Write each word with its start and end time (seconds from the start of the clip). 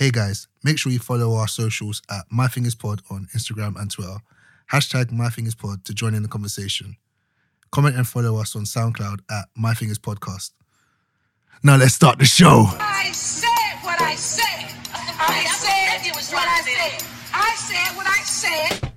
Hey 0.00 0.10
guys, 0.10 0.48
make 0.64 0.78
sure 0.78 0.90
you 0.90 0.98
follow 0.98 1.34
our 1.34 1.46
socials 1.46 2.00
at 2.10 2.22
MyFingersPod 2.32 3.02
on 3.10 3.28
Instagram 3.36 3.78
and 3.78 3.90
Twitter. 3.90 4.16
Hashtag 4.72 5.10
MyFingersPod 5.10 5.84
to 5.84 5.92
join 5.92 6.14
in 6.14 6.22
the 6.22 6.28
conversation. 6.30 6.96
Comment 7.70 7.94
and 7.94 8.08
follow 8.08 8.40
us 8.40 8.56
on 8.56 8.62
SoundCloud 8.62 9.18
at 9.30 9.44
MyFingersPodcast. 9.62 10.52
Now 11.62 11.76
let's 11.76 11.92
start 11.92 12.18
the 12.18 12.24
show. 12.24 12.64
I 12.78 13.12
said 13.12 13.76
what 13.82 14.00
I 14.00 14.14
said. 14.14 14.72
I 14.90 15.44
said 15.44 16.14
what 16.32 16.48
I 16.48 16.60
said. 16.62 17.06
I 17.34 17.54
said 17.56 17.94
what 17.94 18.06
I 18.06 18.22
said. 18.22 18.89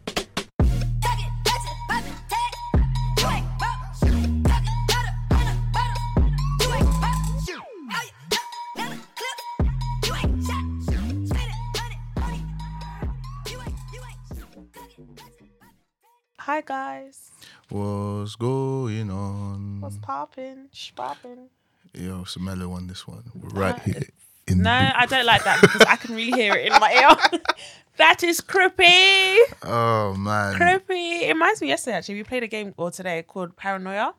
Hi 16.46 16.62
guys, 16.62 17.32
What's 17.70 18.36
going 18.36 19.10
on? 19.10 19.80
what's 19.82 19.98
poppin'? 19.98 20.68
Poppin'? 20.96 21.48
Yo, 21.94 22.22
it's 22.24 22.36
a 22.36 22.40
mellow 22.40 22.68
one, 22.70 22.88
this 22.88 23.08
one. 23.08 23.24
We're 23.34 23.50
uh, 23.50 23.62
right 23.72 23.80
here 23.84 24.02
in 24.48 24.62
No, 24.62 24.78
the 24.78 25.00
I 25.00 25.06
don't 25.06 25.26
like 25.26 25.44
that 25.46 25.62
because 25.62 25.82
I 25.82 25.96
can 25.96 26.16
really 26.16 26.32
hear 26.38 26.54
it 26.56 26.72
in 26.74 26.80
my 26.82 26.92
ear. 26.94 27.40
that 27.98 28.24
is 28.24 28.42
creepy, 28.42 29.38
Oh 29.64 30.16
man. 30.18 30.56
creepy. 30.56 31.24
It 31.26 31.34
reminds 31.34 31.62
me 31.62 31.70
yesterday 31.70 31.98
actually. 31.98 32.16
We 32.16 32.24
played 32.24 32.44
a 32.44 32.48
game 32.48 32.74
or 32.78 32.92
today 32.92 33.24
called 33.24 33.56
Paranoia. 33.56 34.14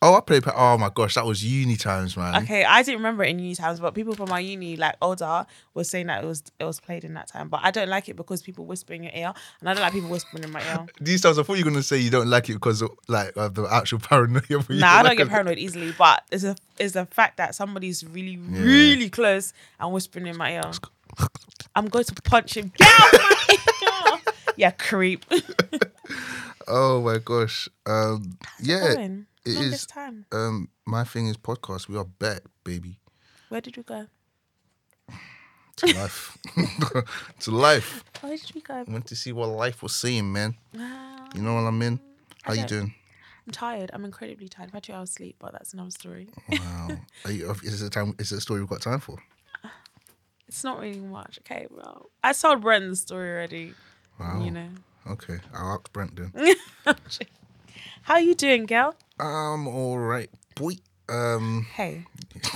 Oh, 0.00 0.14
I 0.14 0.20
played. 0.20 0.44
Oh 0.54 0.78
my 0.78 0.90
gosh, 0.94 1.16
that 1.16 1.26
was 1.26 1.44
uni 1.44 1.74
times, 1.76 2.16
man. 2.16 2.42
Okay, 2.44 2.64
I 2.64 2.82
didn't 2.82 2.98
remember 2.98 3.24
it 3.24 3.30
in 3.30 3.40
uni 3.40 3.56
times, 3.56 3.80
but 3.80 3.94
people 3.94 4.14
from 4.14 4.28
my 4.28 4.38
uni, 4.38 4.76
like 4.76 4.94
older, 5.02 5.44
was 5.74 5.90
saying 5.90 6.06
that 6.06 6.22
it 6.22 6.26
was 6.26 6.44
it 6.60 6.64
was 6.64 6.78
played 6.78 7.02
in 7.02 7.14
that 7.14 7.26
time. 7.26 7.48
But 7.48 7.60
I 7.64 7.72
don't 7.72 7.88
like 7.88 8.08
it 8.08 8.14
because 8.14 8.40
people 8.40 8.64
whisper 8.64 8.92
in 8.92 9.02
your 9.02 9.12
ear, 9.12 9.32
and 9.58 9.68
I 9.68 9.74
don't 9.74 9.82
like 9.82 9.92
people 9.92 10.08
whispering 10.08 10.44
in 10.44 10.52
my 10.52 10.62
ear. 10.62 10.86
These 11.00 11.22
times, 11.22 11.38
I 11.38 11.42
thought 11.42 11.58
you 11.58 11.64
were 11.64 11.70
gonna 11.72 11.82
say 11.82 11.98
you 11.98 12.10
don't 12.10 12.28
like 12.28 12.48
it 12.48 12.54
because 12.54 12.80
of 12.80 12.90
like 13.08 13.36
of 13.36 13.54
the 13.54 13.64
actual 13.64 13.98
paranoia. 14.02 14.42
Nah, 14.68 14.86
I 14.88 14.96
don't 14.98 15.04
like 15.04 15.18
get 15.18 15.26
it. 15.26 15.30
paranoid 15.30 15.58
easily, 15.58 15.92
but 15.98 16.22
it's 16.30 16.44
a 16.44 16.54
it's 16.78 16.94
the 16.94 17.06
fact 17.06 17.38
that 17.38 17.56
somebody's 17.56 18.04
really 18.04 18.36
really 18.36 19.10
close 19.10 19.52
and 19.80 19.92
whispering 19.92 20.28
in 20.28 20.36
my 20.36 20.52
ear. 20.54 20.70
I'm 21.74 21.88
going 21.88 22.04
to 22.04 22.14
punch 22.22 22.56
him. 22.56 22.72
Get 22.76 22.88
out 22.88 23.12
my 23.12 23.56
ear! 24.16 24.34
Yeah, 24.56 24.70
creep. 24.72 25.24
Oh 26.66 27.00
my 27.02 27.18
gosh. 27.18 27.68
Um, 27.86 28.36
yeah, 28.60 28.94
Going? 28.94 29.26
It 29.48 29.54
Longest 29.54 29.74
is. 29.82 29.86
time. 29.86 30.26
Um, 30.30 30.68
My 30.86 31.04
Fingers 31.04 31.38
podcast. 31.38 31.88
We 31.88 31.96
are 31.96 32.04
back, 32.04 32.42
baby, 32.64 32.98
Where 33.48 33.60
did 33.62 33.76
we 33.78 33.82
go? 33.82 34.06
to 35.76 35.86
life, 35.94 36.36
to 37.40 37.50
life. 37.52 38.04
Where 38.20 38.36
did 38.36 38.52
we 38.54 38.60
go? 38.60 38.84
Went 38.88 39.06
to 39.06 39.16
see 39.16 39.32
what 39.32 39.46
life 39.46 39.82
was 39.82 39.94
saying, 39.96 40.30
man. 40.32 40.56
Ah, 40.78 41.28
You 41.34 41.40
know 41.40 41.54
what 41.54 41.64
I 41.64 41.70
mean? 41.70 41.98
How 42.42 42.52
you 42.52 42.66
doing? 42.66 42.92
I'm 43.46 43.52
tired. 43.52 43.90
I'm 43.94 44.04
incredibly 44.04 44.48
tired. 44.48 44.66
I've 44.68 44.74
had 44.74 44.82
two 44.82 44.92
hours 44.92 45.12
sleep, 45.12 45.36
but 45.38 45.52
that's 45.52 45.72
another 45.72 45.92
story. 45.92 46.28
Wow. 46.50 46.88
Are 47.24 47.30
you, 47.32 47.50
is 47.62 47.80
it 47.80 47.86
a 47.86 47.90
time? 47.90 48.14
Is 48.18 48.32
it 48.32 48.38
a 48.38 48.40
story 48.42 48.60
we've 48.60 48.68
got 48.68 48.82
time 48.82 49.00
for? 49.00 49.16
It's 50.48 50.62
not 50.64 50.78
really 50.80 51.00
much. 51.00 51.38
Okay, 51.40 51.66
well, 51.70 52.10
I 52.24 52.32
told 52.34 52.62
Bren 52.62 52.90
the 52.90 52.96
story 52.96 53.30
already. 53.30 53.74
Wow. 54.20 54.42
You 54.44 54.50
know. 54.50 54.68
Okay, 55.06 55.38
I'll 55.54 55.74
ask 55.74 55.90
Brent 55.92 56.16
then. 56.16 56.32
How 58.02 58.14
are 58.14 58.20
you 58.20 58.34
doing, 58.34 58.66
girl? 58.66 58.94
I'm 59.20 59.66
all 59.66 59.98
right, 59.98 60.30
boy. 60.54 60.74
Um, 61.08 61.66
Hey. 61.74 62.04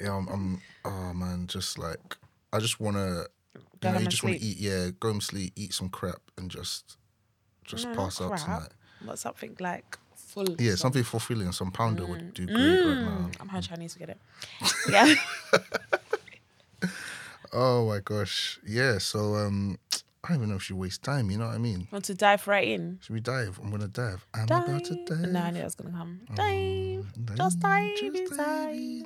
yeah, 0.00 0.16
I'm, 0.16 0.28
I'm. 0.28 0.60
Oh 0.84 1.12
man, 1.14 1.46
just 1.46 1.78
like 1.78 2.16
I 2.52 2.58
just 2.58 2.80
wanna. 2.80 3.24
Go 3.80 3.88
you 3.88 3.94
know, 3.94 4.00
you 4.00 4.06
just 4.08 4.22
want 4.22 4.36
to 4.36 4.44
eat, 4.44 4.58
yeah, 4.58 4.90
go 4.98 5.08
home, 5.08 5.20
sleep, 5.20 5.52
eat 5.56 5.72
some 5.72 5.88
crap, 5.88 6.20
and 6.36 6.50
just, 6.50 6.98
just 7.64 7.86
No, 7.88 7.94
pass 7.94 8.20
out 8.20 8.32
crap. 8.32 8.44
tonight. 8.44 8.68
What 9.04 9.18
something 9.18 9.56
like 9.58 9.98
full? 10.14 10.46
Yeah, 10.58 10.70
stuff. 10.72 10.80
something 10.80 11.02
fulfilling. 11.04 11.50
Some 11.52 11.70
pounder 11.70 12.04
would 12.04 12.34
do 12.34 12.46
great 12.46 12.58
right 12.58 13.00
now. 13.00 13.30
I'm. 13.40 13.50
I 13.50 13.76
need 13.76 13.90
to 13.90 13.98
get 13.98 14.10
it. 14.10 14.18
Yeah. 14.90 15.14
Oh 17.52 17.88
my 17.88 17.98
gosh, 17.98 18.60
yeah. 18.64 18.98
So 18.98 19.34
um, 19.34 19.78
I 20.22 20.28
don't 20.28 20.36
even 20.38 20.48
know 20.50 20.56
if 20.56 20.62
she 20.62 20.74
wastes 20.74 20.98
time. 20.98 21.30
You 21.30 21.38
know 21.38 21.46
what 21.46 21.54
I 21.54 21.58
mean? 21.58 21.88
Want 21.90 22.04
to 22.06 22.14
dive 22.14 22.46
right 22.46 22.68
in? 22.68 22.98
Should 23.02 23.14
we 23.14 23.20
dive? 23.20 23.58
I'm 23.62 23.70
gonna 23.70 23.88
dive. 23.88 24.26
I'm 24.34 24.46
Dive. 24.46 24.68
about 24.68 24.84
to 24.84 24.94
dive. 25.06 25.30
No, 25.32 25.40
I 25.40 25.50
knew 25.50 25.60
it 25.60 25.64
was 25.64 25.74
gonna 25.74 25.92
come. 25.96 26.20
Dive. 26.34 27.24
dive, 27.24 27.36
Just 27.38 27.60
dive 27.60 27.96
just 27.98 28.16
inside. 28.16 29.02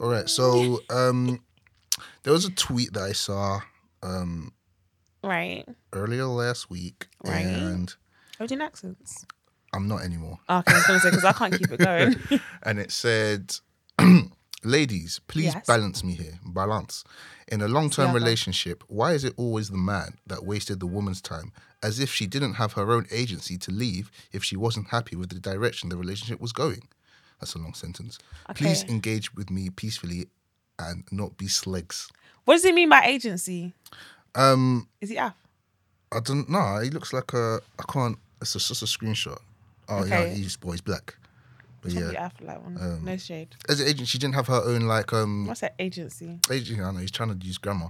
All 0.00 0.08
right. 0.10 0.28
So 0.28 0.80
um, 0.90 1.40
there 2.24 2.32
was 2.32 2.44
a 2.46 2.50
tweet 2.50 2.92
that 2.94 3.02
I 3.04 3.12
saw 3.12 3.60
um 4.02 4.52
Right. 5.22 5.64
earlier 5.92 6.26
last 6.26 6.68
week, 6.68 7.06
Right. 7.24 7.44
and 7.46 7.90
Are 8.40 8.44
we 8.44 8.46
doing 8.48 8.60
accents? 8.62 9.24
I'm 9.72 9.86
not 9.88 10.02
anymore. 10.02 10.38
Okay, 10.50 10.72
I 10.72 10.76
was 10.76 10.86
gonna 10.86 11.00
say 11.00 11.10
because 11.10 11.24
I 11.24 11.32
can't 11.32 11.54
keep 11.56 11.70
it 11.70 11.78
going. 11.78 12.16
and 12.64 12.78
it 12.80 12.90
said, 12.90 13.54
"Ladies, 14.66 15.20
please 15.28 15.54
Yes. 15.54 15.66
balance 15.66 16.02
me 16.02 16.14
here. 16.14 16.38
Balance. 16.44 17.04
In 17.48 17.60
a 17.62 17.68
long-term 17.68 18.08
Yeah, 18.08 18.14
relationship, 18.14 18.82
why 18.88 19.12
is 19.12 19.22
it 19.22 19.32
always 19.36 19.68
the 19.70 19.76
man 19.78 20.18
that 20.26 20.44
wasted 20.44 20.80
the 20.80 20.86
woman's 20.86 21.20
time, 21.20 21.52
as 21.82 22.00
if 22.00 22.12
she 22.12 22.26
didn't 22.26 22.54
have 22.54 22.72
her 22.72 22.90
own 22.90 23.06
agency 23.10 23.56
to 23.58 23.70
leave 23.70 24.10
if 24.32 24.42
she 24.42 24.56
wasn't 24.56 24.88
happy 24.88 25.14
with 25.14 25.28
the 25.28 25.38
direction 25.38 25.88
the 25.88 25.96
relationship 25.96 26.40
was 26.40 26.52
going?" 26.52 26.88
That's 27.40 27.54
a 27.54 27.58
long 27.58 27.74
sentence. 27.74 28.18
Please 28.54 28.82
Okay. 28.82 28.92
engage 28.94 29.34
with 29.34 29.50
me 29.50 29.70
peacefully 29.70 30.28
and 30.78 31.04
not 31.12 31.36
be 31.36 31.46
slugs. 31.48 32.08
what 32.44 32.54
does 32.54 32.64
he 32.64 32.72
mean 32.72 32.88
by 32.88 33.02
agency? 33.04 33.72
Um, 34.34 34.88
Is 35.00 35.10
he 35.10 35.16
Af? 35.16 35.34
I 36.12 36.20
don't 36.20 36.48
know. 36.48 36.78
He 36.80 36.90
looks 36.90 37.12
like 37.12 37.32
a. 37.32 37.60
I 37.78 37.84
can't. 37.92 38.18
It's 38.40 38.54
a, 38.54 38.58
just 38.58 38.82
a 38.82 38.86
screenshot. 38.86 39.38
Oh 39.88 40.04
yeah, 40.04 40.20
Okay. 40.20 40.34
he's 40.34 40.56
boy. 40.56 40.72
He's 40.72 40.80
black. 40.80 41.16
But 41.94 42.12
yeah, 42.12 42.26
Af 42.26 42.32
like 42.40 42.62
one. 42.62 42.76
Um, 42.80 43.04
no 43.04 43.16
shade. 43.16 43.48
as 43.68 43.80
an 43.80 43.88
agent, 43.88 44.08
she 44.08 44.18
didn't 44.18 44.34
have 44.34 44.46
her 44.48 44.62
own 44.64 44.82
like 44.82 45.12
um 45.12 45.46
What's 45.46 45.60
that 45.60 45.74
agency? 45.78 46.40
agent, 46.50 46.80
I 46.80 46.90
know 46.90 46.98
he's 47.00 47.10
trying 47.10 47.38
to 47.38 47.46
use 47.46 47.58
grammar. 47.58 47.88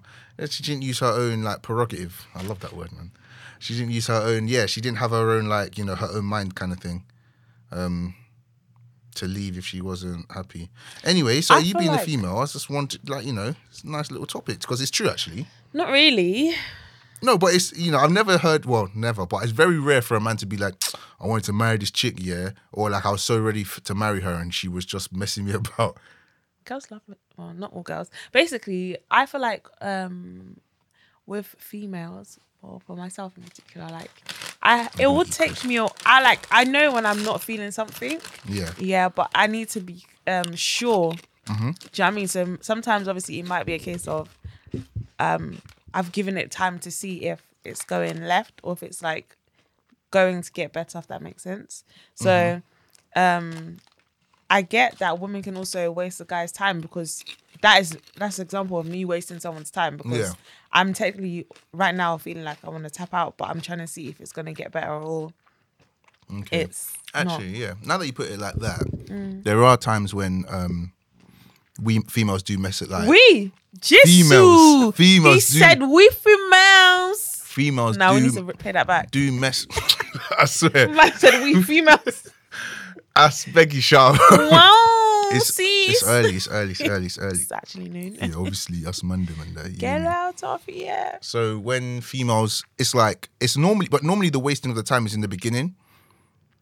She 0.51 0.63
didn't 0.63 0.83
use 0.83 0.99
her 1.01 1.13
own 1.13 1.43
like 1.43 1.63
prerogative. 1.63 2.27
I 2.35 2.43
love 2.43 2.61
that 2.61 2.73
word, 2.75 2.93
man. 2.93 3.11
She 3.59 3.75
didn't 3.75 3.93
use 3.93 4.07
her 4.09 4.23
own. 4.23 4.49
Yeah, 4.49 4.67
she 4.67 4.81
didn't 4.81 4.99
have 4.99 5.11
her 5.11 5.31
own 5.31 5.47
like 5.47 5.79
you 5.79 5.85
know 5.85 5.95
her 5.95 6.09
own 6.13 6.25
mind 6.25 6.55
kind 6.55 6.73
of 6.73 6.81
thing. 6.81 7.05
Um, 7.73 8.15
to 9.17 9.27
leave 9.27 9.57
if 9.57 9.65
she 9.67 9.81
wasn't 9.81 10.31
happy. 10.31 10.69
Anyway, 11.03 11.41
so 11.41 11.55
I 11.55 11.59
you 11.59 11.75
being 11.75 11.91
a 11.91 11.99
female, 11.99 12.37
I 12.39 12.47
just 12.47 12.69
wanted 12.71 13.09
like 13.09 13.25
you 13.25 13.33
know 13.33 13.55
it's 13.71 13.83
a 13.83 13.89
nice 13.89 14.11
little 14.11 14.27
topic 14.27 14.61
because 14.61 14.81
it's 14.81 14.91
true 14.91 15.09
actually. 15.09 15.47
Not 15.73 15.89
really. 15.91 16.55
No, 17.23 17.39
but 17.39 17.55
it's 17.55 17.73
you 17.77 17.91
know 17.91 17.99
I've 17.99 18.13
never 18.13 18.39
heard 18.39 18.65
well 18.67 18.89
never, 18.95 19.27
but 19.27 19.43
it's 19.43 19.53
very 19.53 19.79
rare 19.79 20.03
for 20.03 20.17
a 20.17 20.21
man 20.21 20.37
to 20.39 20.47
be 20.47 20.57
like 20.57 20.75
I 21.21 21.27
wanted 21.27 21.45
to 21.45 21.53
marry 21.53 21.79
this 21.79 21.91
chick, 21.91 22.17
yeah, 22.19 22.51
or 22.73 22.91
like 22.91 23.07
I 23.07 23.11
was 23.11 23.23
so 23.23 23.41
ready 23.41 23.63
f- 23.63 23.81
to 23.85 23.95
marry 23.95 24.21
her 24.21 24.35
and 24.35 24.53
she 24.55 24.69
was 24.69 24.85
just 24.85 25.13
messing 25.15 25.45
me 25.47 25.53
about. 25.63 25.97
girls 26.65 26.91
love. 26.91 27.03
Well, 27.37 27.53
not 27.55 27.73
all 27.73 27.83
girls. 27.83 28.11
Basically, 28.33 28.99
I 29.11 29.27
feel 29.27 29.41
like 29.41 29.67
um 29.81 30.59
with 31.27 31.47
females, 31.59 32.39
or 32.63 32.81
for 32.87 32.97
myself 32.97 33.37
in 33.37 33.43
particular, 33.45 33.89
like 33.89 34.11
I 34.63 34.89
it 34.99 35.11
would 35.11 35.31
take 35.33 35.65
me. 35.65 35.79
I 36.05 36.23
like 36.23 36.47
I 36.51 36.65
know 36.65 36.93
when 36.93 37.07
I'm 37.07 37.23
not 37.25 37.43
feeling 37.43 37.71
something. 37.71 38.21
Yeah, 38.49 38.71
Yeah, 38.79 39.09
but 39.09 39.31
I 39.35 39.47
need 39.47 39.69
to 39.71 39.81
be 39.81 40.05
um 40.27 40.55
sure. 40.55 41.15
Mm-hmm. 41.47 41.55
Do 41.55 41.59
you 41.63 41.65
know 41.71 41.73
what 41.93 42.01
I 42.01 42.11
mean? 42.11 42.27
So 42.29 42.59
sometimes, 42.61 43.07
obviously, 43.09 43.39
it 43.39 43.47
might 43.47 43.65
be 43.67 43.75
a 43.75 43.79
case 43.79 44.07
of 44.09 44.29
um 45.19 45.61
I've 45.97 46.13
given 46.13 46.37
it 46.37 46.51
time 46.51 46.79
to 46.81 46.91
see 46.91 47.25
if 47.27 47.41
it's 47.65 47.83
going 47.85 48.23
left 48.25 48.61
or 48.63 48.75
if 48.75 48.83
it's 48.83 49.03
like 49.03 49.35
going 50.11 50.43
to 50.43 50.53
get 50.53 50.73
better. 50.73 50.99
If 50.99 51.07
that 51.09 51.23
makes 51.23 51.43
sense. 51.43 51.83
So, 52.15 52.61
Mm-hmm. 53.17 53.19
um, 53.21 53.77
I 54.49 54.63
get 54.63 54.99
that 55.01 55.19
women 55.19 55.43
can 55.43 55.57
also 55.57 55.91
waste 55.91 56.21
a 56.21 56.25
guy's 56.25 56.53
time 56.53 56.81
because 56.81 57.25
that 57.63 57.81
is 57.81 57.99
that's 58.17 58.39
an 58.39 58.45
example 58.45 58.79
of 58.79 58.87
me 58.87 59.05
wasting 59.05 59.41
someone's 59.41 59.71
time 59.73 59.97
because 59.97 60.19
Yeah. 60.29 60.33
I'm 60.73 60.93
technically 60.93 61.47
right 61.73 61.95
now 61.95 62.17
feeling 62.19 62.45
like 62.45 62.59
I 62.65 62.69
want 62.71 62.85
to 62.85 62.91
tap 62.91 63.13
out, 63.13 63.37
but 63.39 63.49
I'm 63.49 63.61
trying 63.61 63.79
to 63.79 63.89
see 63.89 64.09
if 64.09 64.21
it's 64.21 64.31
gonna 64.33 64.53
get 64.53 64.71
better 64.71 64.93
or 64.93 65.33
okay. 66.41 66.61
it's 66.63 66.97
not. 67.15 67.27
Actually, 67.27 67.57
yeah. 67.57 67.75
Now 67.85 67.97
that 67.99 68.07
you 68.07 68.13
put 68.13 68.31
it 68.31 68.39
like 68.39 68.55
that, 68.57 68.83
there 69.45 69.65
are 69.65 69.77
times 69.77 70.15
when 70.15 70.45
um 70.49 70.93
we 71.83 72.01
females 72.09 72.43
do 72.45 72.57
mess 72.57 72.83
it 72.83 72.89
like 72.91 73.09
We 73.09 73.53
Jesus. 73.81 74.29
Females- 74.29 74.95
females 74.95 75.49
He 75.49 75.55
do- 75.55 75.59
said 75.65 75.83
we 75.83 76.09
females. 76.11 77.43
females 77.45 77.97
Now 77.97 78.15
we 78.15 78.21
need 78.21 78.35
to 78.35 78.45
pay 78.55 78.73
that 78.73 78.87
back. 78.87 79.11
do 79.11 79.33
mess. 79.33 79.67
I 80.39 80.45
swear, 80.47 80.89
Man 80.89 81.13
said 81.15 81.43
we 81.43 81.63
females. 81.63 82.29
ask 83.17 83.51
Becky 83.53 83.81
Sharp. 83.81 84.19
wow. 84.31 84.83
it's, 85.33 85.55
see, 85.55 85.85
it's 85.85 86.07
early. 86.07 86.37
It's 86.37 86.49
early. 86.49 86.73
It's 86.73 86.81
early. 86.83 87.07
It's 87.07 87.19
early. 87.19 87.39
It's 87.41 87.53
actually 87.53 87.89
noon. 87.89 88.15
Yeah, 88.21 88.37
obviously 88.37 88.85
us 88.87 89.03
Monday 89.03 89.33
and 89.41 89.57
that. 89.57 89.77
Get 89.79 90.03
out 90.03 90.43
of 90.45 90.65
here. 90.67 91.19
So 91.23 91.59
when 91.59 92.01
females, 92.01 92.65
it's 92.79 92.95
like 92.95 93.29
it's 93.41 93.57
normally, 93.57 93.89
but 93.89 94.03
normally 94.03 94.29
the 94.31 94.39
wasting 94.39 94.71
of 94.71 94.77
the 94.77 94.83
time 94.83 95.07
is 95.07 95.15
in 95.15 95.21
the 95.23 95.29
beginning. 95.29 95.75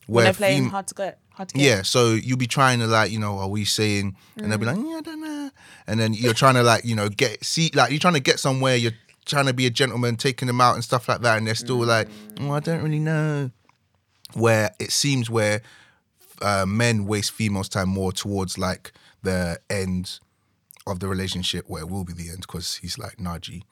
when 0.06 0.25
they're 0.25 0.32
playing 0.34 0.64
fem- 0.64 0.70
hard 0.70 0.87
to 0.88 0.94
get. 0.94 1.19
Hard 1.34 1.48
to 1.48 1.54
get. 1.56 1.64
Yeah, 1.64 1.82
so 1.82 2.12
you'll 2.12 2.38
be 2.38 2.46
trying 2.46 2.78
to 2.78 2.86
like, 2.86 3.10
you 3.10 3.19
know, 3.19 3.38
are 3.38 3.48
we 3.48 3.64
saying? 3.64 4.16
And 4.36 4.50
they'll 4.50 4.58
be 4.58 4.66
like, 4.66 4.76
yeah, 4.76 4.98
I 4.98 5.00
don't 5.00 5.20
know. 5.20 5.50
And 5.86 5.98
then 5.98 6.14
you're 6.14 6.32
trying 6.32 6.54
to 6.54 6.62
like, 6.62 6.84
you 6.84 6.94
know, 6.94 7.08
get 7.08 7.44
see, 7.44 7.70
like 7.75 7.90
you're 7.90 7.98
trying 7.98 8.14
to 8.14 8.20
get 8.20 8.38
somewhere. 8.38 8.76
You're 8.76 8.92
trying 9.26 9.46
to 9.46 9.52
be 9.52 9.66
a 9.66 9.70
gentleman, 9.70 10.16
taking 10.16 10.46
them 10.46 10.60
out 10.60 10.75
and 10.75 10.84
stuff 10.84 11.08
like 11.08 11.22
that, 11.22 11.36
and 11.38 11.46
they're 11.46 11.54
still 11.56 11.84
like, 11.84 12.08
oh, 12.40 12.52
I 12.52 12.60
don't 12.60 12.82
really 12.82 13.00
know. 13.00 13.50
Where 14.34 14.70
it 14.78 14.92
seems 14.92 15.28
where 15.28 15.62
uh, 16.40 16.66
men 16.66 17.04
waste 17.04 17.32
females' 17.32 17.69
time 17.69 17.88
more 17.88 18.12
towards 18.12 18.56
like 18.56 18.92
the 19.22 19.58
end 19.69 20.20
of 20.86 21.00
the 21.00 21.08
relationship, 21.08 21.64
where 21.69 21.82
it 21.82 21.88
will 21.88 22.04
be 22.04 22.12
the 22.12 22.28
end 22.28 22.42
because 22.42 22.76
he's 22.76 22.96
like 22.96 23.16
Naji. 23.16 23.62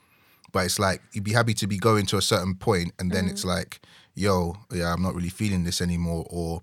But 0.51 0.67
it's 0.67 0.79
like 0.79 1.01
you'd 1.13 1.25
be 1.25 1.33
happy 1.33 1.55
to 1.55 1.67
be 1.67 1.79
going 1.79 2.07
to 2.07 2.17
a 2.17 2.23
certain 2.23 2.57
point, 2.57 2.93
and 2.99 3.13
then 3.13 3.29
it's 3.29 3.45
like, 3.45 3.81
yo, 4.15 4.57
yeah, 4.73 4.93
I'm 4.93 5.03
not 5.03 5.15
really 5.15 5.29
feeling 5.29 5.65
this 5.65 5.81
anymore, 5.81 6.27
or 6.29 6.61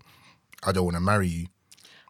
I 0.62 0.72
don't 0.72 0.84
want 0.84 0.96
to 0.96 1.00
marry 1.00 1.28
you. 1.28 1.46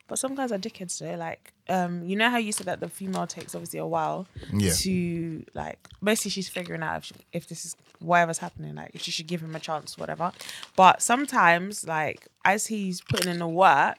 But 0.08 0.19
some 0.19 0.35
guys 0.35 0.50
are 0.50 0.58
dickheads 0.58 0.99
though. 0.99 1.14
Like, 1.14 1.52
um, 1.69 2.02
you 2.05 2.17
know 2.17 2.29
how 2.31 2.38
you 2.38 2.50
said 2.50 2.67
that 2.67 2.81
the 2.81 2.88
female 2.88 3.29
takes 3.29 3.55
obviously 3.55 3.79
a 3.79 3.87
while 3.87 4.26
Yeah. 4.52 4.73
to 4.79 5.44
like 5.55 5.79
basically 6.02 6.32
she's 6.32 6.49
figuring 6.49 6.82
out 6.82 6.97
if, 6.99 7.05
she, 7.05 7.14
if 7.32 7.49
this 7.49 7.64
is 7.64 7.76
whatever's 8.00 8.38
happening, 8.38 8.75
like 8.75 8.91
if 8.93 9.02
she 9.02 9.12
should 9.12 9.29
give 9.29 9.41
him 9.41 9.55
a 9.55 9.61
chance, 9.61 9.97
whatever. 9.97 10.32
But 10.75 11.00
sometimes, 11.00 11.87
like 11.87 12.26
as 12.44 12.67
he's 12.67 13.00
putting 13.02 13.31
in 13.31 13.38
the 13.38 13.47
work, 13.47 13.99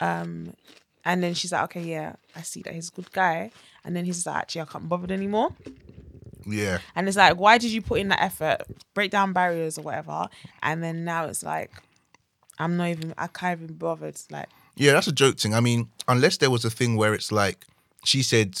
um, 0.00 0.54
and 1.06 1.22
then 1.22 1.32
she's 1.34 1.52
like, 1.52 1.62
okay, 1.64 1.82
yeah, 1.82 2.16
I 2.36 2.42
see 2.42 2.60
that 2.62 2.74
he's 2.74 2.88
a 2.90 2.92
good 2.92 3.10
guy, 3.12 3.50
and 3.84 3.94
then 3.96 4.04
he's 4.04 4.26
like, 4.26 4.36
actually, 4.36 4.62
I 4.62 4.64
can't 4.66 4.84
be 4.84 4.88
bothered 4.88 5.10
anymore. 5.12 5.50
Yeah. 6.46 6.78
And 6.94 7.08
it's 7.08 7.16
like, 7.16 7.38
why 7.38 7.56
did 7.58 7.70
you 7.70 7.80
put 7.80 8.00
in 8.00 8.08
that 8.08 8.20
effort, 8.22 8.62
break 8.92 9.10
down 9.10 9.32
barriers 9.32 9.78
or 9.78 9.82
whatever, 9.82 10.28
and 10.62 10.82
then 10.82 11.04
now 11.04 11.24
it's 11.26 11.42
like, 11.42 11.70
I'm 12.58 12.76
not 12.76 12.88
even, 12.88 13.14
I 13.18 13.26
can't 13.26 13.60
even 13.60 13.74
bother. 13.76 14.06
It's 14.06 14.30
Like, 14.30 14.48
Yeah, 14.76 14.92
that's 14.92 15.06
a 15.06 15.12
joke 15.12 15.38
thing. 15.38 15.54
I 15.54 15.60
mean, 15.60 15.88
unless 16.08 16.36
there 16.38 16.50
was 16.50 16.64
a 16.64 16.70
thing 16.70 16.96
where 16.96 17.14
it's 17.14 17.32
like 17.32 17.66
she 18.04 18.22
said, 18.22 18.58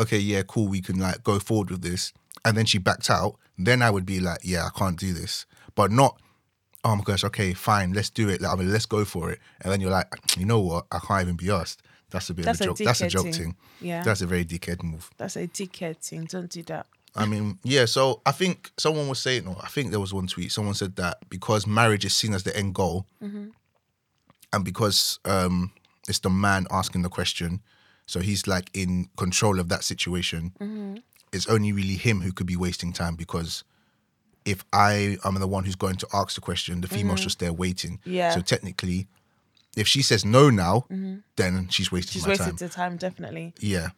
"Okay, 0.00 0.18
yeah, 0.18 0.42
cool, 0.42 0.68
we 0.68 0.80
can 0.80 0.98
like 0.98 1.22
go 1.22 1.38
forward 1.38 1.70
with 1.70 1.82
this," 1.82 2.12
and 2.44 2.56
then 2.56 2.64
she 2.66 2.78
backed 2.78 3.10
out, 3.10 3.36
then 3.58 3.82
I 3.82 3.90
would 3.90 4.06
be 4.06 4.20
like, 4.20 4.40
"Yeah, 4.42 4.66
I 4.66 4.78
can't 4.78 4.98
do 4.98 5.12
this." 5.12 5.46
But 5.74 5.90
not, 5.90 6.20
"Oh 6.84 6.94
my 6.96 7.02
gosh, 7.02 7.24
okay, 7.24 7.54
fine, 7.54 7.92
let's 7.92 8.10
do 8.10 8.28
it." 8.28 8.40
Like, 8.40 8.52
I 8.52 8.56
mean, 8.56 8.72
let's 8.72 8.86
go 8.86 9.04
for 9.04 9.30
it. 9.30 9.40
And 9.60 9.72
then 9.72 9.80
you're 9.80 9.90
like, 9.90 10.08
"You 10.36 10.46
know 10.46 10.60
what? 10.60 10.86
I 10.92 10.98
can't 10.98 11.22
even 11.22 11.36
be 11.36 11.50
asked." 11.50 11.82
That's 12.10 12.30
a 12.30 12.34
bit 12.34 12.44
That's 12.44 12.60
of 12.60 12.68
a 12.68 12.70
a 12.70 12.74
joke. 12.74 12.86
That's 12.86 13.00
a 13.00 13.08
joke 13.08 13.22
thing. 13.24 13.32
thing. 13.32 13.56
Yeah. 13.80 14.04
That's 14.04 14.20
a 14.22 14.26
very 14.26 14.44
dickhead 14.44 14.82
move. 14.84 15.10
That's 15.16 15.36
a 15.36 15.48
dickhead 15.48 15.96
thing. 15.98 16.26
Don't 16.26 16.48
do 16.50 16.62
that. 16.64 16.86
I 17.16 17.26
mean, 17.26 17.58
yeah. 17.62 17.84
So 17.84 18.20
I 18.26 18.32
think 18.32 18.72
someone 18.76 19.08
was 19.08 19.20
saying, 19.20 19.46
or 19.46 19.56
I 19.62 19.68
think 19.68 19.90
there 19.90 20.00
was 20.00 20.12
one 20.12 20.26
tweet. 20.26 20.50
Someone 20.50 20.74
said 20.74 20.96
that 20.96 21.18
because 21.30 21.66
marriage 21.66 22.04
is 22.04 22.14
seen 22.14 22.34
as 22.34 22.42
the 22.42 22.56
end 22.56 22.74
goal, 22.74 23.06
mm-hmm. 23.22 23.48
and 24.52 24.64
because 24.64 25.20
um, 25.24 25.72
it's 26.08 26.18
the 26.18 26.30
man 26.30 26.66
asking 26.70 27.02
the 27.02 27.08
question, 27.08 27.60
so 28.06 28.20
he's 28.20 28.46
like 28.46 28.68
in 28.74 29.08
control 29.16 29.60
of 29.60 29.68
that 29.68 29.84
situation. 29.84 30.52
Mm-hmm. 30.60 30.96
It's 31.32 31.48
only 31.48 31.72
really 31.72 31.94
him 31.94 32.20
who 32.20 32.32
could 32.32 32.46
be 32.46 32.56
wasting 32.56 32.92
time 32.92 33.16
because 33.16 33.64
if 34.44 34.64
I 34.72 35.16
am 35.24 35.34
the 35.34 35.48
one 35.48 35.64
who's 35.64 35.76
going 35.76 35.96
to 35.96 36.08
ask 36.12 36.34
the 36.34 36.40
question, 36.40 36.80
the 36.80 36.88
female's 36.88 37.20
mm-hmm. 37.20 37.24
just 37.24 37.38
there 37.38 37.52
waiting. 37.52 38.00
Yeah. 38.04 38.30
So 38.30 38.40
technically, 38.40 39.08
if 39.76 39.88
she 39.88 40.02
says 40.02 40.24
no 40.24 40.50
now, 40.50 40.86
then 41.36 41.68
she's 41.68 41.90
wasting 41.90 42.20
She's 42.20 42.26
wasted 42.26 42.46
time. 42.46 42.56
the 42.56 42.68
time, 42.68 42.96
definitely. 42.96 43.54
Yeah. 43.58 43.88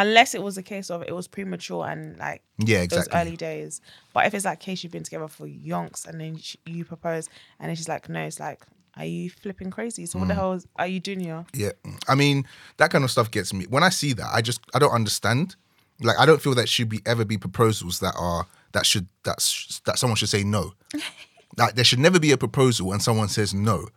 Unless 0.00 0.34
it 0.34 0.42
was 0.42 0.56
a 0.56 0.62
case 0.62 0.90
of 0.90 1.02
it 1.02 1.14
was 1.14 1.26
premature 1.28 1.86
and 1.86 2.16
like 2.18 2.42
Yeah, 2.58 2.78
those 2.78 2.84
exactly. 3.06 3.20
early 3.20 3.36
days. 3.36 3.80
But 4.14 4.26
if 4.26 4.32
it's 4.34 4.44
like 4.44 4.60
case 4.60 4.82
you've 4.82 4.92
been 4.92 5.02
together 5.02 5.28
for 5.28 5.46
yonks 5.46 6.06
and 6.06 6.20
then 6.20 6.38
you 6.64 6.84
propose 6.84 7.28
and 7.58 7.68
then 7.68 7.74
she's 7.76 7.88
like, 7.88 8.08
no, 8.08 8.20
it's 8.22 8.38
like, 8.38 8.62
are 8.96 9.04
you 9.04 9.28
flipping 9.28 9.70
crazy? 9.70 10.06
So 10.06 10.16
Mm. 10.16 10.20
what 10.20 10.28
the 10.28 10.34
hell 10.34 10.52
is, 10.52 10.66
are 10.76 10.86
you 10.86 11.00
doing 11.00 11.20
here? 11.20 11.44
Yeah, 11.52 11.72
I 12.08 12.14
mean 12.14 12.46
that 12.78 12.90
kind 12.92 13.02
of 13.04 13.10
stuff 13.10 13.30
gets 13.30 13.52
me. 13.52 13.66
When 13.68 13.82
I 13.82 13.90
see 13.90 14.12
that, 14.14 14.30
I 14.32 14.40
just 14.40 14.60
I 14.74 14.78
don't 14.78 14.92
understand. 14.92 15.56
Like 16.00 16.18
I 16.18 16.26
don't 16.26 16.40
feel 16.40 16.54
that 16.54 16.68
should 16.68 16.88
be 16.88 17.00
ever 17.04 17.24
be 17.24 17.36
proposals 17.36 17.98
that 18.00 18.14
are 18.16 18.46
that 18.72 18.86
should 18.86 19.08
that's 19.24 19.80
that 19.84 19.98
someone 19.98 20.16
should 20.16 20.28
say 20.28 20.44
no. 20.44 20.74
like 21.56 21.74
there 21.74 21.84
should 21.84 21.98
never 21.98 22.20
be 22.20 22.30
a 22.30 22.36
proposal 22.38 22.92
and 22.92 23.02
someone 23.02 23.28
says 23.28 23.52
no, 23.52 23.88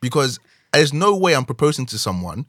because 0.00 0.40
there's 0.72 0.92
no 0.94 1.14
way 1.16 1.34
I'm 1.34 1.44
proposing 1.44 1.84
to 1.86 1.98
someone 1.98 2.46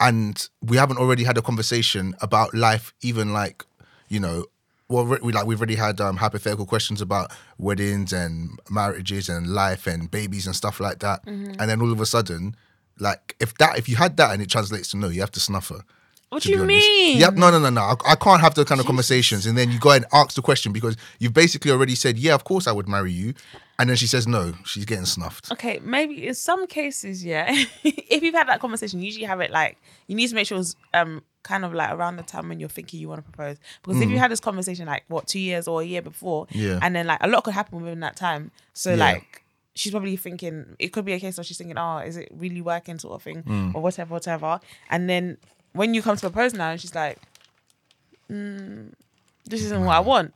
and 0.00 0.48
we 0.62 0.76
haven't 0.76 0.98
already 0.98 1.24
had 1.24 1.36
a 1.38 1.42
conversation 1.42 2.14
about 2.20 2.54
life. 2.54 2.92
Even 3.02 3.32
like 3.32 3.64
you 4.08 4.20
know. 4.20 4.46
Well, 4.90 5.04
we 5.04 5.32
like 5.32 5.44
we've 5.44 5.58
already 5.60 5.74
had 5.74 6.00
um, 6.00 6.16
hypothetical 6.16 6.64
questions 6.64 7.02
about 7.02 7.30
weddings 7.58 8.10
and 8.10 8.58
marriages 8.70 9.28
and 9.28 9.46
life 9.46 9.86
and 9.86 10.10
babies 10.10 10.46
and 10.46 10.56
stuff 10.56 10.80
like 10.80 11.00
that, 11.00 11.20
and 11.26 11.68
then 11.68 11.82
all 11.82 11.92
of 11.92 12.00
a 12.00 12.06
sudden, 12.06 12.56
like 12.98 13.36
if 13.38 13.52
that 13.58 13.76
if 13.76 13.86
you 13.86 13.96
had 13.96 14.16
that 14.16 14.32
and 14.32 14.40
it 14.40 14.48
translates 14.48 14.88
to 14.92 14.96
no, 14.96 15.08
you 15.08 15.20
have 15.20 15.30
to 15.32 15.40
snuff 15.40 15.68
her. 15.68 15.82
What 16.30 16.42
do 16.42 16.50
you 16.50 16.62
mean? 16.64 17.18
Yep, 17.18 17.34
no, 17.34 17.50
no, 17.50 17.58
no, 17.58 17.70
no. 17.70 17.80
I, 17.80 17.94
I 18.08 18.14
can't 18.14 18.40
have 18.42 18.54
those 18.54 18.66
kind 18.66 18.80
of 18.80 18.86
conversations, 18.86 19.46
and 19.46 19.56
then 19.56 19.70
you 19.70 19.78
go 19.78 19.90
and 19.92 20.04
ask 20.12 20.34
the 20.36 20.42
question 20.42 20.72
because 20.72 20.96
you've 21.18 21.32
basically 21.32 21.70
already 21.70 21.94
said, 21.94 22.18
"Yeah, 22.18 22.34
of 22.34 22.44
course 22.44 22.66
I 22.66 22.72
would 22.72 22.86
marry 22.88 23.12
you," 23.12 23.32
and 23.78 23.88
then 23.88 23.96
she 23.96 24.06
says 24.06 24.26
no. 24.28 24.52
She's 24.66 24.84
getting 24.84 25.06
snuffed. 25.06 25.50
Okay, 25.52 25.80
maybe 25.82 26.26
in 26.28 26.34
some 26.34 26.66
cases, 26.66 27.24
yeah. 27.24 27.46
if 27.84 28.22
you've 28.22 28.34
had 28.34 28.46
that 28.48 28.60
conversation, 28.60 29.00
you 29.00 29.06
usually 29.06 29.24
have 29.24 29.40
it 29.40 29.50
like 29.50 29.78
you 30.06 30.14
need 30.14 30.28
to 30.28 30.34
make 30.34 30.46
sure 30.46 30.58
it's 30.58 30.76
um 30.92 31.22
kind 31.44 31.64
of 31.64 31.72
like 31.72 31.92
around 31.92 32.16
the 32.16 32.22
time 32.22 32.50
when 32.50 32.60
you're 32.60 32.68
thinking 32.68 33.00
you 33.00 33.08
want 33.08 33.24
to 33.24 33.30
propose. 33.32 33.56
Because 33.82 34.02
if 34.02 34.10
you 34.10 34.18
had 34.18 34.30
this 34.30 34.40
conversation 34.40 34.86
like 34.86 35.04
what 35.08 35.26
two 35.26 35.38
years 35.40 35.66
or 35.66 35.80
a 35.80 35.84
year 35.84 36.02
before, 36.02 36.44
Mm. 36.48 36.50
Yeah. 36.54 36.78
and 36.82 36.94
then 36.94 37.06
like 37.06 37.18
a 37.22 37.28
lot 37.28 37.44
could 37.44 37.54
happen 37.54 37.80
within 37.80 38.00
that 38.00 38.16
time. 38.16 38.50
So 38.74 38.90
Yeah. 38.90 38.96
like 38.96 39.44
she's 39.74 39.92
probably 39.92 40.16
thinking 40.16 40.76
it 40.78 40.88
could 40.88 41.06
be 41.06 41.14
a 41.14 41.20
case 41.20 41.38
of 41.38 41.46
she's 41.46 41.56
thinking, 41.56 41.78
oh, 41.78 41.98
is 41.98 42.18
it 42.18 42.28
really 42.34 42.60
working, 42.60 42.98
sort 42.98 43.14
of 43.14 43.22
thing, 43.22 43.44
Mm. 43.44 43.74
or 43.74 43.80
whatever, 43.80 44.12
whatever. 44.12 44.60
And 44.90 45.08
then 45.08 45.38
when 45.72 45.94
you 45.94 46.02
come 46.02 46.16
to 46.16 46.20
propose 46.20 46.54
now, 46.54 46.70
and 46.70 46.80
she's 46.80 46.94
like, 46.94 47.18
mm, 48.30 48.92
this 49.46 49.62
isn't 49.64 49.84
what 49.84 49.96
I 49.96 50.00
want. 50.00 50.34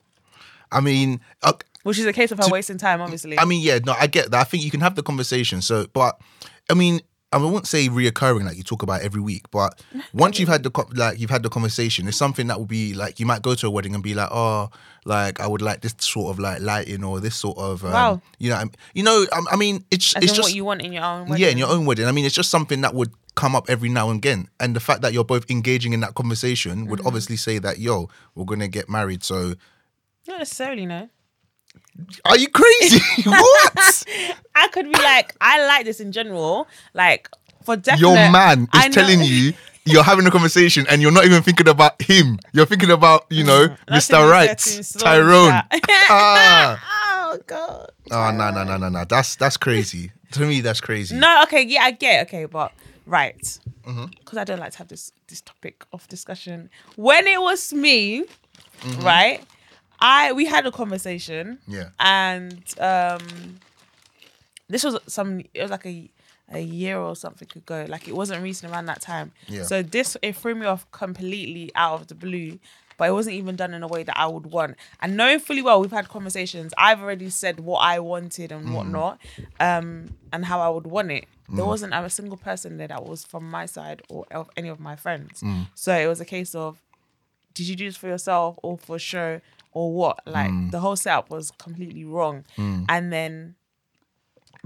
I 0.71 0.81
mean, 0.81 1.21
uh, 1.43 1.53
Which 1.83 1.99
is 1.99 2.07
a 2.07 2.13
case 2.13 2.31
of 2.33 2.39
her 2.39 2.49
wasting 2.49 2.79
time, 2.79 3.01
obviously. 3.01 3.39
I 3.39 3.45
mean, 3.45 3.63
yeah, 3.63 3.79
no, 3.85 3.95
I 3.99 4.07
get 4.07 4.31
that. 4.31 4.41
I 4.41 4.45
think 4.45 4.63
you 4.65 4.71
can 4.71 4.81
have 4.81 4.95
the 4.95 5.03
conversation. 5.03 5.61
So, 5.61 5.87
but 5.93 6.19
I 6.71 6.75
mean, 6.75 7.01
I 7.31 7.39
won't 7.39 7.67
say 7.67 7.89
reoccurring 7.89 8.45
like 8.45 8.57
you 8.57 8.63
talk 8.63 8.83
about 8.83 9.03
every 9.03 9.21
week, 9.21 9.51
but 9.51 9.83
once 10.15 10.39
you've 10.39 10.49
had 10.49 10.63
the 10.63 10.71
like 10.95 11.19
you've 11.19 11.31
had 11.31 11.43
the 11.43 11.49
conversation, 11.51 12.09
it's 12.09 12.17
something 12.17 12.47
that 12.47 12.59
will 12.59 12.67
be 12.67 12.95
like 12.95 13.21
you 13.21 13.27
might 13.27 13.43
go 13.43 13.55
to 13.55 13.67
a 13.67 13.71
wedding 13.71 13.95
and 13.95 14.03
be 14.03 14.15
like, 14.15 14.29
oh, 14.31 14.71
like 15.05 15.41
I 15.41 15.47
would 15.47 15.61
like 15.63 15.81
this 15.83 15.95
sort 15.99 16.31
of 16.31 16.39
like 16.39 16.61
lighting 16.61 17.03
or 17.05 17.21
this 17.21 17.35
sort 17.37 17.59
of, 17.59 17.85
um, 17.85 17.93
Wow. 17.93 18.23
you 18.39 18.51
know, 18.51 18.57
I'm- 18.57 18.71
you 18.95 19.03
know, 19.03 19.27
I, 19.33 19.43
I 19.53 19.57
mean, 19.57 19.85
it's 19.91 20.15
As 20.17 20.23
it's 20.25 20.33
just 20.33 20.47
what 20.49 20.55
you 20.55 20.65
want 20.65 20.81
in 20.83 20.93
your 20.93 21.05
own 21.05 21.27
yeah, 21.37 21.49
in 21.49 21.59
your 21.59 21.69
own 21.69 21.85
wedding. 21.87 22.07
I 22.07 22.13
mean, 22.13 22.25
it's 22.25 22.35
just 22.35 22.51
something 22.51 22.81
that 22.83 22.95
would 22.95 23.11
come 23.35 23.55
up 23.55 23.69
every 23.69 23.89
now 23.89 24.11
and 24.11 24.19
again, 24.19 24.49
and 24.61 24.77
the 24.77 24.81
fact 24.81 25.03
that 25.03 25.13
you're 25.13 25.25
both 25.25 25.51
engaging 25.51 25.93
in 25.93 26.01
that 26.01 26.15
conversation 26.15 26.87
would 26.87 26.99
mm-hmm. 26.99 27.07
obviously 27.07 27.37
say 27.37 27.59
that 27.59 27.79
yo, 27.79 28.09
we're 28.35 28.45
gonna 28.45 28.69
get 28.69 28.89
married. 28.89 29.25
So, 29.25 29.55
Not 30.27 30.39
necessarily, 30.39 30.87
no. 30.87 31.09
are 32.25 32.39
you 32.39 32.49
crazy? 32.49 33.01
what? 33.25 34.05
I 34.55 34.69
could 34.69 34.87
be 34.87 34.99
like, 34.99 35.35
I 35.41 35.67
like 35.67 35.85
this 35.85 36.01
in 36.01 36.13
general. 36.13 36.67
Like 36.95 37.29
for 37.65 37.77
definite. 37.77 38.07
Your 38.07 38.15
man 38.31 38.69
I 38.73 38.87
is 38.87 38.97
know- 38.97 39.03
telling 39.03 39.23
you 39.23 39.53
you're 39.85 40.03
having 40.03 40.27
a 40.27 40.31
conversation 40.31 40.87
and 40.89 41.03
you're 41.03 41.13
not 41.13 41.25
even 41.25 41.43
thinking 41.43 41.69
about 41.69 42.01
him. 42.01 42.39
You're 42.53 42.67
thinking 42.67 42.91
about, 42.91 43.27
you 43.31 43.45
know, 43.45 43.69
mm, 43.69 43.77
Mr. 43.89 44.23
in 44.23 44.31
Right, 44.31 44.59
Tyrone. 44.99 45.53
ah. 46.09 47.33
oh 47.35 47.39
god. 47.47 47.91
Oh 48.11 48.31
no, 48.31 48.51
no, 48.51 48.65
no, 48.65 48.77
no, 48.77 48.89
no. 48.89 49.05
That's 49.05 49.37
that's 49.37 49.57
crazy. 49.57 50.13
To 50.33 50.47
me, 50.47 50.61
that's 50.61 50.81
crazy. 50.81 51.17
No, 51.17 51.43
okay, 51.45 51.63
yeah, 51.63 51.83
I 51.83 51.91
get, 51.91 52.27
okay, 52.27 52.47
but 52.47 52.73
right, 53.07 53.37
because 53.39 53.59
Mm-hmm. 53.85 54.39
I 54.39 54.45
don't 54.45 54.59
like 54.61 54.73
to 54.73 54.79
have 54.79 54.89
this 54.89 55.13
this 55.29 55.41
topic 55.41 55.85
of 55.93 56.07
discussion. 56.09 56.71
When 56.97 57.27
it 57.27 57.41
was 57.41 57.73
me, 57.73 58.25
Mm-hmm. 58.83 59.03
right, 59.05 59.41
I 60.01 60.33
we 60.33 60.45
had 60.47 60.67
a 60.67 60.73
conversation, 60.73 61.59
Yeah. 61.69 61.89
and 62.01 62.63
um, 62.81 63.61
this 64.69 64.85
was 64.85 64.99
some. 65.07 65.41
It 65.55 65.63
was 65.63 65.71
like 65.71 65.87
a 65.87 66.11
a 66.53 66.61
year 66.61 66.99
or 66.99 67.17
something 67.17 67.49
ago. 67.57 67.87
Like 67.89 68.09
it 68.09 68.15
wasn't 68.15 68.43
recent 68.43 68.73
around 68.73 68.87
that 68.87 69.01
time. 69.01 69.33
Yeah. 69.49 69.63
So 69.65 69.83
this 69.83 70.17
it 70.23 70.37
threw 70.37 70.55
me 70.55 70.67
off 70.67 70.91
completely 70.91 71.71
out 71.75 72.01
of 72.01 72.07
the 72.09 72.15
blue. 72.15 72.59
But 73.03 73.09
it 73.09 73.15
wasn't 73.15 73.35
even 73.35 73.57
done 73.57 73.75
in 73.75 73.83
a 73.83 73.89
way 73.89 74.05
that 74.05 74.17
I 74.17 74.29
would 74.29 74.47
want. 74.47 74.77
And 75.01 75.17
knowing 75.17 75.41
fully 75.41 75.61
well, 75.61 75.81
we've 75.81 75.91
had 75.91 76.09
conversations. 76.09 76.73
I've 76.79 77.03
already 77.03 77.31
said 77.31 77.59
what 77.59 77.79
I 77.79 77.99
wanted 77.99 78.53
and 78.53 78.69
mm. 78.69 78.75
whatnot, 78.75 79.19
um, 79.59 80.15
and 80.33 80.45
how 80.45 80.61
I 80.61 80.69
would 80.69 80.87
want 80.87 81.11
it. 81.11 81.25
There 81.49 81.65
mm. 81.65 81.67
wasn't 81.67 81.95
a 81.95 82.09
single 82.09 82.37
person 82.37 82.77
there 82.77 82.87
that 82.87 83.05
was 83.05 83.25
from 83.25 83.51
my 83.51 83.67
side 83.67 84.03
or 84.09 84.25
of 84.31 84.49
any 84.57 84.69
of 84.69 84.79
my 84.79 84.95
friends. 84.95 85.41
Mm. 85.41 85.67
So 85.75 85.93
it 85.93 86.07
was 86.07 86.21
a 86.21 86.25
case 86.25 86.55
of, 86.55 86.81
did 87.55 87.67
you 87.67 87.75
do 87.75 87.87
this 87.87 87.97
for 87.97 88.07
yourself 88.07 88.57
or 88.63 88.79
for 88.79 89.01
show 89.01 89.41
or 89.73 89.93
what? 89.93 90.21
Like 90.25 90.53
the 90.71 90.79
whole 90.79 90.95
setup 90.95 91.29
was 91.29 91.51
completely 91.59 92.05
wrong. 92.05 92.45
And 92.57 93.13
then 93.13 93.57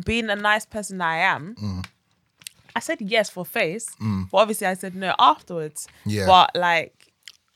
being 0.04 0.28
a 0.28 0.36
nice 0.36 0.66
person 0.66 0.98
that 0.98 1.08
I 1.08 1.18
am, 1.20 1.84
I 2.74 2.80
said 2.80 3.00
yes 3.00 3.30
for 3.30 3.46
face, 3.46 3.96
but 4.30 4.36
obviously 4.36 4.66
I 4.66 4.74
said 4.74 4.94
no 4.94 5.14
afterwards. 5.18 5.88
Yeah. 6.04 6.26
But 6.26 6.50
like, 6.54 6.92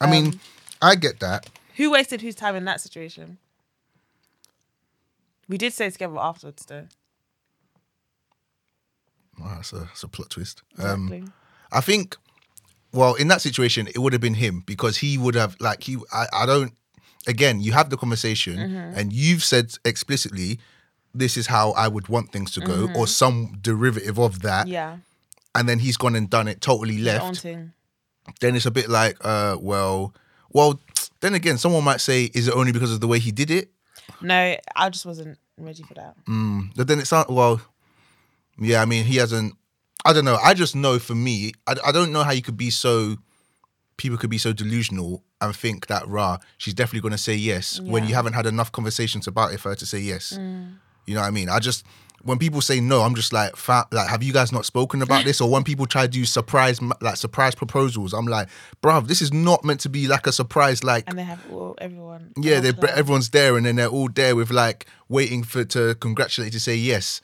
I 0.00 0.10
mean, 0.10 0.28
um, 0.28 0.40
I 0.82 0.94
get 0.94 1.20
that. 1.20 1.48
who 1.76 1.90
wasted 1.90 2.20
whose 2.22 2.34
time 2.34 2.56
in 2.56 2.64
that 2.66 2.80
situation? 2.80 3.38
We 5.48 5.58
did 5.58 5.72
stay 5.72 5.90
together 5.90 6.16
afterwards 6.18 6.64
though. 6.66 6.86
Wow, 9.38 9.54
that's 9.56 9.72
a, 9.72 9.80
that's 9.80 10.02
a 10.02 10.08
plot 10.08 10.30
twist. 10.30 10.62
Um, 10.78 11.06
Exactly. 11.12 11.32
I 11.72 11.80
think, 11.80 12.16
well, 12.92 13.14
in 13.14 13.28
that 13.28 13.40
situation, 13.40 13.86
it 13.88 13.98
would 13.98 14.12
have 14.12 14.20
been 14.20 14.34
him 14.34 14.62
because 14.66 14.98
he 14.98 15.16
would 15.18 15.34
have 15.34 15.56
like 15.60 15.82
he. 15.84 15.96
I, 16.12 16.26
I 16.32 16.46
don't. 16.46 16.72
Again, 17.28 17.60
you 17.60 17.72
have 17.72 17.90
the 17.90 17.96
conversation, 17.96 18.56
Mm-hmm. 18.56 18.98
and 18.98 19.12
you've 19.12 19.44
said 19.44 19.72
explicitly, 19.84 20.58
"This 21.14 21.36
is 21.36 21.46
how 21.46 21.70
I 21.72 21.86
would 21.86 22.08
want 22.08 22.32
things 22.32 22.50
to 22.52 22.60
go," 22.60 22.88
or 22.96 23.06
some 23.06 23.58
derivative 23.60 24.18
of 24.18 24.42
that, 24.42 24.64
Mm-hmm. 24.66 24.72
yeah. 24.72 24.96
and 25.54 25.68
then 25.68 25.78
he's 25.78 25.96
gone 25.96 26.16
and 26.16 26.28
done 26.28 26.48
it 26.48 26.60
totally 26.60 26.98
left. 26.98 27.42
Then 27.42 28.54
it's 28.56 28.66
a 28.66 28.70
bit 28.70 28.88
like, 28.88 29.16
uh, 29.24 29.56
well, 29.60 30.12
well. 30.50 30.80
Then 31.20 31.34
again, 31.34 31.58
someone 31.58 31.84
might 31.84 32.00
say, 32.00 32.30
"Is 32.32 32.48
it 32.48 32.54
only 32.54 32.72
because 32.72 32.92
of 32.92 33.00
the 33.00 33.06
way 33.06 33.18
he 33.18 33.30
did 33.30 33.50
it?" 33.50 33.70
No, 34.22 34.56
I 34.74 34.88
just 34.88 35.04
wasn't 35.04 35.38
ready 35.58 35.82
for 35.82 35.94
that. 35.94 36.16
Mm, 36.26 36.74
but 36.74 36.88
then 36.88 36.98
it's 36.98 37.12
not. 37.12 37.30
Well, 37.30 37.60
yeah. 38.58 38.80
I 38.80 38.84
mean, 38.86 39.04
he 39.04 39.16
hasn't. 39.16 39.54
I 40.04 40.12
don't 40.14 40.24
know. 40.24 40.36
I 40.36 40.54
just 40.54 40.74
know 40.74 40.98
for 40.98 41.14
me, 41.14 41.52
I, 41.66 41.74
I 41.86 41.92
don't 41.92 42.12
know 42.12 42.22
how 42.22 42.32
you 42.32 42.42
could 42.42 42.56
be 42.56 42.70
so. 42.70 43.16
People 43.98 44.16
could 44.16 44.30
be 44.30 44.38
so 44.38 44.54
delusional 44.54 45.22
and 45.42 45.54
think 45.54 45.86
that 45.88 46.06
rah, 46.08 46.38
she's 46.56 46.74
definitely 46.74 47.00
going 47.00 47.12
to 47.12 47.18
say 47.18 47.34
yes 47.34 47.80
when 47.80 48.06
you 48.06 48.14
haven't 48.14 48.32
had 48.32 48.46
enough 48.46 48.72
conversations 48.72 49.26
about 49.26 49.52
it 49.52 49.60
for 49.60 49.70
her 49.70 49.74
to 49.74 49.86
say 49.86 49.98
yes. 49.98 50.32
You 51.06 51.14
know 51.14 51.20
what 51.20 51.26
I 51.26 51.30
mean? 51.30 51.48
I 51.48 51.58
just 51.58 51.84
when 52.22 52.38
people 52.38 52.60
say 52.60 52.80
no, 52.80 53.00
I'm 53.02 53.14
just 53.14 53.32
like, 53.32 53.56
fa- 53.56 53.86
like, 53.92 54.08
have 54.08 54.22
you 54.22 54.32
guys 54.32 54.52
not 54.52 54.64
spoken 54.66 55.02
about 55.02 55.24
this? 55.24 55.40
Or 55.40 55.50
when 55.50 55.64
people 55.64 55.86
try 55.86 56.02
to 56.02 56.08
do 56.08 56.24
surprise, 56.24 56.80
like 57.00 57.16
surprise 57.16 57.54
proposals, 57.54 58.12
I'm 58.12 58.26
like, 58.26 58.48
bruv, 58.82 59.08
this 59.08 59.22
is 59.22 59.32
not 59.32 59.64
meant 59.64 59.80
to 59.80 59.88
be 59.88 60.06
like 60.06 60.26
a 60.26 60.32
surprise. 60.32 60.84
Like, 60.84 61.04
And 61.06 61.18
they 61.18 61.22
have 61.22 61.40
all 61.50 61.74
everyone. 61.78 62.32
yeah, 62.36 62.60
they 62.60 62.72
everyone's 62.88 63.30
there, 63.30 63.56
and 63.56 63.64
then 63.66 63.76
they're 63.76 63.88
all 63.88 64.08
there 64.08 64.36
with 64.36 64.50
like 64.50 64.86
waiting 65.08 65.42
for 65.42 65.64
to 65.64 65.94
congratulate 65.96 66.52
to 66.52 66.60
say 66.60 66.74
yes, 66.76 67.20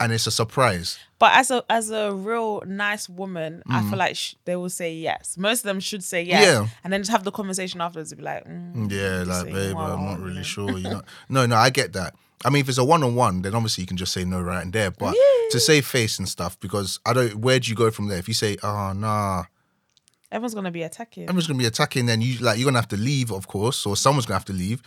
and 0.00 0.12
it's 0.12 0.26
a 0.26 0.30
surprise. 0.32 0.98
But 1.22 1.32
as 1.40 1.52
a 1.52 1.62
as 1.70 1.90
a 1.90 2.12
real 2.12 2.62
nice 2.66 3.08
woman, 3.08 3.62
I 3.70 3.80
feel 3.88 3.98
like 3.98 4.16
sh- 4.16 4.34
they 4.44 4.56
will 4.56 4.68
say 4.80 4.92
yes. 4.92 5.36
Most 5.38 5.60
of 5.60 5.66
them 5.70 5.78
should 5.78 6.02
say 6.02 6.20
yes, 6.24 6.42
Mm. 6.42 6.46
Yeah. 6.46 6.68
and 6.82 6.92
then 6.92 7.00
just 7.02 7.12
have 7.12 7.22
the 7.22 7.30
conversation 7.30 7.80
afterwards 7.80 8.10
to 8.10 8.16
be 8.16 8.24
like, 8.24 8.44
mm, 8.44 8.90
Yeah, 8.90 9.22
like 9.22 9.42
saying, 9.44 9.54
babe, 9.54 9.74
wow, 9.76 9.94
I'm 9.94 10.04
not 10.04 10.18
really 10.18 10.42
sure. 10.42 10.72
You 10.76 10.90
know, 10.94 11.02
no, 11.28 11.46
no, 11.46 11.54
I 11.56 11.70
get 11.70 11.92
that. 11.92 12.14
I 12.44 12.50
mean, 12.50 12.60
if 12.62 12.68
it's 12.68 12.78
a 12.78 12.84
one 12.84 13.04
on 13.04 13.14
one, 13.14 13.42
then 13.42 13.54
obviously 13.54 13.82
you 13.82 13.86
can 13.86 13.96
just 13.96 14.12
say 14.12 14.24
no 14.24 14.40
right 14.42 14.64
and 14.64 14.72
there. 14.72 14.90
But 14.90 15.14
to 15.52 15.60
save 15.60 15.86
face 15.86 16.18
and 16.18 16.28
stuff, 16.28 16.58
because 16.58 16.98
I 17.06 17.12
don't. 17.12 17.36
Where 17.36 17.60
do 17.60 17.70
you 17.70 17.76
go 17.76 17.92
from 17.92 18.08
there? 18.08 18.18
If 18.18 18.26
you 18.26 18.34
say, 18.34 18.56
oh 18.64 18.92
nah, 18.92 19.44
Everyone's 20.32 20.54
gonna 20.54 20.72
be 20.72 20.82
attacking. 20.82 21.24
everyone's 21.24 21.46
gonna 21.46 21.58
be 21.60 21.66
attacking, 21.66 22.06
then 22.06 22.20
you 22.20 22.38
like 22.38 22.58
you're 22.58 22.64
gonna 22.66 22.78
have 22.80 22.88
to 22.88 22.96
leave, 22.96 23.30
of 23.30 23.46
course, 23.46 23.86
or 23.86 23.96
someone's 23.96 24.26
gonna 24.26 24.38
have 24.38 24.46
to 24.46 24.52
leave. 24.64 24.82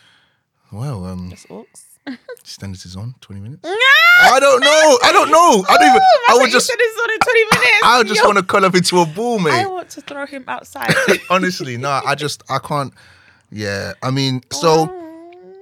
Well, 0.72 1.06
um, 1.06 1.32
orcs. 1.50 1.84
standards 2.44 2.86
is 2.86 2.96
on 2.98 3.15
twenty 3.22 3.39
minutes. 3.42 3.65
I 4.22 4.40
don't 4.40 4.62
know. 4.62 5.00
I 5.04 5.12
don't 5.12 5.30
know. 5.30 5.66
I 5.68 5.78
don't 5.78 5.90
even. 5.90 6.02
I 6.30 6.38
would 6.38 6.52
just. 6.52 6.68
Said 6.68 6.76
it's 6.80 6.96
twenty 7.24 7.44
minutes. 7.52 7.82
I 7.84 7.98
would 7.98 8.08
just 8.08 8.24
want 8.26 8.38
to 8.38 8.44
curl 8.44 8.66
up 8.66 8.76
into 8.76 9.00
a 9.00 9.06
ball, 9.06 9.40
mate. 9.40 9.52
I 9.52 9.66
want 9.68 9.90
to 9.92 10.02
throw 10.02 10.26
him 10.26 10.44
outside. 10.48 10.94
honestly 11.30 11.78
no 11.78 12.02
i 12.06 12.16
just 12.16 12.44
i 12.50 12.60
can't 12.60 12.94
yeah 13.52 13.94
i 14.04 14.12
mean 14.12 14.42
so 14.52 14.88
mm. 14.88 15.54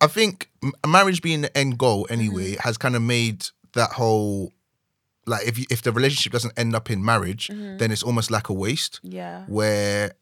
i 0.00 0.06
think 0.06 0.48
marriage 0.86 1.22
being 1.22 1.40
the 1.40 1.56
end 1.56 1.78
goal 1.78 2.06
anyway 2.10 2.52
mm-hmm. 2.52 2.60
has 2.60 2.76
kind 2.76 2.96
of 2.96 3.02
made 3.02 3.46
that 3.74 3.92
whole 3.92 4.52
like 5.26 5.46
if 5.46 5.58
you, 5.58 5.64
if 5.70 5.82
the 5.82 5.92
relationship 5.92 6.32
doesn't 6.32 6.58
end 6.58 6.74
up 6.74 6.90
in 6.90 7.04
marriage 7.04 7.48
mm-hmm. 7.48 7.76
then 7.78 7.90
it's 7.90 8.02
almost 8.02 8.30
like 8.30 8.48
a 8.48 8.52
waste 8.52 9.00
yeah. 9.02 9.44
where 9.46 10.12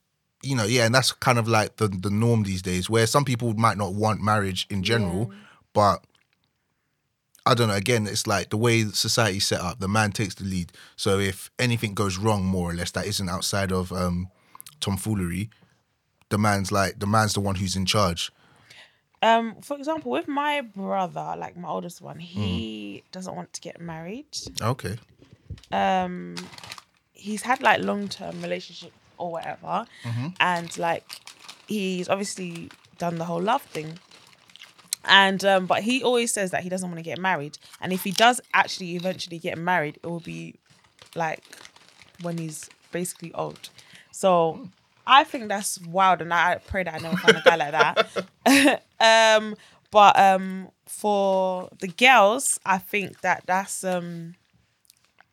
you 0.42 0.54
know 0.54 0.64
yeah 0.64 0.84
and 0.84 0.94
that's 0.94 1.12
kind 1.12 1.38
of 1.38 1.48
like 1.48 1.76
the 1.76 1.88
the 1.88 2.10
norm 2.10 2.42
these 2.42 2.62
days 2.62 2.88
where 2.88 3.06
some 3.06 3.24
people 3.24 3.54
might 3.54 3.76
not 3.76 3.94
want 3.94 4.20
marriage 4.20 4.66
in 4.70 4.82
general 4.82 5.30
but 5.72 6.04
I 7.48 7.54
don't 7.54 7.68
know. 7.68 7.74
Again, 7.74 8.06
it's 8.06 8.26
like 8.26 8.50
the 8.50 8.56
way 8.56 8.84
society's 8.84 9.46
set 9.46 9.60
up. 9.60 9.80
The 9.80 9.88
man 9.88 10.12
takes 10.12 10.34
the 10.36 10.44
lead. 10.44 10.72
So 10.96 11.18
if 11.18 11.50
anything 11.58 11.94
goes 11.94 12.18
wrong, 12.18 12.44
more 12.44 12.70
or 12.70 12.74
less, 12.74 12.90
that 12.92 13.06
isn't 13.06 13.28
outside 13.28 13.72
of 13.72 13.90
um, 13.92 14.28
tomfoolery, 14.80 15.50
the 16.28 16.38
man's 16.38 16.70
like 16.70 16.98
the 16.98 17.06
man's 17.06 17.32
the 17.34 17.40
one 17.40 17.54
who's 17.56 17.74
in 17.76 17.86
charge. 17.86 18.30
Um, 19.20 19.56
for 19.62 19.76
example, 19.76 20.12
with 20.12 20.28
my 20.28 20.60
brother, 20.60 21.34
like 21.36 21.56
my 21.56 21.68
oldest 21.68 22.00
one, 22.00 22.18
Mm. 22.18 22.22
he 22.22 23.02
doesn't 23.10 23.34
want 23.34 23.52
to 23.54 23.60
get 23.60 23.80
married. 23.80 24.26
Okay. 24.62 24.96
um 25.72 26.36
he's 27.14 27.42
had 27.42 27.60
like 27.60 27.80
long 27.82 28.08
term 28.08 28.40
relationship 28.42 28.92
or 29.16 29.32
whatever 29.32 29.86
and 30.38 30.78
like 30.78 31.04
he's 31.66 32.08
obviously 32.08 32.70
done 32.98 33.16
the 33.18 33.24
whole 33.24 33.42
love 33.42 33.62
thing 33.62 33.98
and 35.08 35.44
um 35.44 35.66
but 35.66 35.82
he 35.82 36.02
always 36.02 36.32
says 36.32 36.50
that 36.52 36.62
he 36.62 36.68
doesn't 36.68 36.88
want 36.88 36.98
to 36.98 37.02
get 37.02 37.18
married. 37.18 37.58
And 37.80 37.92
if 37.92 38.04
he 38.04 38.10
does 38.12 38.40
actually 38.54 38.94
eventually 38.96 39.38
get 39.38 39.58
married 39.58 39.98
it 40.02 40.06
will 40.06 40.20
be 40.20 40.54
like 41.14 41.42
when 42.22 42.38
he's 42.38 42.68
basically 42.92 43.32
old. 43.34 43.70
So 44.12 44.68
i 45.06 45.24
think 45.24 45.48
that's 45.48 45.80
wild 45.86 46.20
and 46.20 46.34
i 46.34 46.58
pray 46.66 46.82
that 46.84 46.94
i 46.94 46.98
never 46.98 47.16
find 47.16 47.36
a 47.38 47.42
guy 47.42 47.56
like 47.56 47.72
that. 47.72 48.82
Um 49.00 49.56
but 49.90 50.18
um 50.18 50.68
for 50.86 51.68
the 51.80 51.88
girls 51.88 52.58
i 52.66 52.78
think 52.78 53.20
that 53.22 53.42
that's 53.46 53.84
um 53.84 54.34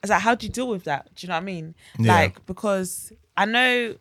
it's 0.03 0.09
like 0.11 0.21
how 0.21 0.35
do 0.35 0.45
you 0.45 0.51
deal 0.51 0.67
with 0.67 0.83
that? 0.83 1.09
Do 1.15 1.25
you 1.25 1.29
know 1.29 1.35
what 1.35 1.41
i 1.41 1.45
mean? 1.45 1.75
Yeah. 1.99 2.13
like 2.15 2.45
because 2.45 3.11
i 3.35 3.45
know 3.45 3.95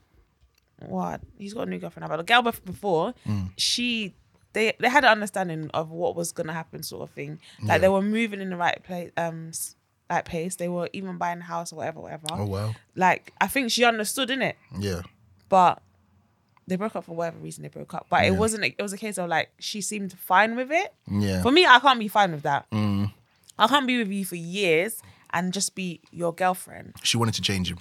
what 0.87 1.21
he's 1.39 1.55
got 1.55 1.67
a 1.67 1.71
new 1.71 1.79
girlfriend 1.79 2.03
now, 2.05 2.09
but 2.15 2.19
the 2.19 2.31
girl 2.33 2.43
before 2.43 3.15
Mm. 3.27 3.51
she 3.57 4.15
they 4.55 4.73
they 4.81 4.89
had 4.89 5.05
an 5.05 5.11
understanding 5.11 5.71
of 5.75 5.91
what 5.91 6.17
was 6.17 6.33
gonna 6.33 6.53
happen 6.55 6.83
sort 6.83 7.03
of 7.03 7.11
thing 7.11 7.39
like 7.61 7.69
Yeah. 7.69 7.79
they 7.79 7.89
were 7.89 8.03
moving 8.03 8.41
in 8.41 8.49
the 8.51 8.57
right 8.57 8.83
place 8.83 9.13
um 9.17 9.51
like 10.11 10.25
pace 10.25 10.57
they 10.57 10.69
were 10.69 10.89
even 10.93 11.19
buying 11.19 11.41
a 11.41 11.45
house 11.45 11.73
or 11.73 11.77
whatever 11.77 12.01
whatever 12.01 12.27
Oh 12.31 12.47
wow. 12.47 12.75
like 12.97 13.33
i 13.41 13.47
think 13.47 13.71
she 13.71 13.85
understood 13.85 14.31
in 14.31 14.41
it 14.43 14.57
Yeah. 14.79 15.03
but 15.49 15.83
they 16.67 16.77
broke 16.77 16.97
up 16.97 17.05
for 17.05 17.15
whatever 17.15 17.39
reason 17.39 17.63
they 17.63 17.69
broke 17.69 17.93
up 17.95 18.07
but 18.09 18.23
Yeah. 18.23 18.29
it 18.33 18.37
wasn't 18.37 18.65
it 18.65 18.81
was 18.83 18.93
a 18.93 18.99
case 18.99 19.19
of 19.19 19.29
like 19.29 19.51
she 19.59 19.81
seemed 19.81 20.13
fine 20.19 20.57
with 20.57 20.71
it 20.73 20.95
Yeah. 21.11 21.43
for 21.43 21.51
me 21.53 21.67
i 21.67 21.79
can't 21.79 21.99
be 21.99 22.09
fine 22.09 22.33
with 22.33 22.43
that 22.43 22.71
Mm. 22.71 23.13
i 23.59 23.67
can't 23.67 23.87
be 23.87 23.99
with 23.99 24.09
you 24.11 24.25
for 24.25 24.37
years 24.37 25.03
and 25.33 25.53
just 25.53 25.75
be 25.75 26.01
your 26.13 26.33
girlfriend 26.33 26.95
She 27.03 27.17
wanted 27.17 27.35
to 27.35 27.43
change 27.43 27.71
him. 27.71 27.79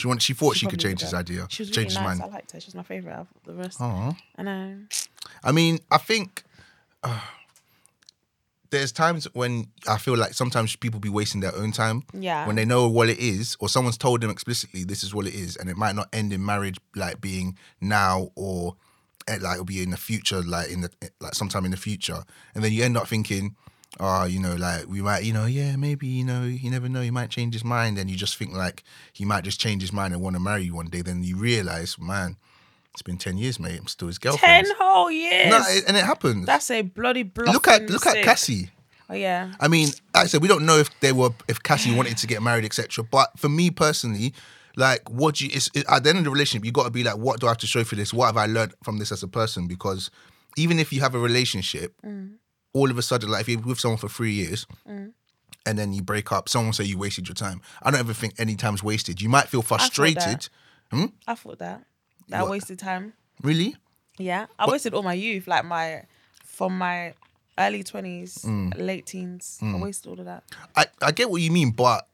She 0.00 0.06
wanted. 0.06 0.22
She 0.22 0.34
thought 0.34 0.56
she, 0.56 0.66
could 0.66 0.80
change 0.80 1.00
his 1.00 1.14
idea. 1.14 1.46
she 1.50 1.62
was 1.62 1.70
change 1.70 1.76
really 1.76 1.84
his 1.86 1.94
nice 1.96 2.18
mind. 2.18 2.22
i 2.22 2.26
liked 2.34 2.52
her 2.52 2.60
she 2.60 2.66
was 2.66 2.74
my 2.74 2.82
favorite 2.82 3.14
of 3.14 3.28
the 3.46 3.54
rest 3.54 3.80
Aw. 3.80 4.12
i 4.36 4.42
know 4.42 4.76
I 5.42 5.52
mean, 5.52 5.78
I 5.90 5.98
think 5.98 6.42
uh, 7.02 7.20
there's 8.70 8.92
times 8.92 9.26
when 9.32 9.68
I 9.88 9.98
feel 9.98 10.16
like 10.16 10.34
sometimes 10.34 10.76
people 10.76 11.00
be 11.00 11.08
wasting 11.08 11.40
their 11.40 11.54
own 11.54 11.72
time. 11.72 12.04
Yeah. 12.12 12.46
When 12.46 12.56
they 12.56 12.64
know 12.64 12.88
what 12.88 13.08
it 13.08 13.18
is, 13.18 13.56
or 13.60 13.68
someone's 13.68 13.98
told 13.98 14.20
them 14.20 14.30
explicitly 14.30 14.84
this 14.84 15.02
is 15.02 15.14
what 15.14 15.26
it 15.26 15.34
is, 15.34 15.56
and 15.56 15.68
it 15.68 15.76
might 15.76 15.94
not 15.96 16.08
end 16.12 16.32
in 16.32 16.44
marriage, 16.44 16.78
like 16.94 17.20
being 17.20 17.56
now 17.80 18.30
or 18.36 18.76
eh, 19.28 19.38
like 19.40 19.54
it'll 19.54 19.64
be 19.64 19.82
in 19.82 19.90
the 19.90 19.96
future, 19.96 20.42
like 20.42 20.70
in 20.70 20.82
the 20.82 20.90
like 21.20 21.34
sometime 21.34 21.64
in 21.64 21.70
the 21.70 21.76
future, 21.76 22.22
and 22.54 22.62
then 22.64 22.72
you 22.72 22.84
end 22.84 22.96
up 22.96 23.08
thinking. 23.08 23.56
Oh, 23.98 24.24
you 24.24 24.38
know, 24.38 24.54
like 24.54 24.86
we 24.86 25.02
might, 25.02 25.24
you 25.24 25.32
know, 25.32 25.46
yeah, 25.46 25.74
maybe, 25.76 26.06
you 26.06 26.24
know, 26.24 26.44
you 26.44 26.70
never 26.70 26.88
know, 26.88 27.00
he 27.00 27.10
might 27.10 27.28
change 27.28 27.54
his 27.54 27.64
mind, 27.64 27.98
and 27.98 28.08
you 28.08 28.16
just 28.16 28.36
think 28.36 28.52
like 28.52 28.84
he 29.12 29.24
might 29.24 29.42
just 29.44 29.58
change 29.60 29.82
his 29.82 29.92
mind 29.92 30.14
and 30.14 30.22
want 30.22 30.36
to 30.36 30.40
marry 30.40 30.62
you 30.62 30.74
one 30.74 30.86
day. 30.86 31.02
Then 31.02 31.22
you 31.24 31.36
realize, 31.36 31.98
man, 31.98 32.36
it's 32.92 33.02
been 33.02 33.18
ten 33.18 33.36
years, 33.36 33.58
mate. 33.58 33.78
I'm 33.80 33.88
still 33.88 34.06
his 34.08 34.18
girlfriend. 34.18 34.66
Ten 34.66 34.76
whole 34.78 35.10
years. 35.10 35.50
No, 35.50 35.58
it- 35.66 35.84
and 35.88 35.96
it 35.96 36.04
happens. 36.04 36.46
That's 36.46 36.70
a 36.70 36.82
bloody 36.82 37.24
bluff. 37.24 37.52
look 37.52 37.66
at 37.68 37.90
look 37.90 38.06
at 38.06 38.22
Cassie. 38.22 38.70
Oh 39.08 39.14
yeah. 39.14 39.52
I 39.58 39.66
mean, 39.66 39.88
like 40.14 40.24
I 40.24 40.26
said, 40.28 40.40
we 40.40 40.46
don't 40.46 40.64
know 40.64 40.78
if 40.78 40.88
they 41.00 41.10
were 41.12 41.30
if 41.48 41.60
Cassie 41.60 41.92
wanted 41.94 42.16
to 42.18 42.26
get 42.28 42.42
married, 42.42 42.64
etc. 42.64 43.02
But 43.02 43.36
for 43.38 43.48
me 43.48 43.70
personally, 43.72 44.32
like, 44.76 45.10
what 45.10 45.34
do 45.34 45.46
you? 45.46 45.50
It's, 45.52 45.68
it, 45.74 45.84
at 45.90 46.04
the 46.04 46.10
end 46.10 46.18
of 46.18 46.24
the 46.24 46.30
relationship, 46.30 46.64
you 46.64 46.70
got 46.70 46.84
to 46.84 46.90
be 46.90 47.02
like, 47.02 47.16
what 47.16 47.40
do 47.40 47.46
I 47.48 47.50
have 47.50 47.58
to 47.58 47.66
show 47.66 47.82
for 47.82 47.96
this? 47.96 48.14
What 48.14 48.26
have 48.26 48.36
I 48.36 48.46
learned 48.46 48.72
from 48.84 48.98
this 48.98 49.10
as 49.10 49.24
a 49.24 49.28
person? 49.28 49.66
Because 49.66 50.12
even 50.56 50.78
if 50.78 50.92
you 50.92 51.00
have 51.00 51.16
a 51.16 51.18
relationship, 51.18 51.92
mm. 52.06 52.34
All 52.72 52.90
of 52.90 52.98
a 52.98 53.02
sudden, 53.02 53.30
like 53.30 53.42
if 53.42 53.48
you're 53.48 53.60
with 53.60 53.80
someone 53.80 53.98
for 53.98 54.08
three 54.08 54.32
years. 54.32 54.66
Mm. 54.88 55.12
And 55.66 55.78
then 55.78 55.92
you 55.92 56.00
break 56.02 56.32
up. 56.32 56.48
Someone 56.48 56.72
say 56.72 56.84
you 56.84 56.96
wasted 56.96 57.28
your 57.28 57.34
time. 57.34 57.60
I 57.82 57.90
don't 57.90 58.00
ever 58.00 58.14
think 58.14 58.32
any 58.38 58.56
time's 58.56 58.82
wasted. 58.82 59.20
You 59.20 59.28
might 59.28 59.48
feel 59.48 59.60
frustrated. 59.60 60.48
Hmm? 60.90 61.06
I 61.26 61.34
thought 61.34 61.58
that. 61.58 61.84
That 62.28 62.40
I 62.40 62.48
wasted 62.48 62.78
time. 62.78 63.12
Really? 63.42 63.76
Yeah. 64.16 64.46
I 64.58 64.70
wasted 64.70 64.94
all 64.94 65.02
my 65.02 65.12
youth, 65.12 65.46
like 65.46 65.66
my 65.66 66.04
from 66.44 66.78
my 66.78 67.14
early 67.58 67.82
twenties, 67.82 68.38
Mm. 68.38 68.80
late 68.80 69.06
teens. 69.06 69.58
I 69.60 69.66
mm. 69.66 69.82
wasted 69.82 70.10
all 70.10 70.18
of 70.18 70.24
that. 70.24 70.44
I, 70.76 70.86
I 71.02 71.12
get 71.12 71.30
what 71.30 71.42
you 71.42 71.50
mean, 71.50 71.72
but 71.72 72.08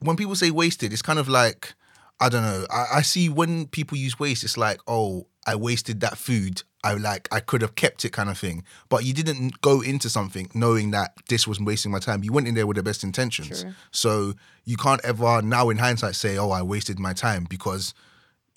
when 0.00 0.16
people 0.16 0.34
say 0.34 0.50
wasted, 0.50 0.92
it's 0.92 1.02
kind 1.02 1.18
of 1.18 1.28
like 1.28 1.74
I 2.18 2.28
don't 2.28 2.42
know. 2.42 2.66
I, 2.70 2.86
I 2.96 3.02
see 3.02 3.28
when 3.28 3.66
people 3.66 3.98
use 3.98 4.18
waste, 4.18 4.42
it's 4.42 4.56
like, 4.56 4.80
oh, 4.86 5.26
I 5.46 5.54
wasted 5.54 6.00
that 6.00 6.16
food. 6.16 6.62
I 6.86 6.94
like 6.94 7.28
I 7.32 7.40
could 7.40 7.62
have 7.62 7.74
kept 7.74 8.04
it 8.04 8.10
kind 8.12 8.28
of 8.30 8.38
thing. 8.38 8.64
But 8.88 9.04
you 9.04 9.12
didn't 9.12 9.60
go 9.60 9.80
into 9.80 10.08
something 10.08 10.48
knowing 10.54 10.90
that 10.92 11.14
this 11.28 11.46
was 11.46 11.60
wasting 11.60 11.90
my 11.92 11.98
time. 11.98 12.24
You 12.24 12.32
went 12.32 12.48
in 12.48 12.54
there 12.54 12.66
with 12.66 12.76
the 12.76 12.82
best 12.82 13.02
intentions. 13.04 13.62
True. 13.62 13.72
So 13.90 14.34
you 14.64 14.76
can't 14.76 15.04
ever 15.04 15.42
now 15.42 15.70
in 15.70 15.78
hindsight 15.78 16.14
say, 16.14 16.36
oh, 16.38 16.50
I 16.50 16.62
wasted 16.62 16.98
my 16.98 17.12
time 17.12 17.46
because 17.48 17.94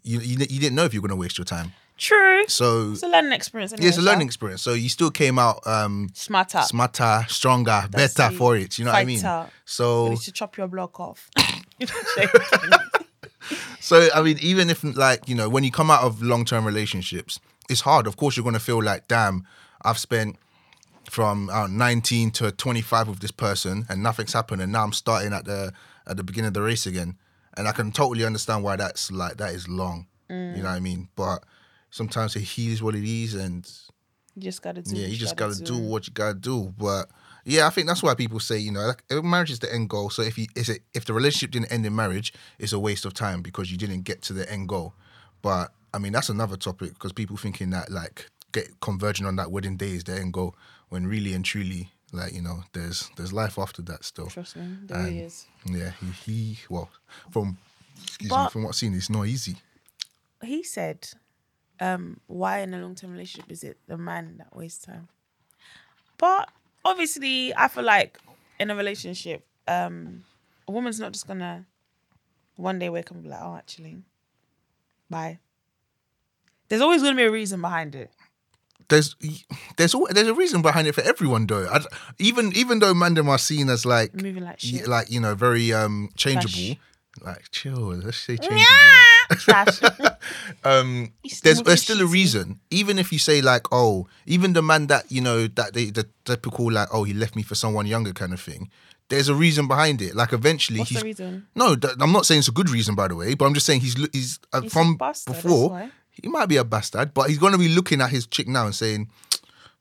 you 0.04 0.20
you, 0.20 0.38
you 0.50 0.60
didn't 0.60 0.76
know 0.76 0.86
if 0.86 0.94
you 0.94 1.02
were 1.02 1.08
going 1.08 1.18
to 1.18 1.22
waste 1.22 1.38
your 1.38 1.46
time. 1.46 1.74
True. 1.98 2.46
So 2.48 2.92
It's 2.94 3.04
a 3.04 3.10
learning 3.10 3.34
experience. 3.34 3.74
Anyway, 3.74 3.84
yeah, 3.84 3.90
it's 3.90 3.98
a 3.98 4.02
learning 4.02 4.28
experience. 4.28 4.62
So 4.62 4.74
you 4.74 4.88
still 4.88 5.12
came 5.12 5.38
out 5.38 5.68
um, 5.68 6.10
Smarter. 6.14 6.62
smarter, 6.62 7.26
stronger, 7.28 7.84
That's 7.92 8.14
better 8.14 8.34
it. 8.34 8.38
for 8.38 8.56
it. 8.56 8.80
You 8.80 8.86
know 8.86 8.92
what 8.92 9.00
I 9.00 9.06
mean? 9.06 9.20
So 9.66 10.06
You 10.06 10.10
need 10.12 10.22
to 10.22 10.32
chop 10.32 10.56
your 10.58 10.68
block 10.68 11.00
off. 11.00 11.30
So 13.80 14.08
I 14.14 14.22
mean, 14.22 14.38
even 14.42 14.70
if 14.70 14.84
like 14.84 15.28
you 15.28 15.36
know, 15.36 15.50
when 15.50 15.64
you 15.64 15.72
come 15.72 15.90
out 15.90 16.04
of 16.04 16.22
long 16.22 16.46
term 16.46 16.66
relationships, 16.66 17.40
it's 17.70 17.82
hard. 17.82 18.08
Of 18.08 18.18
course, 18.18 18.36
you're 18.36 18.44
gonna 18.44 18.60
feel 18.60 18.82
like, 18.82 19.08
damn, 19.08 19.46
I've 19.82 19.98
spent 19.98 20.38
from 21.10 21.50
uh, 21.50 21.68
19 21.68 22.32
to 22.32 22.52
25 22.52 23.08
with 23.08 23.20
this 23.20 23.32
person, 23.32 23.86
and 23.90 24.04
nothing's 24.04 24.34
happened, 24.34 24.62
and 24.62 24.72
now 24.72 24.84
I'm 24.84 24.94
starting 24.94 25.34
at 25.34 25.46
the 25.46 25.74
at 26.08 26.18
the 26.18 26.24
beginning 26.24 26.50
of 26.50 26.54
the 26.54 26.62
race 26.62 26.86
again, 26.86 27.18
and 27.58 27.68
I 27.68 27.72
can 27.72 27.92
totally 27.92 28.26
understand 28.26 28.64
why 28.64 28.76
that's 28.76 29.12
like 29.12 29.38
that 29.38 29.54
is 29.54 29.68
long. 29.68 30.08
Mm. 30.30 30.58
You 30.58 30.64
know 30.64 30.70
what 30.70 30.76
I 30.76 30.80
mean? 30.80 31.10
But 31.16 31.44
sometimes 31.90 32.36
it 32.36 32.58
is 32.58 32.82
what 32.82 32.96
it 32.96 33.04
is, 33.04 33.36
and 33.36 33.70
you 34.36 34.44
just 34.44 34.62
gotta 34.62 34.82
do. 34.82 34.96
yeah, 34.96 35.04
what 35.04 35.12
you 35.12 35.18
just 35.18 35.36
gotta 35.36 35.56
do 35.56 35.66
do. 35.66 35.78
what 35.78 36.08
you 36.08 36.14
gotta 36.14 36.36
do. 36.36 36.74
But 36.78 37.10
yeah, 37.46 37.68
I 37.68 37.70
think 37.70 37.88
that's 37.88 38.04
why 38.04 38.14
people 38.16 38.40
say, 38.40 38.58
you 38.58 38.72
know, 38.72 38.82
like 38.82 39.24
marriage 39.24 39.52
is 39.52 39.60
the 39.60 39.74
end 39.74 39.90
goal. 39.90 40.10
So 40.10 40.22
if 40.22 40.38
you 40.38 40.48
is 40.56 40.70
it 40.70 40.82
if 40.94 41.06
the 41.06 41.14
relationship 41.14 41.52
didn't 41.52 41.72
end 41.72 41.86
in 41.86 41.96
marriage, 41.96 42.34
it's 42.58 42.74
a 42.74 42.80
waste 42.80 43.06
of 43.06 43.14
time 43.14 43.42
because 43.42 43.72
you 43.72 43.78
didn't 43.78 44.02
get 44.02 44.22
to 44.24 44.34
the 44.34 44.50
end 44.52 44.68
goal. 44.68 44.94
But 45.42 45.72
I 45.94 45.98
mean, 45.98 46.14
that's 46.14 46.30
another 46.30 46.58
topic 46.58 46.94
because 46.94 47.14
people 47.14 47.38
thinking 47.38 47.72
that 47.72 47.92
like 47.92 48.30
get 48.52 48.80
converging 48.82 49.26
on 49.26 49.36
that 49.38 49.52
wedding 49.52 49.78
day 49.78 49.92
is 49.92 50.04
the 50.04 50.14
end 50.14 50.34
goal 50.34 50.56
when 50.90 51.08
really 51.08 51.34
and 51.34 51.44
truly, 51.46 51.92
like 52.12 52.34
you 52.34 52.42
know, 52.42 52.64
there's 52.74 53.10
there's 53.16 53.34
life 53.34 53.58
after 53.58 53.82
that 53.84 54.04
still. 54.04 54.28
Trust 54.28 54.56
me, 54.56 54.78
there 54.84 55.08
he 55.08 55.20
is. 55.20 55.46
Yeah, 55.66 55.92
he, 56.00 56.08
he 56.12 56.60
well 56.70 56.90
from 57.32 57.58
excuse 58.04 58.36
me 58.36 58.48
from 58.50 58.64
what 58.64 58.70
I've 58.70 58.76
seen, 58.76 58.94
it's 58.94 59.10
not 59.10 59.28
easy. 59.28 59.56
He 60.44 60.64
said, 60.64 61.08
um, 61.80 62.20
"Why 62.28 62.60
in 62.60 62.74
a 62.74 62.80
long 62.82 62.96
term 62.96 63.12
relationship 63.12 63.52
is 63.52 63.64
it 63.64 63.78
the 63.88 63.98
man 63.98 64.38
that 64.38 64.56
wastes 64.56 64.86
time?" 64.86 65.10
But 66.18 66.50
obviously, 66.86 67.56
I 67.56 67.68
feel 67.68 67.84
like 67.84 68.20
in 68.60 68.70
a 68.70 68.76
relationship, 68.76 69.46
um, 69.68 70.24
a 70.68 70.72
woman's 70.72 71.00
not 71.00 71.14
just 71.14 71.28
gonna 71.28 71.66
one 72.56 72.80
day 72.80 72.90
wake 72.90 73.08
up 73.12 73.16
and 73.16 73.24
be 73.24 73.30
like, 73.30 73.42
"Oh, 73.42 73.56
actually, 73.56 74.04
bye." 75.10 75.40
There's 76.70 76.82
always 76.82 77.02
gonna 77.02 77.16
be 77.16 77.24
a 77.24 77.32
reason 77.32 77.62
behind 77.62 77.96
it. 77.96 78.12
there's 78.90 79.16
there's 79.78 79.94
there's 80.12 80.28
a 80.28 80.34
reason 80.34 80.62
behind 80.62 80.88
it 80.88 80.94
for 80.96 81.02
everyone 81.02 81.46
though. 81.48 81.68
I, 81.68 81.82
even 82.20 82.52
even 82.56 82.80
though 82.80 82.94
Mandem 82.94 83.28
are 83.28 83.38
seen 83.38 83.70
as 83.70 83.86
like 83.86 84.14
Moving 84.16 84.44
like 84.44 84.60
shit. 84.60 84.88
like 84.88 85.12
you 85.12 85.20
know 85.20 85.36
very 85.36 85.74
um 85.74 86.10
changeable, 86.16 86.76
Trash. 87.22 87.26
like 87.26 87.52
chill. 87.52 87.94
Let's 87.96 88.18
say 88.18 88.38
changeable. 88.38 88.66
Trash. 89.38 89.82
um, 90.64 91.12
there's 91.24 91.38
still 91.38 91.64
there's 91.64 91.82
still 91.84 92.02
a 92.02 92.06
reason. 92.08 92.60
Even 92.72 92.98
if 92.98 93.12
you 93.12 93.20
say 93.20 93.42
like 93.42 93.68
oh, 93.72 94.08
even 94.26 94.54
the 94.54 94.62
man 94.62 94.88
that 94.88 95.12
you 95.12 95.22
know 95.22 95.48
that 95.48 95.74
they 95.74 95.86
the 95.92 96.08
typical 96.26 96.72
like 96.72 96.88
oh 96.92 97.04
he 97.04 97.14
left 97.14 97.36
me 97.36 97.44
for 97.44 97.56
someone 97.56 97.86
younger 97.86 98.14
kind 98.14 98.34
of 98.34 98.40
thing. 98.42 98.70
There's 99.10 99.28
a 99.28 99.34
reason 99.34 99.68
behind 99.68 100.02
it. 100.04 100.16
Like 100.16 100.34
eventually 100.34 100.80
What's 100.80 100.92
he's 100.92 101.00
the 101.00 101.06
reason? 101.06 101.48
no. 101.56 101.76
th- 101.76 101.96
I'm 102.00 102.12
not 102.12 102.28
saying 102.28 102.40
it's 102.40 102.48
a 102.48 102.52
good 102.52 102.70
reason 102.70 102.94
by 102.94 103.08
the 103.08 103.16
way, 103.16 103.34
but 103.34 103.46
I'm 103.46 103.56
just 103.56 103.66
saying 103.66 103.82
he's 103.82 103.96
he's, 104.14 104.40
uh, 104.54 104.62
He's 104.62 104.72
from 104.74 104.98
bastard, 104.98 105.34
before. 105.36 105.90
He 106.22 106.30
might 106.30 106.48
be 106.48 106.58
a 106.58 106.64
bastard, 106.64 107.14
but 107.14 107.30
he's 107.30 107.38
gonna 107.38 107.58
be 107.58 107.70
looking 107.70 108.02
at 108.02 108.10
his 108.10 108.28
chick 108.28 108.48
now 108.48 108.66
and 108.66 108.76
saying. 108.76 109.10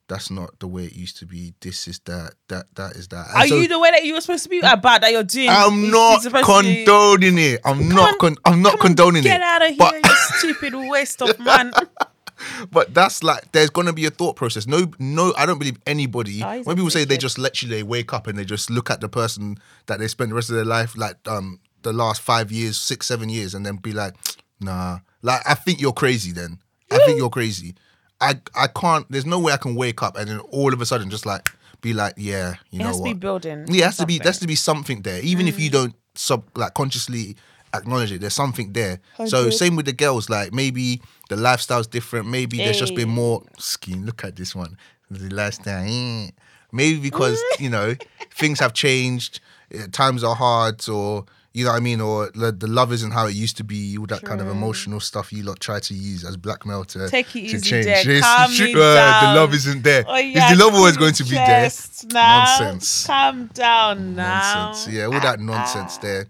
That's 0.07 0.31
not 0.31 0.57
the 0.57 0.67
way 0.67 0.85
it 0.85 0.95
used 0.95 1.17
to 1.17 1.27
be. 1.27 1.53
This 1.61 1.87
is 1.87 1.99
that. 2.05 2.33
That 2.47 2.65
that 2.73 2.95
is 2.95 3.09
that. 3.09 3.27
And 3.27 3.43
Are 3.43 3.47
so 3.47 3.57
you 3.57 3.67
the 3.67 3.77
way 3.77 3.91
that 3.91 4.03
you 4.03 4.15
were 4.15 4.21
supposed 4.21 4.41
to 4.41 4.49
be? 4.49 4.59
Bad 4.59 4.81
that 4.81 5.11
you're 5.11 5.21
doing? 5.21 5.49
I'm 5.49 5.91
not 5.91 6.15
it's 6.15 6.23
supposed 6.23 6.63
be- 6.63 6.83
condoning 6.83 7.37
it. 7.37 7.61
I'm 7.63 7.87
not. 7.89 8.17
Con- 8.17 8.37
I'm 8.43 8.63
not 8.63 8.79
condoning 8.79 9.21
get 9.21 9.35
it. 9.35 9.37
Get 9.37 9.41
out 9.43 9.61
of 9.61 9.75
here, 9.75 10.01
you 10.03 10.15
stupid 10.39 10.73
waste 10.73 11.21
of 11.21 11.37
man. 11.39 11.71
but 12.71 12.93
that's 12.93 13.23
like 13.23 13.51
there's 13.51 13.69
gonna 13.69 13.93
be 13.93 14.05
a 14.05 14.09
thought 14.09 14.35
process. 14.35 14.67
No, 14.67 14.91
no, 14.99 15.33
I 15.37 15.45
don't 15.45 15.59
believe 15.59 15.77
anybody. 15.85 16.41
Oh, 16.43 16.61
when 16.63 16.75
people 16.75 16.89
say 16.89 17.05
they 17.05 17.17
just 17.17 17.37
literally 17.37 17.75
they 17.75 17.83
wake 17.83 18.13
up 18.13 18.27
and 18.27 18.37
they 18.37 18.45
just 18.45 18.69
look 18.69 18.89
at 18.89 19.01
the 19.01 19.09
person 19.09 19.57
that 19.85 19.99
they 19.99 20.07
spend 20.07 20.31
the 20.31 20.35
rest 20.35 20.49
of 20.49 20.55
their 20.55 20.65
life, 20.65 20.97
like 20.97 21.15
um 21.27 21.59
the 21.81 21.93
last 21.93 22.21
five 22.21 22.51
years, 22.51 22.77
six, 22.77 23.07
seven 23.07 23.29
years, 23.29 23.53
and 23.53 23.65
then 23.65 23.77
be 23.77 23.91
like, 23.91 24.15
nah. 24.59 24.99
Like 25.21 25.41
I 25.47 25.53
think 25.55 25.81
you're 25.81 25.93
crazy. 25.93 26.31
Then 26.31 26.59
I 26.91 26.97
think 27.05 27.17
you're 27.17 27.29
crazy. 27.29 27.75
I 28.21 28.39
I 28.55 28.67
can't. 28.67 29.05
There's 29.09 29.25
no 29.25 29.39
way 29.39 29.53
I 29.53 29.57
can 29.57 29.75
wake 29.75 30.01
up 30.03 30.17
and 30.17 30.29
then 30.29 30.39
all 30.39 30.73
of 30.73 30.81
a 30.81 30.85
sudden 30.85 31.09
just 31.09 31.25
like 31.25 31.49
be 31.81 31.93
like, 31.93 32.13
yeah, 32.17 32.55
you 32.71 32.79
It 32.79 32.83
know 32.83 32.87
has 32.87 32.97
to 32.97 33.01
what? 33.03 33.09
be 33.09 33.13
building. 33.13 33.65
Yeah, 33.69 33.83
it 33.83 33.85
has 33.85 33.97
to 33.97 34.05
be. 34.05 34.15
something. 34.15 34.19
Mm. 34.19 34.23
There 34.23 34.29
has 34.31 34.39
to 34.39 34.47
be 34.47 34.55
something 34.55 35.01
there, 35.03 35.21
even 35.21 35.47
if 35.47 35.59
you 35.59 35.69
don't 35.69 35.93
sub 36.15 36.43
like 36.57 36.73
consciously 36.73 37.35
acknowledge 37.73 38.11
it. 38.11 38.19
There's 38.21 38.33
something 38.33 38.73
there. 38.73 38.99
So 39.27 39.37
Hundred. 39.43 39.51
same 39.53 39.75
with 39.75 39.85
the 39.85 39.93
girls. 39.93 40.29
Like 40.29 40.53
maybe 40.53 41.01
the 41.29 41.37
lifestyle's 41.37 41.87
different. 41.87 42.27
Maybe 42.27 42.57
there's 42.57 42.79
just 42.79 42.95
been 42.95 43.09
more 43.09 43.43
skin. 43.57 44.05
Look 44.05 44.23
at 44.23 44.35
this 44.35 44.55
one. 44.55 44.77
The 45.11 45.33
lifestyle. 45.33 45.85
eh. 45.87 46.29
Maybe 46.71 46.99
because 46.99 47.41
you 47.59 47.69
know 47.69 47.95
things 48.33 48.59
have 48.59 48.73
changed. 48.73 49.39
eh, 49.73 49.87
Times 49.91 50.23
are 50.23 50.35
hard, 50.35 50.87
or 50.89 51.25
you 51.59 51.65
know 51.65 51.71
what 51.71 51.77
I 51.77 51.79
mean, 51.81 52.01
or 52.01 52.31
the, 52.33 52.51
the 52.51 52.67
love 52.67 52.91
isn't 52.93 53.11
how 53.11 53.27
it 53.27 53.35
used 53.35 53.57
to 53.57 53.63
be. 53.63 53.97
All 53.97 54.05
that 54.07 54.23
kind 54.23 54.41
of 54.41 54.47
emotional 54.47 54.99
stuff 54.99 55.31
you 55.33 55.43
lot 55.43 55.59
try 55.59 55.79
to 55.79 55.93
use 55.93 56.23
as 56.23 56.37
blackmail 56.37 56.85
to 56.85 57.09
Take 57.09 57.27
it 57.29 57.31
to 57.33 57.39
easy 57.57 57.69
change. 57.69 57.85
Yes, 57.85 58.21
calm 58.23 58.51
true, 58.51 58.65
me 58.67 58.73
uh, 58.75 58.93
down. 58.95 59.35
The 59.35 59.39
love 59.41 59.53
isn't 59.53 59.83
there. 59.83 60.05
Oh, 60.07 60.15
Is 60.15 60.33
the 60.33 60.55
love 60.65 60.73
always 60.75 60.97
going 60.97 61.13
to 61.13 61.23
be 61.23 61.35
there? 61.35 61.69
Now. 62.13 62.45
Nonsense. 62.59 63.05
Calm 63.05 63.45
down 63.53 64.15
now. 64.15 64.65
nonsense. 64.71 64.93
Yeah, 64.95 65.05
all 65.05 65.19
that 65.19 65.39
nonsense 65.39 65.97
there. 65.97 66.27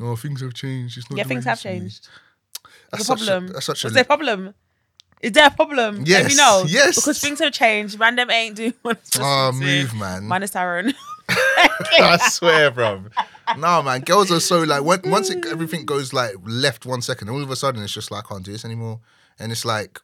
Oh, 0.00 0.14
things 0.16 0.40
have 0.42 0.54
changed. 0.54 0.98
It's 0.98 1.10
not 1.10 1.16
Yeah, 1.18 1.24
things 1.24 1.44
have 1.44 1.54
used 1.54 1.62
to 1.62 1.68
be. 1.68 1.78
changed. 1.80 2.08
That's 2.90 3.08
What's 3.08 3.20
the 3.22 3.26
such 3.26 3.28
a- 3.28 3.30
problem? 3.32 3.52
that's 3.52 3.66
such 3.66 3.84
a 3.84 3.90
their 3.90 4.04
problem? 4.04 4.54
Is 5.20 5.32
there 5.32 5.46
a 5.46 5.50
problem? 5.50 6.04
Let 6.04 6.26
me 6.26 6.34
know. 6.36 6.64
yes. 6.68 6.94
Because 6.94 7.20
things 7.20 7.40
have 7.40 7.52
changed. 7.52 7.98
Random 7.98 8.30
ain't 8.30 8.54
doing 8.56 8.74
what 8.82 8.98
it's 8.98 9.12
supposed 9.12 9.28
Oh, 9.28 9.50
to 9.58 9.64
move, 9.64 9.90
do. 9.90 9.96
man. 9.98 10.24
Minus 10.24 10.54
Aaron. 10.54 10.94
I 11.30 12.18
swear, 12.30 12.70
bro. 12.70 13.04
No, 13.56 13.82
man. 13.82 14.00
Girls 14.02 14.30
are 14.30 14.40
so 14.40 14.62
like 14.62 14.82
when, 14.82 15.00
once 15.10 15.30
it, 15.30 15.44
everything 15.46 15.84
goes 15.84 16.12
like 16.12 16.34
left 16.44 16.86
one 16.86 17.02
second, 17.02 17.28
all 17.28 17.42
of 17.42 17.50
a 17.50 17.56
sudden 17.56 17.82
it's 17.82 17.92
just 17.92 18.10
like 18.10 18.24
I 18.24 18.28
can't 18.28 18.44
do 18.44 18.52
this 18.52 18.64
anymore, 18.64 19.00
and 19.38 19.52
it's 19.52 19.64
like 19.64 20.00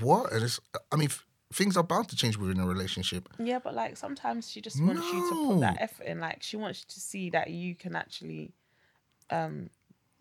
what? 0.00 0.32
And 0.32 0.42
it's 0.42 0.60
I 0.90 0.96
mean 0.96 1.08
f- 1.08 1.26
things 1.52 1.76
are 1.76 1.82
bound 1.82 2.08
to 2.08 2.16
change 2.16 2.36
within 2.36 2.58
a 2.60 2.66
relationship. 2.66 3.28
yeah, 3.38 3.58
but 3.58 3.74
like 3.74 3.96
sometimes 3.96 4.50
she 4.50 4.60
just 4.60 4.82
wants 4.82 5.02
you 5.12 5.28
to 5.30 5.46
put 5.48 5.60
that 5.60 5.76
effort 5.80 6.06
in. 6.06 6.20
Like 6.20 6.42
she 6.42 6.56
wants 6.56 6.80
you 6.80 6.84
to 6.94 7.00
see 7.00 7.30
that 7.30 7.50
you 7.50 7.74
can 7.74 7.94
actually 7.96 8.52
um 9.30 9.70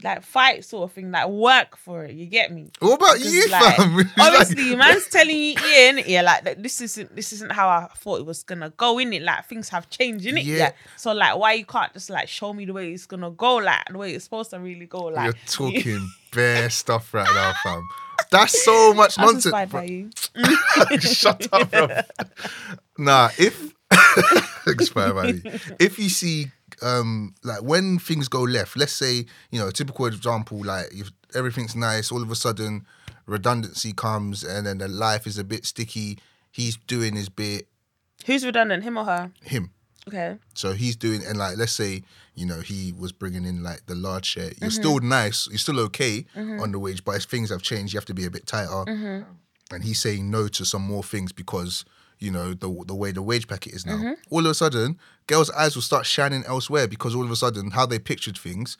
like 0.03 0.23
fight 0.23 0.63
sort 0.65 0.89
of 0.89 0.93
thing, 0.93 1.11
like 1.11 1.27
work 1.27 1.77
for 1.77 2.05
it. 2.05 2.13
You 2.15 2.25
get 2.25 2.51
me? 2.51 2.71
What 2.79 2.95
about 2.95 3.17
Because, 3.17 3.33
you, 3.33 3.49
like, 3.49 3.75
fam? 3.75 3.99
It's 3.99 4.09
like- 4.17 4.33
obviously, 4.41 4.75
man's 4.75 5.07
telling 5.07 5.35
you, 5.37 5.55
Ian, 5.75 5.99
yeah, 6.05 6.21
like 6.21 6.61
this 6.61 6.81
isn't 6.81 7.15
this 7.15 7.33
isn't 7.33 7.51
how 7.51 7.69
I 7.69 7.87
thought 7.97 8.19
it 8.19 8.25
was 8.25 8.43
gonna 8.43 8.69
go 8.71 8.99
in 8.99 9.13
it. 9.13 9.21
Like 9.21 9.45
things 9.47 9.69
have 9.69 9.89
changed 9.89 10.25
in 10.25 10.37
it, 10.37 10.45
Yeah. 10.45 10.57
yeah. 10.57 10.71
So 10.97 11.13
like, 11.13 11.37
why 11.37 11.53
you 11.53 11.65
can't 11.65 11.91
just 11.93 12.09
like 12.09 12.27
show 12.27 12.53
me 12.53 12.65
the 12.65 12.73
way 12.73 12.91
it's 12.91 13.05
gonna 13.05 13.31
go, 13.31 13.55
like 13.57 13.85
the 13.91 13.97
way 13.97 14.13
it's 14.13 14.25
supposed 14.25 14.49
to 14.51 14.59
really 14.59 14.85
go, 14.85 15.05
like 15.05 15.25
You're 15.25 15.33
talking 15.73 16.09
bare 16.31 16.69
stuff 16.69 17.13
right 17.13 17.27
now, 17.33 17.53
fam. 17.63 17.87
That's 18.29 18.63
so 18.63 18.93
much 18.95 19.17
I 19.19 19.25
was 19.25 19.45
nonsense. 19.45 19.71
by 19.71 19.83
you. 19.83 20.09
Shut 20.99 21.47
up, 21.51 21.69
bro. 21.71 21.87
nah, 22.97 23.29
if 23.37 23.73
expired 24.67 25.15
by 25.15 25.31
me. 25.33 25.41
If 25.79 25.99
you 25.99 26.09
see 26.09 26.47
um 26.81 27.35
like 27.43 27.61
when 27.61 27.99
things 27.99 28.27
go 28.27 28.41
left, 28.41 28.75
let's 28.77 28.93
say, 28.93 29.25
you 29.51 29.59
know, 29.59 29.67
a 29.67 29.71
typical 29.71 30.05
example, 30.05 30.63
like 30.63 30.87
if 30.91 31.11
everything's 31.35 31.75
nice, 31.75 32.11
all 32.11 32.21
of 32.21 32.31
a 32.31 32.35
sudden 32.35 32.85
redundancy 33.25 33.93
comes 33.93 34.43
and 34.43 34.65
then 34.65 34.79
the 34.79 34.87
life 34.87 35.25
is 35.27 35.37
a 35.37 35.43
bit 35.43 35.65
sticky, 35.65 36.17
he's 36.51 36.75
doing 36.77 37.15
his 37.15 37.29
bit, 37.29 37.67
Who's 38.25 38.45
redundant, 38.45 38.83
him 38.83 38.97
or 38.97 39.05
her? 39.05 39.31
him. 39.43 39.71
Okay. 40.07 40.37
So 40.55 40.73
he's 40.73 40.95
doing, 40.95 41.23
and 41.25 41.37
like, 41.37 41.57
let's 41.57 41.71
say, 41.71 42.03
you 42.35 42.45
know, 42.45 42.59
he 42.61 42.91
was 42.97 43.11
bringing 43.11 43.45
in 43.45 43.61
like 43.63 43.85
the 43.85 43.95
large 43.95 44.25
share. 44.25 44.49
Mm-hmm. 44.49 44.63
You're 44.63 44.71
still 44.71 44.99
nice, 44.99 45.47
you're 45.47 45.57
still 45.59 45.79
okay 45.81 46.25
on 46.35 46.71
the 46.71 46.79
wage, 46.79 47.03
but 47.03 47.15
as 47.15 47.25
things 47.25 47.49
have 47.49 47.61
changed, 47.61 47.93
you 47.93 47.97
have 47.97 48.05
to 48.05 48.13
be 48.13 48.25
a 48.25 48.31
bit 48.31 48.47
tighter. 48.47 48.69
Mm-hmm. 48.69 49.21
And 49.73 49.83
he's 49.83 50.01
saying 50.01 50.29
no 50.29 50.47
to 50.49 50.65
some 50.65 50.81
more 50.81 51.03
things 51.03 51.31
because, 51.31 51.85
you 52.21 52.31
know, 52.31 52.53
the 52.53 52.69
the 52.87 52.95
way 52.95 53.11
the 53.11 53.21
wage 53.21 53.47
packet 53.47 53.73
is 53.73 53.85
now. 53.85 53.97
Mm-hmm. 53.97 54.13
All 54.29 54.39
of 54.45 54.51
a 54.51 54.53
sudden, 54.53 54.97
girls' 55.27 55.49
eyes 55.51 55.75
will 55.75 55.81
start 55.81 56.05
shining 56.05 56.43
elsewhere 56.45 56.87
because 56.87 57.15
all 57.15 57.23
of 57.25 57.31
a 57.31 57.35
sudden, 57.35 57.71
how 57.71 57.85
they 57.85 57.99
pictured 57.99 58.37
things 58.37 58.77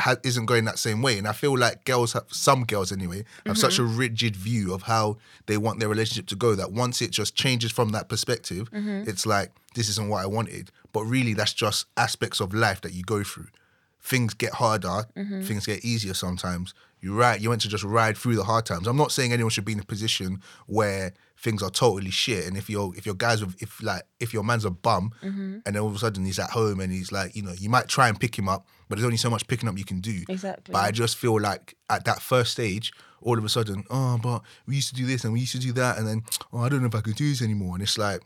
ha- 0.00 0.16
isn't 0.24 0.46
going 0.46 0.64
that 0.64 0.78
same 0.78 1.02
way. 1.02 1.18
And 1.18 1.28
I 1.28 1.32
feel 1.32 1.56
like 1.56 1.84
girls 1.84 2.12
have, 2.14 2.24
some 2.28 2.64
girls 2.64 2.90
anyway, 2.92 3.24
have 3.46 3.58
such 3.58 3.78
a 3.78 3.82
Mm-hmm. 3.82 3.96
rigid 3.98 4.36
view 4.36 4.72
of 4.74 4.82
how 4.82 5.18
they 5.46 5.56
want 5.58 5.80
their 5.80 5.88
relationship 5.88 6.26
to 6.28 6.36
go 6.36 6.54
that 6.54 6.72
once 6.72 7.02
it 7.02 7.10
just 7.10 7.34
changes 7.34 7.70
from 7.72 7.90
that 7.90 8.08
perspective, 8.08 8.70
Mm-hmm. 8.70 9.08
it's 9.10 9.26
like, 9.26 9.52
this 9.74 9.88
isn't 9.90 10.08
what 10.08 10.22
I 10.22 10.26
wanted. 10.26 10.70
But 10.92 11.04
really, 11.04 11.34
that's 11.34 11.52
just 11.52 11.86
aspects 11.96 12.40
of 12.40 12.54
life 12.54 12.80
that 12.80 12.92
you 12.94 13.02
go 13.02 13.22
through. 13.22 13.48
Things 14.00 14.32
get 14.34 14.54
harder, 14.54 15.04
Mm-hmm. 15.16 15.42
things 15.42 15.66
get 15.66 15.84
easier 15.84 16.14
sometimes. 16.14 16.72
You're 17.00 17.14
right, 17.14 17.40
you 17.40 17.48
want 17.50 17.60
to 17.62 17.68
just 17.68 17.84
ride 17.84 18.16
through 18.16 18.36
the 18.36 18.44
hard 18.44 18.66
times. 18.66 18.86
I'm 18.88 18.96
not 18.96 19.12
saying 19.12 19.32
anyone 19.32 19.50
should 19.50 19.64
be 19.64 19.72
in 19.72 19.78
a 19.80 19.84
position 19.84 20.40
where 20.66 21.12
things 21.40 21.62
are 21.62 21.70
totally 21.70 22.10
shit, 22.10 22.46
and 22.46 22.56
if 22.56 22.68
your 22.68 22.92
if 22.96 23.06
your 23.06 23.14
guys 23.14 23.44
with 23.44 23.60
if 23.62 23.82
like 23.82 24.02
if 24.20 24.34
your 24.34 24.42
man's 24.42 24.64
a 24.64 24.70
bum, 24.70 25.12
Mm-hmm. 25.22 25.58
and 25.64 25.74
then 25.74 25.78
all 25.78 25.88
of 25.88 25.94
a 25.94 25.98
sudden 25.98 26.24
he's 26.24 26.38
at 26.38 26.50
home 26.50 26.80
and 26.80 26.92
he's 26.92 27.12
like, 27.12 27.34
you 27.36 27.42
know, 27.42 27.52
you 27.58 27.70
might 27.70 27.88
try 27.88 28.08
and 28.08 28.18
pick 28.18 28.36
him 28.38 28.48
up, 28.48 28.66
but 28.88 28.96
there's 28.96 29.04
only 29.04 29.16
so 29.16 29.30
much 29.30 29.46
picking 29.46 29.68
up 29.68 29.78
you 29.78 29.84
can 29.84 30.00
do. 30.00 30.22
Exactly. 30.28 30.72
But 30.72 30.84
I 30.84 30.90
just 30.90 31.16
feel 31.16 31.40
like 31.40 31.76
at 31.88 32.04
that 32.06 32.20
first 32.20 32.52
stage, 32.52 32.92
all 33.20 33.38
of 33.38 33.44
a 33.44 33.48
sudden, 33.48 33.84
oh, 33.90 34.18
but 34.22 34.42
we 34.66 34.74
used 34.76 34.88
to 34.90 34.94
do 34.94 35.06
this 35.06 35.24
and 35.24 35.32
we 35.32 35.40
used 35.40 35.52
to 35.52 35.58
do 35.60 35.72
that, 35.74 35.98
and 35.98 36.06
then 36.08 36.22
oh, 36.52 36.60
I 36.60 36.68
don't 36.68 36.80
know 36.80 36.88
if 36.88 36.94
I 36.94 37.00
could 37.00 37.14
do 37.16 37.28
this 37.28 37.42
anymore, 37.42 37.74
and 37.74 37.82
it's 37.82 37.98
like, 37.98 38.20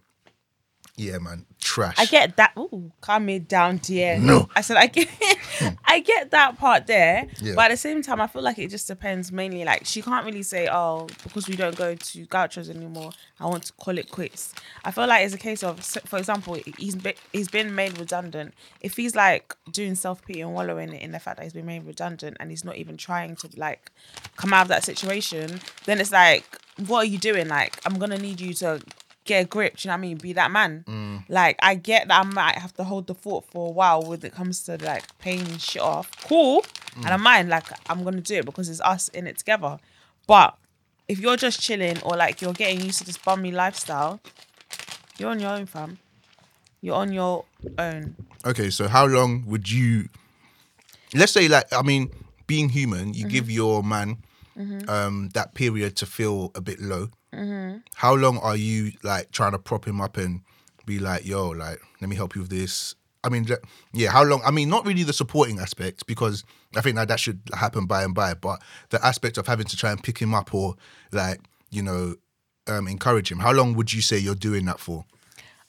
yeah, 0.97 1.19
man, 1.19 1.47
trash. 1.59 1.95
I 1.99 2.05
get 2.05 2.37
that. 2.37 2.53
Ooh, 2.59 2.93
calm 3.01 3.29
it 3.31 3.49
down, 3.49 3.79
dear. 3.79 4.19
No. 4.19 4.49
I 4.55 4.61
said 4.61 4.77
I 4.77 4.87
get, 4.89 5.09
hmm. 5.09 5.69
I 5.87 6.01
get 6.01 6.31
that 6.33 6.59
part 6.59 6.87
there. 6.87 7.27
Yeah. 7.41 7.55
But 7.55 7.67
at 7.67 7.71
the 7.71 7.77
same 7.79 8.03
time, 8.03 8.21
I 8.21 8.27
feel 8.27 8.43
like 8.43 8.59
it 8.59 8.69
just 8.69 8.89
depends 8.89 9.33
mainly. 9.33 9.65
Like 9.65 9.87
she 9.87 10.03
can't 10.03 10.27
really 10.27 10.43
say, 10.43 10.69
oh, 10.71 11.09
because 11.23 11.49
we 11.49 11.57
don't 11.57 11.75
go 11.77 11.95
to 11.95 12.27
gauchos 12.27 12.69
anymore, 12.69 13.11
I 13.41 13.47
want 13.47 13.65
to 13.65 13.73
call 13.73 13.97
it 13.97 14.11
quits. 14.11 14.55
I 14.85 14.91
feel 14.91 15.07
like 15.07 15.25
it's 15.25 15.35
a 15.35 15.39
case 15.39 15.63
of, 15.63 15.83
for 15.83 16.19
example, 16.19 16.59
he's 16.77 16.95
be, 16.95 17.15
he's 17.33 17.49
been 17.49 17.75
made 17.75 17.99
redundant. 17.99 18.53
If 18.83 18.97
he's 18.97 19.17
like 19.17 19.55
doing 19.71 19.95
self 19.95 20.23
pity 20.27 20.43
and 20.43 20.53
wallowing 20.53 20.93
in 20.93 21.13
the 21.13 21.19
fact 21.19 21.39
that 21.39 21.45
he's 21.45 21.55
been 21.55 21.67
made 21.67 21.87
redundant 21.87 22.37
and 22.39 22.51
he's 22.51 22.67
not 22.67 22.77
even 22.77 22.99
trying 22.99 23.37
to 23.37 23.49
like 23.57 23.91
come 24.37 24.53
out 24.53 24.63
of 24.63 24.69
that 24.69 24.85
situation, 24.85 25.61
then 25.87 26.01
it's 26.01 26.13
like, 26.13 26.45
what 26.87 26.99
are 26.99 27.05
you 27.07 27.19
doing? 27.19 27.49
Like, 27.49 27.81
I'm 27.87 27.99
gonna 27.99 28.19
need 28.19 28.41
you 28.41 28.53
to 28.55 28.83
get 29.25 29.45
a 29.45 29.49
grip. 29.49 29.77
Do 29.77 29.87
you 29.87 29.91
know 29.91 29.95
what 29.95 29.99
I 29.99 30.01
mean? 30.01 30.17
Be 30.19 30.33
that 30.35 30.51
man. 30.51 30.85
Mm. 30.87 31.25
Like 31.29 31.57
I 31.63 31.75
get 31.75 32.09
that 32.09 32.21
I 32.21 32.29
might 32.29 32.57
have 32.57 32.75
to 32.75 32.85
hold 32.85 33.07
the 33.07 33.15
fort 33.15 33.45
for 33.51 33.69
a 33.69 33.71
while 33.71 34.03
when 34.03 34.25
it 34.25 34.33
comes 34.33 34.63
to 34.65 34.77
like 34.79 35.17
paying 35.19 35.59
shit 35.59 35.83
off. 35.83 36.11
Cool. 36.25 36.63
Mm. 36.97 37.05
And 37.05 37.09
I 37.09 37.17
mind 37.17 37.49
like 37.49 37.69
I'm 37.91 38.05
gonna 38.05 38.21
do 38.21 38.37
it 38.37 38.47
because 38.47 38.69
it's 38.69 38.81
us 38.81 39.09
in 39.09 39.27
it 39.27 39.39
together. 39.39 39.79
But 40.27 40.57
if 41.09 41.19
you're 41.19 41.37
just 41.37 41.61
chilling 41.61 42.01
or 42.03 42.17
like 42.17 42.41
you're 42.41 42.53
getting 42.53 42.81
used 42.81 42.99
to 42.99 43.05
this 43.05 43.19
bummy 43.19 43.53
lifestyle, 43.53 44.21
you're 45.19 45.31
on 45.31 45.41
your 45.41 45.51
own, 45.51 45.67
fam. 45.67 45.99
You're 46.81 46.97
on 46.97 47.13
your 47.13 47.45
own. 47.79 48.17
Okay, 48.45 48.71
so 48.71 48.89
how 48.89 49.07
long 49.07 49.45
would 49.47 49.71
you? 49.71 50.09
Let's 51.15 51.33
say, 51.33 51.47
like, 51.47 51.73
I 51.73 51.83
mean, 51.83 52.11
being 52.47 52.69
human, 52.69 53.15
you 53.15 53.29
give 53.29 53.51
your 53.51 53.83
man 53.83 54.19
um, 54.89 55.29
that 55.35 55.55
period 55.55 55.97
to 55.97 56.07
feel 56.07 56.51
a 56.55 56.61
bit 56.61 56.81
low. 56.81 57.09
How 57.95 58.15
long 58.15 58.39
are 58.39 58.57
you 58.57 58.93
like 59.03 59.31
trying 59.31 59.53
to 59.53 59.59
prop 59.59 59.87
him 59.87 60.01
up 60.01 60.17
and 60.17 60.43
be 60.87 60.99
like, 60.99 61.27
"Yo, 61.27 61.49
like, 61.51 61.81
let 62.01 62.09
me 62.11 62.17
help 62.17 62.35
you 62.35 62.43
with 62.43 62.51
this"? 62.51 62.95
I 63.25 63.29
mean, 63.29 63.47
yeah, 63.93 64.11
how 64.11 64.25
long? 64.25 64.43
I 64.45 64.51
mean, 64.51 64.69
not 64.69 64.85
really 64.85 65.05
the 65.05 65.13
supporting 65.13 65.59
aspect 65.61 66.07
because 66.07 66.45
I 66.77 66.81
think 66.81 66.97
that 66.97 67.09
that 67.09 67.21
should 67.21 67.41
happen 67.55 67.87
by 67.87 68.03
and 68.03 68.15
by, 68.15 68.35
but 68.35 68.61
the 68.91 69.05
aspect 69.05 69.39
of 69.39 69.47
having 69.47 69.67
to 69.67 69.77
try 69.77 69.93
and 69.93 70.03
pick 70.03 70.19
him 70.19 70.35
up 70.35 70.53
or 70.53 70.75
like, 71.13 71.41
you 71.71 71.83
know, 71.83 72.17
um, 72.67 72.89
encourage 72.89 73.31
him. 73.31 73.39
How 73.39 73.53
long 73.53 73.75
would 73.75 73.93
you 73.93 74.03
say 74.03 74.19
you're 74.19 74.35
doing 74.35 74.65
that 74.65 74.81
for? 74.81 75.05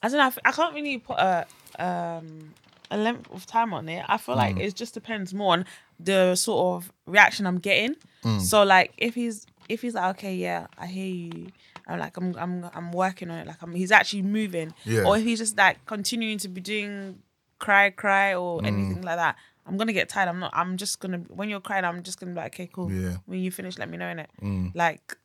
I 0.01 0.09
don't 0.09 0.17
know. 0.17 0.41
I 0.43 0.51
can't 0.51 0.73
really 0.73 0.97
put 0.97 1.17
a 1.17 1.45
um 1.79 2.53
a 2.91 2.97
length 2.97 3.31
of 3.31 3.45
time 3.45 3.73
on 3.73 3.87
it. 3.87 4.03
I 4.07 4.17
feel 4.17 4.35
like 4.35 4.57
it 4.57 4.75
just 4.75 4.93
depends 4.93 5.33
more 5.33 5.53
on 5.53 5.65
the 5.99 6.35
sort 6.35 6.75
of 6.75 6.91
reaction 7.05 7.45
I'm 7.47 7.59
getting. 7.59 7.95
So 8.39 8.63
like 8.63 8.93
if 8.97 9.15
he's 9.15 9.45
if 9.69 9.81
he's 9.81 9.93
like 9.95 10.15
okay 10.17 10.35
yeah 10.35 10.67
I 10.77 10.87
hear 10.87 11.05
you. 11.07 11.47
I'm 11.87 11.99
like 11.99 12.15
I'm 12.17 12.35
I'm 12.37 12.69
I'm 12.73 12.91
working 12.91 13.29
on 13.29 13.39
it. 13.39 13.47
Like 13.47 13.61
I'm 13.61 13.73
he's 13.75 13.91
actually 13.91 14.21
moving. 14.23 14.73
Yeah. 14.85 15.03
Or 15.03 15.17
if 15.17 15.23
he's 15.23 15.39
just 15.39 15.57
like 15.57 15.85
continuing 15.85 16.37
to 16.39 16.47
be 16.47 16.61
doing 16.61 17.19
cry 17.59 17.89
cry 17.89 18.33
or 18.35 18.63
anything 18.65 19.01
like 19.01 19.17
that. 19.17 19.35
I'm 19.65 19.77
gonna 19.77 19.93
get 19.93 20.09
tired. 20.09 20.27
I'm 20.27 20.39
not. 20.39 20.51
I'm 20.53 20.75
just 20.75 20.99
gonna. 20.99 21.19
When 21.29 21.47
you're 21.49 21.61
crying, 21.61 21.85
I'm 21.85 22.03
just 22.03 22.19
gonna 22.19 22.33
be 22.33 22.35
like, 22.37 22.53
okay, 22.53 22.69
cool. 22.71 22.91
Yeah. 22.91 23.15
When 23.25 23.39
you 23.39 23.49
finish, 23.49 23.77
let 23.77 23.89
me 23.89 23.95
know 23.95 24.09
in 24.09 24.19
it. 24.19 24.29
Like, 24.75 25.15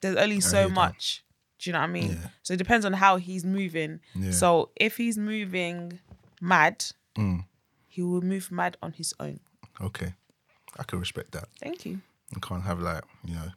there's 0.00 0.16
only 0.16 0.40
so 0.40 0.60
hear 0.60 0.68
that. 0.68 0.74
much. 0.74 1.22
Do 1.58 1.68
you 1.68 1.74
know 1.74 1.80
what 1.80 1.90
I 1.90 1.92
mean? 1.92 2.12
Yeah. 2.12 2.28
So 2.42 2.54
it 2.54 2.56
depends 2.56 2.86
on 2.86 2.94
how 2.94 3.16
he's 3.18 3.44
moving. 3.44 4.00
Yeah. 4.14 4.30
So 4.30 4.70
if 4.76 4.96
he's 4.96 5.18
moving 5.18 5.98
mad, 6.40 6.84
Mm. 7.18 7.44
he 7.86 8.00
will 8.00 8.22
move 8.22 8.50
mad 8.50 8.78
on 8.82 8.92
his 8.92 9.12
own. 9.20 9.40
Okay, 9.78 10.14
I 10.78 10.84
can 10.84 10.98
respect 10.98 11.32
that. 11.32 11.48
Thank 11.60 11.84
you. 11.84 12.00
You 12.34 12.40
can't 12.40 12.62
have 12.62 12.80
like, 12.80 13.04
you 13.26 13.34
know, 13.34 13.50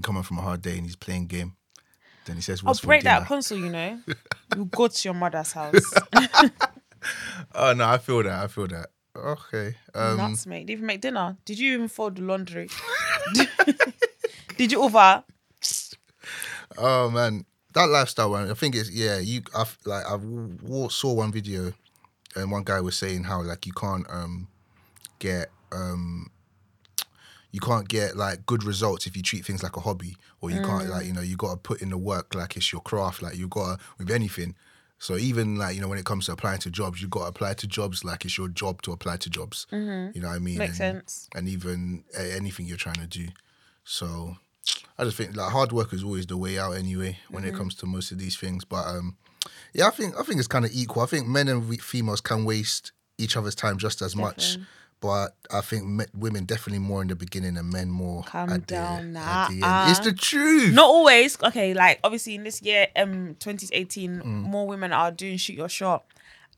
coming 0.00 0.22
from 0.22 0.38
a 0.38 0.42
hard 0.42 0.62
day 0.62 0.76
and 0.76 0.84
he's 0.84 0.96
playing 0.96 1.26
game. 1.26 1.56
Then 2.26 2.36
he 2.36 2.42
says, 2.42 2.60
I'll 2.62 2.68
"What's 2.68 2.80
for 2.80 2.88
break 2.88 3.04
that 3.04 3.14
dinner?" 3.14 3.26
console, 3.26 3.58
you 3.58 3.70
know. 3.70 4.00
you 4.56 4.64
go 4.66 4.88
to 4.88 5.08
your 5.08 5.14
mother's 5.14 5.52
house. 5.52 5.94
Oh 7.54 7.72
no, 7.72 7.88
I 7.88 7.98
feel 7.98 8.22
that. 8.22 8.44
I 8.44 8.46
feel 8.46 8.66
that. 8.68 8.90
Okay. 9.16 9.74
Um, 9.94 10.16
Nuts, 10.18 10.46
mate. 10.46 10.66
Did 10.66 10.72
you 10.72 10.76
even 10.76 10.86
make 10.86 11.00
dinner? 11.00 11.36
Did 11.44 11.58
you 11.58 11.74
even 11.74 11.88
fold 11.88 12.16
the 12.16 12.22
laundry? 12.22 12.68
Did 14.56 14.72
you 14.72 14.82
over? 14.82 15.24
oh 16.78 17.10
man, 17.10 17.44
that 17.72 17.86
lifestyle 17.86 18.30
one. 18.30 18.50
I 18.50 18.54
think 18.54 18.74
it's 18.74 18.90
yeah. 18.90 19.18
You, 19.18 19.42
I've 19.56 19.76
like 19.84 20.04
I 20.06 20.12
w- 20.12 20.88
saw 20.90 21.14
one 21.14 21.32
video, 21.32 21.72
and 22.36 22.50
one 22.50 22.62
guy 22.64 22.80
was 22.80 22.96
saying 22.96 23.24
how 23.24 23.42
like 23.42 23.66
you 23.66 23.72
can't 23.72 24.06
um 24.10 24.48
get 25.18 25.50
um 25.72 26.30
you 27.52 27.60
can't 27.60 27.88
get 27.88 28.16
like 28.16 28.46
good 28.46 28.62
results 28.64 29.06
if 29.06 29.16
you 29.16 29.22
treat 29.22 29.44
things 29.44 29.62
like 29.62 29.76
a 29.76 29.80
hobby 29.80 30.16
or 30.40 30.50
you 30.50 30.60
can't 30.62 30.88
like 30.88 31.06
you 31.06 31.12
know 31.12 31.20
you 31.20 31.36
got 31.36 31.50
to 31.50 31.56
put 31.56 31.82
in 31.82 31.90
the 31.90 31.98
work 31.98 32.34
like 32.34 32.56
it's 32.56 32.72
your 32.72 32.80
craft 32.82 33.22
like 33.22 33.36
you 33.36 33.48
got 33.48 33.78
to 33.78 33.84
with 33.98 34.10
anything. 34.10 34.54
So 34.98 35.16
even 35.16 35.56
like 35.56 35.74
you 35.74 35.80
know 35.80 35.88
when 35.88 35.98
it 35.98 36.04
comes 36.04 36.26
to 36.26 36.32
applying 36.32 36.60
to 36.60 36.70
jobs 36.70 37.00
you 37.00 37.08
got 37.08 37.20
to 37.22 37.26
apply 37.26 37.54
to 37.54 37.66
jobs 37.66 38.04
like 38.04 38.24
it's 38.24 38.36
your 38.36 38.48
job 38.48 38.82
to 38.82 38.92
apply 38.92 39.16
to 39.18 39.30
jobs. 39.30 39.66
You 39.72 40.12
know 40.16 40.28
what 40.28 40.36
i 40.36 40.38
mean? 40.38 40.58
Makes 40.58 40.78
and, 40.80 40.96
sense. 40.96 41.28
and 41.34 41.48
even 41.48 42.04
uh, 42.18 42.22
anything 42.22 42.66
you're 42.66 42.76
trying 42.76 42.96
to 42.96 43.06
do. 43.06 43.28
So 43.84 44.36
i 44.98 45.04
just 45.04 45.16
think 45.16 45.34
like 45.34 45.50
hard 45.50 45.72
work 45.72 45.92
is 45.92 46.04
always 46.04 46.26
the 46.26 46.36
way 46.36 46.58
out 46.58 46.72
anyway 46.72 47.18
when 47.30 47.42
Mm-hmm. 47.42 47.54
it 47.54 47.58
comes 47.58 47.74
to 47.76 47.86
most 47.86 48.12
of 48.12 48.18
these 48.18 48.36
things 48.36 48.64
but 48.64 48.86
um 48.86 49.16
yeah 49.72 49.86
i 49.86 49.90
think 49.90 50.14
i 50.18 50.22
think 50.22 50.38
it's 50.38 50.46
kind 50.46 50.64
of 50.66 50.70
equal. 50.74 51.02
I 51.02 51.06
think 51.06 51.26
men 51.26 51.48
and 51.48 51.80
females 51.82 52.20
can 52.20 52.44
waste 52.44 52.92
each 53.16 53.36
other's 53.36 53.54
time 53.54 53.78
just 53.78 54.02
as 54.02 54.14
much 54.14 54.36
Definitely. 54.36 54.66
But 55.00 55.34
I 55.50 55.60
think 55.62 55.84
me- 55.86 56.04
women 56.14 56.44
definitely 56.44 56.78
more 56.80 57.02
in 57.02 57.08
the 57.08 57.16
beginning 57.16 57.56
and 57.56 57.72
men 57.72 57.90
more 57.90 58.22
Calm 58.24 58.50
at 58.50 58.66
the, 58.66 58.74
down, 58.74 59.12
the 59.14 59.20
end. 59.20 59.90
It's 59.90 60.00
uh. 60.00 60.04
the 60.04 60.12
truth. 60.12 60.74
Not 60.74 60.86
always. 60.86 61.42
Okay, 61.42 61.74
like 61.74 62.00
obviously 62.04 62.34
in 62.34 62.44
this 62.44 62.60
year, 62.62 62.88
um, 62.96 63.36
2018, 63.40 64.20
Mm. 64.20 64.24
more 64.24 64.66
women 64.66 64.92
are 64.92 65.10
doing 65.10 65.36
shoot 65.38 65.56
your 65.56 65.68
shot, 65.68 66.04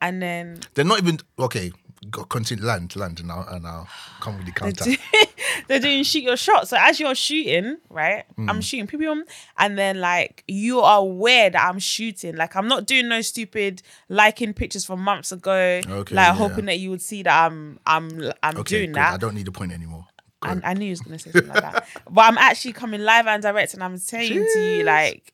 and 0.00 0.20
then 0.20 0.60
They're 0.74 0.84
not 0.84 0.98
even 0.98 1.18
okay. 1.38 1.72
Got 2.10 2.28
continue 2.30 2.64
land, 2.64 2.96
land, 2.96 3.20
and 3.20 3.30
I'll 3.30 3.46
and 3.48 3.66
I'll 3.66 3.88
come 4.20 4.36
with 4.36 4.46
the 4.46 4.52
counter. 4.52 4.90
they're 5.68 5.78
doing 5.78 6.02
shoot 6.02 6.24
your 6.24 6.36
shot. 6.36 6.66
So 6.66 6.76
as 6.76 6.98
you're 6.98 7.14
shooting, 7.14 7.76
right? 7.90 8.24
Mm. 8.36 8.50
I'm 8.50 8.60
shooting, 8.60 8.88
pew, 8.88 9.24
and 9.56 9.78
then 9.78 10.00
like 10.00 10.42
you 10.48 10.80
are 10.80 10.98
aware 10.98 11.48
that 11.50 11.64
I'm 11.64 11.78
shooting. 11.78 12.34
Like 12.34 12.56
I'm 12.56 12.66
not 12.66 12.86
doing 12.86 13.08
no 13.08 13.20
stupid 13.20 13.82
liking 14.08 14.52
pictures 14.52 14.84
from 14.84 15.00
months 15.00 15.30
ago. 15.30 15.80
Okay, 15.86 16.14
like 16.14 16.26
yeah. 16.26 16.32
hoping 16.34 16.64
that 16.64 16.80
you 16.80 16.90
would 16.90 17.02
see 17.02 17.22
that 17.22 17.46
I'm 17.46 17.78
I'm 17.86 18.32
I'm 18.42 18.56
Okay, 18.58 18.78
doing 18.78 18.88
good. 18.90 18.96
that. 18.96 19.14
I 19.14 19.16
don't 19.16 19.34
need 19.34 19.46
a 19.46 19.52
point 19.52 19.70
anymore. 19.70 20.06
I. 20.42 20.60
I 20.64 20.74
knew 20.74 20.86
he 20.86 20.90
was 20.90 21.00
gonna 21.00 21.20
say 21.20 21.30
something 21.30 21.52
like 21.52 21.62
that. 21.62 21.86
But 22.10 22.22
I'm 22.22 22.38
actually 22.38 22.72
coming 22.72 23.02
live 23.02 23.28
and 23.28 23.40
direct, 23.40 23.74
and 23.74 23.84
I'm 23.84 23.96
saying 23.96 24.44
to 24.52 24.58
you 24.58 24.82
like, 24.82 25.32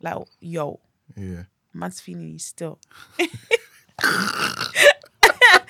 like 0.00 0.26
yo, 0.40 0.80
yeah. 1.16 1.44
man's 1.72 2.00
feeling 2.00 2.28
you 2.28 2.38
still. 2.40 2.80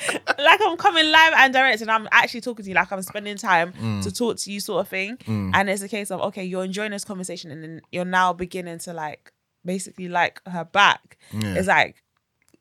like 0.38 0.60
I'm 0.62 0.76
coming 0.76 1.10
live 1.10 1.32
and 1.36 1.52
direct 1.52 1.80
and 1.80 1.90
I'm 1.90 2.08
actually 2.12 2.40
talking 2.42 2.64
to 2.64 2.68
you 2.70 2.74
like 2.74 2.90
I'm 2.92 3.02
spending 3.02 3.36
time 3.36 3.72
Mm. 3.72 4.02
to 4.02 4.12
talk 4.12 4.36
to 4.38 4.52
you 4.52 4.60
sort 4.60 4.80
of 4.82 4.88
thing. 4.88 5.18
And 5.26 5.68
it's 5.70 5.82
a 5.82 5.88
case 5.88 6.10
of 6.10 6.20
okay, 6.20 6.44
you're 6.44 6.64
enjoying 6.64 6.90
this 6.92 7.04
conversation 7.04 7.50
and 7.50 7.62
then 7.62 7.80
you're 7.92 8.04
now 8.04 8.32
beginning 8.32 8.78
to 8.80 8.92
like 8.92 9.32
basically 9.64 10.08
like 10.08 10.40
her 10.46 10.64
back. 10.64 11.18
Yeah. 11.32 11.54
It's 11.54 11.68
like 11.68 11.96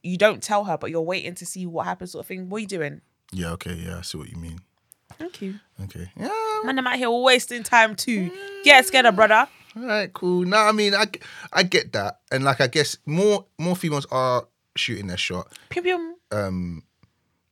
you 0.04 0.18
don't 0.18 0.42
tell 0.42 0.64
her, 0.66 0.78
but 0.78 0.90
you're 0.90 1.02
waiting 1.02 1.36
to 1.36 1.46
see 1.46 1.66
what 1.66 1.86
happens 1.86 2.12
sort 2.12 2.24
of 2.24 2.28
thing. 2.28 2.50
What 2.50 2.58
are 2.58 2.62
you 2.62 2.68
doing? 2.68 3.02
Yeah. 3.32 3.52
Okay. 3.54 3.74
Yeah. 3.74 3.98
I 4.00 4.02
see 4.02 4.18
what 4.18 4.30
you 4.30 4.38
mean. 4.38 4.60
Thank 5.18 5.42
you. 5.42 5.56
Okay. 5.84 6.12
Yeah. 6.20 6.30
Man, 6.64 6.78
I'm 6.80 6.88
out 6.88 6.96
here 6.98 7.10
wasting 7.12 7.64
time 7.64 7.96
too. 7.96 8.32
Get 8.64 8.86
together, 8.86 9.12
brother. 9.12 9.48
All 9.76 9.84
right. 9.84 10.12
Cool. 10.14 10.46
No, 10.46 10.58
I 10.58 10.72
mean, 10.72 10.94
I, 10.96 11.06
I 11.54 11.64
get 11.64 11.94
that, 11.94 12.20
and 12.32 12.44
like, 12.44 12.62
I 12.62 12.68
guess 12.68 12.98
more 13.06 13.46
more 13.58 13.76
females 13.76 14.06
are 14.12 14.48
shooting 14.76 15.08
their 15.08 15.18
shot. 15.18 15.52
Pew 15.70 15.82
pew. 15.82 16.16
Um, 16.32 16.84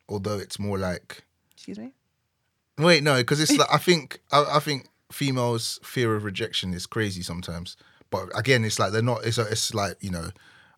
although 0.10 0.38
it's 0.38 0.60
more 0.60 0.78
like 0.78 1.24
Excuse 1.54 1.80
me. 1.80 1.94
Wait, 2.78 3.04
no, 3.04 3.18
because 3.18 3.40
it's 3.40 3.52
like 3.58 3.72
I 3.72 3.78
think 3.78 4.20
I, 4.32 4.46
I 4.56 4.60
think 4.60 4.90
females' 5.12 5.80
fear 5.84 6.16
of 6.16 6.24
rejection 6.24 6.74
is 6.74 6.86
crazy 6.86 7.22
sometimes. 7.22 7.78
But 8.10 8.30
again, 8.38 8.64
it's 8.64 8.80
like 8.80 8.92
they're 8.92 9.02
not. 9.02 9.26
It's 9.26 9.38
it's 9.38 9.74
like 9.74 9.98
you 10.02 10.12
know, 10.12 10.30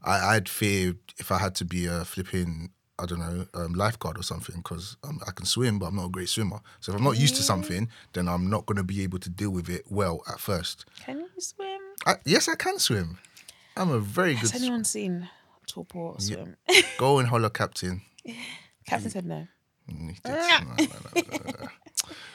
I, 0.04 0.36
I'd 0.36 0.50
fear 0.50 0.96
if 1.18 1.32
I 1.32 1.40
had 1.40 1.56
to 1.56 1.66
be 1.66 1.86
a 1.86 2.06
flipping 2.06 2.72
I 3.00 3.06
don't 3.06 3.20
know 3.20 3.46
um, 3.54 3.74
lifeguard 3.74 4.18
or 4.18 4.24
something 4.24 4.56
because 4.58 4.98
um, 5.04 5.20
I 5.28 5.32
can 5.32 5.46
swim, 5.46 5.78
but 5.78 5.88
I'm 5.88 5.96
not 5.96 6.06
a 6.06 6.10
great 6.10 6.30
swimmer. 6.30 6.60
So 6.80 6.92
if 6.92 6.98
I'm 6.98 7.04
not 7.04 7.20
used 7.20 7.36
to 7.36 7.44
something, 7.44 7.90
then 8.14 8.28
I'm 8.28 8.50
not 8.50 8.66
going 8.66 8.78
to 8.78 8.84
be 8.84 9.04
able 9.04 9.20
to 9.20 9.30
deal 9.30 9.52
with 9.52 9.70
it 9.70 9.86
well 9.90 10.24
at 10.28 10.40
first. 10.40 10.86
Can 11.06 11.20
you 11.20 11.30
swim? 11.38 11.80
I, 12.08 12.16
yes, 12.26 12.48
I 12.48 12.56
can 12.56 12.80
swim. 12.80 13.20
I'm 13.76 13.92
a 13.92 14.00
very 14.00 14.34
good. 14.34 14.40
Has 14.42 14.52
sw- 14.52 14.56
anyone 14.56 14.84
seen 14.84 15.30
Torpor 15.68 16.16
swim? 16.18 16.56
Go 16.98 17.20
and 17.20 17.28
holler, 17.28 17.52
captain. 17.52 18.02
Captain 18.88 19.10
said 19.12 19.26
no. 19.26 19.48
No, 19.90 20.12
no, 20.26 20.76
no. 20.78 21.68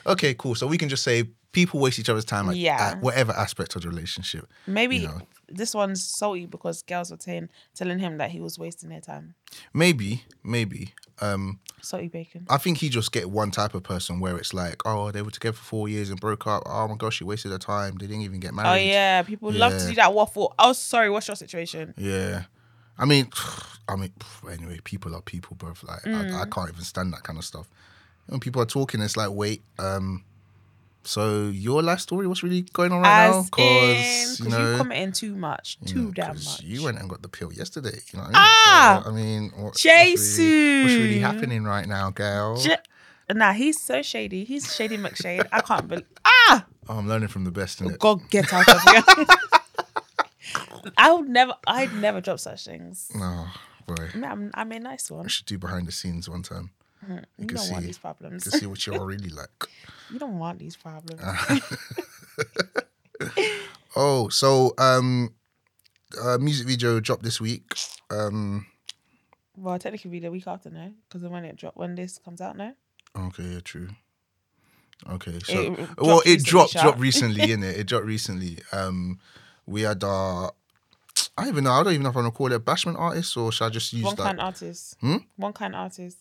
Okay, 0.06 0.34
cool. 0.34 0.54
So 0.54 0.66
we 0.66 0.78
can 0.78 0.88
just 0.88 1.02
say 1.02 1.24
people 1.52 1.80
waste 1.80 1.98
each 1.98 2.08
other's 2.08 2.24
time 2.24 2.48
at, 2.48 2.56
Yeah. 2.56 2.76
at 2.92 3.02
whatever 3.02 3.32
aspect 3.32 3.76
of 3.76 3.82
the 3.82 3.88
relationship. 3.88 4.46
Maybe 4.66 4.98
you 4.98 5.08
know. 5.08 5.20
this 5.48 5.74
one's 5.74 6.02
salty 6.02 6.46
because 6.46 6.82
girls 6.82 7.10
were 7.10 7.16
telling 7.16 7.48
telling 7.74 7.98
him 7.98 8.18
that 8.18 8.30
he 8.30 8.40
was 8.40 8.58
wasting 8.58 8.88
their 8.90 9.00
time. 9.00 9.34
Maybe, 9.74 10.24
maybe. 10.42 10.94
Um, 11.20 11.60
Salty 11.82 12.08
bacon. 12.08 12.46
I 12.48 12.56
think 12.56 12.78
he 12.78 12.88
just 12.88 13.12
get 13.12 13.30
one 13.30 13.50
type 13.50 13.74
of 13.74 13.82
person 13.82 14.18
where 14.18 14.36
it's 14.38 14.52
like, 14.54 14.82
oh, 14.86 15.10
they 15.10 15.22
were 15.22 15.30
together 15.30 15.56
for 15.56 15.62
four 15.64 15.88
years 15.88 16.10
and 16.10 16.18
broke 16.20 16.46
up. 16.46 16.62
Oh 16.66 16.88
my 16.88 16.96
gosh, 16.96 17.16
she 17.18 17.24
wasted 17.24 17.52
her 17.52 17.58
time. 17.58 17.96
They 17.98 18.06
didn't 18.06 18.22
even 18.22 18.40
get 18.40 18.54
married. 18.54 18.70
Oh 18.70 18.74
yeah, 18.82 19.22
people 19.22 19.52
love 19.52 19.72
to 19.72 19.78
Yeah. 19.84 19.88
do 19.90 19.94
that 19.96 20.14
waffle. 20.14 20.54
Oh, 20.58 20.72
sorry. 20.72 21.10
What's 21.10 21.28
your 21.28 21.36
situation? 21.36 21.94
Yeah. 21.96 22.44
I 22.98 23.04
mean, 23.04 23.28
I 23.88 23.96
mean, 23.96 24.12
anyway, 24.50 24.78
people 24.84 25.14
are 25.14 25.22
people, 25.22 25.56
bro. 25.56 25.74
Like, 25.82 26.06
I, 26.06 26.08
Mm. 26.08 26.34
I 26.42 26.44
can't 26.46 26.68
even 26.70 26.82
stand 26.84 27.12
that 27.12 27.22
kind 27.22 27.38
of 27.38 27.44
stuff. 27.44 27.68
When 28.26 28.40
people 28.40 28.62
are 28.62 28.66
talking, 28.66 29.00
it's 29.02 29.16
like, 29.16 29.30
wait, 29.30 29.62
um, 29.78 30.24
so 31.04 31.48
your 31.48 31.82
life 31.82 31.98
story, 31.98 32.26
what's 32.28 32.42
really 32.44 32.62
going 32.72 32.92
on 32.92 33.00
right 33.02 33.16
now? 33.16 33.30
As 33.30 33.36
in, 33.38 33.42
Because, 33.44 34.38
you 34.38 34.44
because 34.44 34.58
you 34.58 34.64
know, 34.64 34.76
commenting 34.78 35.12
too 35.12 35.34
much, 35.34 35.76
you 35.82 35.88
too 35.88 36.04
know, 36.04 36.10
damn 36.12 36.44
much. 36.44 36.62
You 36.62 36.84
went 36.84 36.98
and 36.98 37.10
got 37.10 37.22
the 37.22 37.28
pill 37.28 37.52
yesterday. 37.52 37.98
You 38.12 38.18
know 38.20 38.24
what 38.26 38.28
I 38.28 38.32
mean? 38.32 38.52
Ah! 38.64 39.02
So, 39.04 39.10
I 39.10 39.12
mean, 39.14 39.50
what, 39.56 39.62
what's, 39.62 39.84
really, 39.84 40.82
what's 40.82 40.98
really 40.98 41.18
happening 41.18 41.64
right 41.64 41.86
now, 41.88 42.10
girl? 42.10 42.56
J- 42.56 42.76
Nah, 43.34 43.52
he's 43.52 43.80
so 43.80 44.02
shady. 44.02 44.44
He's 44.44 44.74
shady 44.74 44.98
McShade. 44.98 45.48
I 45.52 45.60
can't 45.62 45.88
believe. 45.88 46.06
Ah, 46.24 46.66
Oh, 46.88 46.98
I'm 46.98 47.08
learning 47.08 47.28
from 47.28 47.44
the 47.44 47.50
best 47.50 47.80
in 47.80 47.90
it. 47.90 47.98
God, 47.98 48.20
get 48.30 48.52
out 48.52 48.68
of 48.68 48.82
here. 48.82 49.26
I 50.96 51.12
would 51.12 51.28
never. 51.28 51.54
I'd 51.66 51.94
never 51.94 52.20
drop 52.20 52.40
such 52.40 52.64
things. 52.64 53.10
Oh, 53.16 53.52
boy. 53.86 53.94
I 54.12 54.16
mean, 54.16 54.24
I'm, 54.24 54.50
I'm 54.54 54.72
a 54.72 54.78
nice 54.80 55.10
one. 55.10 55.24
I 55.24 55.28
should 55.28 55.46
do 55.46 55.58
behind 55.58 55.86
the 55.86 55.92
scenes 55.92 56.28
one 56.28 56.42
time. 56.42 56.70
You 57.08 57.46
can 57.46 57.56
don't 57.56 57.70
want 57.70 57.82
see- 57.82 57.86
these 57.86 57.98
problems. 57.98 58.44
To 58.44 58.50
see 58.52 58.66
what 58.66 58.86
you're 58.86 59.04
really 59.12 59.30
like. 59.30 59.50
You 60.12 60.18
don't 60.18 60.38
want 60.38 60.58
these 60.58 60.76
problems. 60.76 61.20
Oh, 63.94 64.28
so 64.30 64.72
um, 64.78 65.34
uh, 66.20 66.38
music 66.38 66.66
video 66.66 66.98
dropped 66.98 67.22
this 67.22 67.40
week. 67.40 67.74
Um, 68.10 68.66
well, 69.54 69.78
technically, 69.78 70.10
be 70.10 70.18
the 70.20 70.30
week 70.30 70.46
after, 70.46 70.70
no, 70.70 70.92
because 71.08 71.28
when 71.28 71.44
it 71.44 71.56
drop, 71.56 71.76
when 71.76 71.94
this 71.94 72.16
comes 72.18 72.40
out, 72.40 72.56
no. 72.56 72.72
okay, 73.14 73.42
yeah, 73.42 73.60
true. 73.62 73.88
Okay, 75.10 75.38
so 75.40 75.52
It 75.74 76.00
well, 76.00 76.22
it 76.24 76.42
dropped 76.42 76.72
Sha. 76.72 76.82
dropped 76.82 77.00
recently, 77.00 77.40
innit? 77.48 77.72
It 77.72 77.80
It 77.80 77.86
dropped 77.86 78.06
recently. 78.06 78.58
Um, 78.72 79.18
we 79.66 79.82
had 79.82 80.02
uh, 80.04 80.46
I 80.46 80.50
don't 81.38 81.48
even 81.48 81.64
know. 81.64 81.72
I 81.72 81.82
don't 81.82 81.92
even 81.92 82.02
know 82.04 82.10
if 82.10 82.16
I'm 82.16 82.22
gonna 82.22 82.32
call 82.32 82.52
it 82.52 82.64
bashment 82.64 82.98
artist 82.98 83.36
or 83.36 83.52
should 83.52 83.64
I 83.66 83.68
just 83.70 83.92
use 83.92 84.04
One 84.04 84.16
that 84.16 84.22
kind 84.22 84.40
artist. 84.40 84.96
Hmm? 85.00 85.16
One 85.36 85.52
kind 85.52 85.74
artist. 85.74 86.18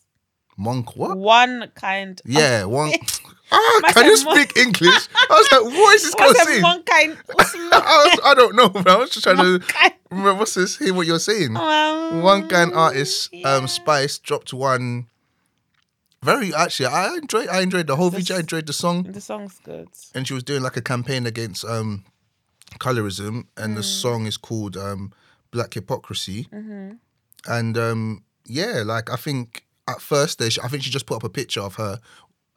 monk? 0.58 0.96
What? 0.96 1.18
One 1.18 1.72
kind. 1.76 2.22
Yeah, 2.26 2.66
one. 2.66 2.92
ah, 3.52 3.82
I 3.86 3.92
can 3.94 4.06
you 4.06 4.18
speak 4.18 4.56
English? 4.58 5.08
I 5.16 5.28
was 5.30 5.52
like, 5.52 5.64
what 5.80 5.96
is 5.96 6.04
this 6.04 6.16
that 6.16 6.46
saying? 6.46 6.64
one 6.64 6.84
kind? 6.84 7.18
I, 7.40 8.10
was, 8.10 8.20
I 8.26 8.34
don't 8.36 8.56
know, 8.56 8.70
but 8.70 8.88
I 8.88 8.96
was 8.98 9.10
just 9.10 9.24
trying 9.24 9.38
one 9.38 9.60
to 9.60 9.66
kind? 9.68 9.94
remember 10.10 10.36
what's 10.36 10.54
this. 10.54 10.78
Hear 10.78 10.94
what 10.94 11.08
you're 11.08 11.20
saying. 11.20 11.56
Um, 11.58 12.22
one 12.22 12.48
kind 12.48 12.74
artist, 12.74 13.30
yeah. 13.34 13.54
um, 13.56 13.68
Spice 13.68 14.18
dropped 14.20 14.54
one. 14.54 15.08
Very 16.24 16.54
actually, 16.54 16.86
I 16.86 17.16
enjoyed. 17.16 17.48
I 17.48 17.62
enjoyed 17.62 17.88
the 17.88 17.96
whole 17.96 18.10
This- 18.12 18.28
video. 18.28 18.38
I 18.38 18.40
enjoyed 18.42 18.68
the 18.68 18.74
song, 18.74 19.04
The 19.04 19.20
song's 19.22 19.58
good. 19.64 19.88
and 20.14 20.28
she 20.28 20.34
was 20.36 20.44
doing 20.44 20.62
like 20.62 20.78
a 20.78 20.82
campaign 20.82 21.26
against 21.26 21.66
um, 21.66 22.04
colorism, 22.80 23.46
and 23.58 23.74
Mm. 23.74 23.76
the 23.78 23.84
song 23.84 24.26
is 24.26 24.38
called 24.38 24.76
um, 24.78 25.12
"Black 25.52 25.74
Hypocrisy." 25.74 26.48
Mm-hmm. 26.54 26.92
And 27.48 27.78
um, 27.78 28.24
yeah, 28.46 28.84
like 28.86 29.10
I 29.12 29.16
think 29.16 29.66
at 29.88 30.02
first, 30.02 30.40
they, 30.40 30.48
I 30.64 30.68
think 30.68 30.84
she 30.84 30.90
just 30.90 31.06
put 31.06 31.16
up 31.18 31.24
a 31.24 31.30
picture 31.30 31.62
of 31.62 31.76
her, 31.76 32.00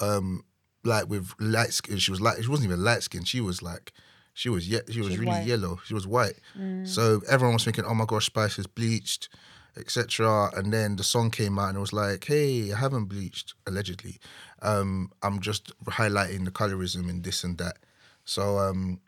um, 0.01 0.45
like 0.85 1.09
with 1.09 1.33
light 1.39 1.73
skin. 1.73 1.99
She 1.99 2.11
was 2.11 2.21
like, 2.21 2.43
she 2.43 2.49
wasn't 2.49 2.69
even 2.71 2.85
light 2.85 3.03
skin. 3.03 3.25
She 3.25 3.41
was 3.41 3.63
like, 3.63 3.93
she 4.35 4.49
was 4.51 4.69
ye- 4.69 4.81
she 4.91 5.01
was 5.01 5.09
was 5.11 5.19
really 5.19 5.31
white. 5.33 5.45
Mm. 5.45 5.49
yellow. 5.49 5.81
She 5.87 5.95
was 5.95 6.07
white. 6.07 6.39
So 6.85 7.23
everyone 7.29 7.55
was 7.55 7.65
thinking, 7.65 7.85
oh 7.87 7.95
my 7.95 8.05
gosh, 8.05 8.27
Spice 8.27 8.59
is 8.59 8.67
bleached, 8.67 9.29
etc. 9.77 10.51
And 10.57 10.73
then 10.73 10.97
the 10.97 11.05
song 11.05 11.31
came 11.31 11.59
out 11.59 11.69
and 11.69 11.77
it 11.77 11.81
was 11.81 11.93
like, 11.93 12.25
hey, 12.25 12.73
I 12.73 12.77
haven't 12.79 13.07
bleached 13.07 13.55
allegedly. 13.67 14.19
Um, 14.63 15.11
I'm 15.23 15.41
just 15.41 15.73
highlighting 15.85 16.45
the 16.45 16.51
colorism 16.51 17.09
and 17.09 17.23
this 17.25 17.45
and 17.45 17.57
that. 17.59 17.77
So 18.25 18.59
um, 18.59 19.01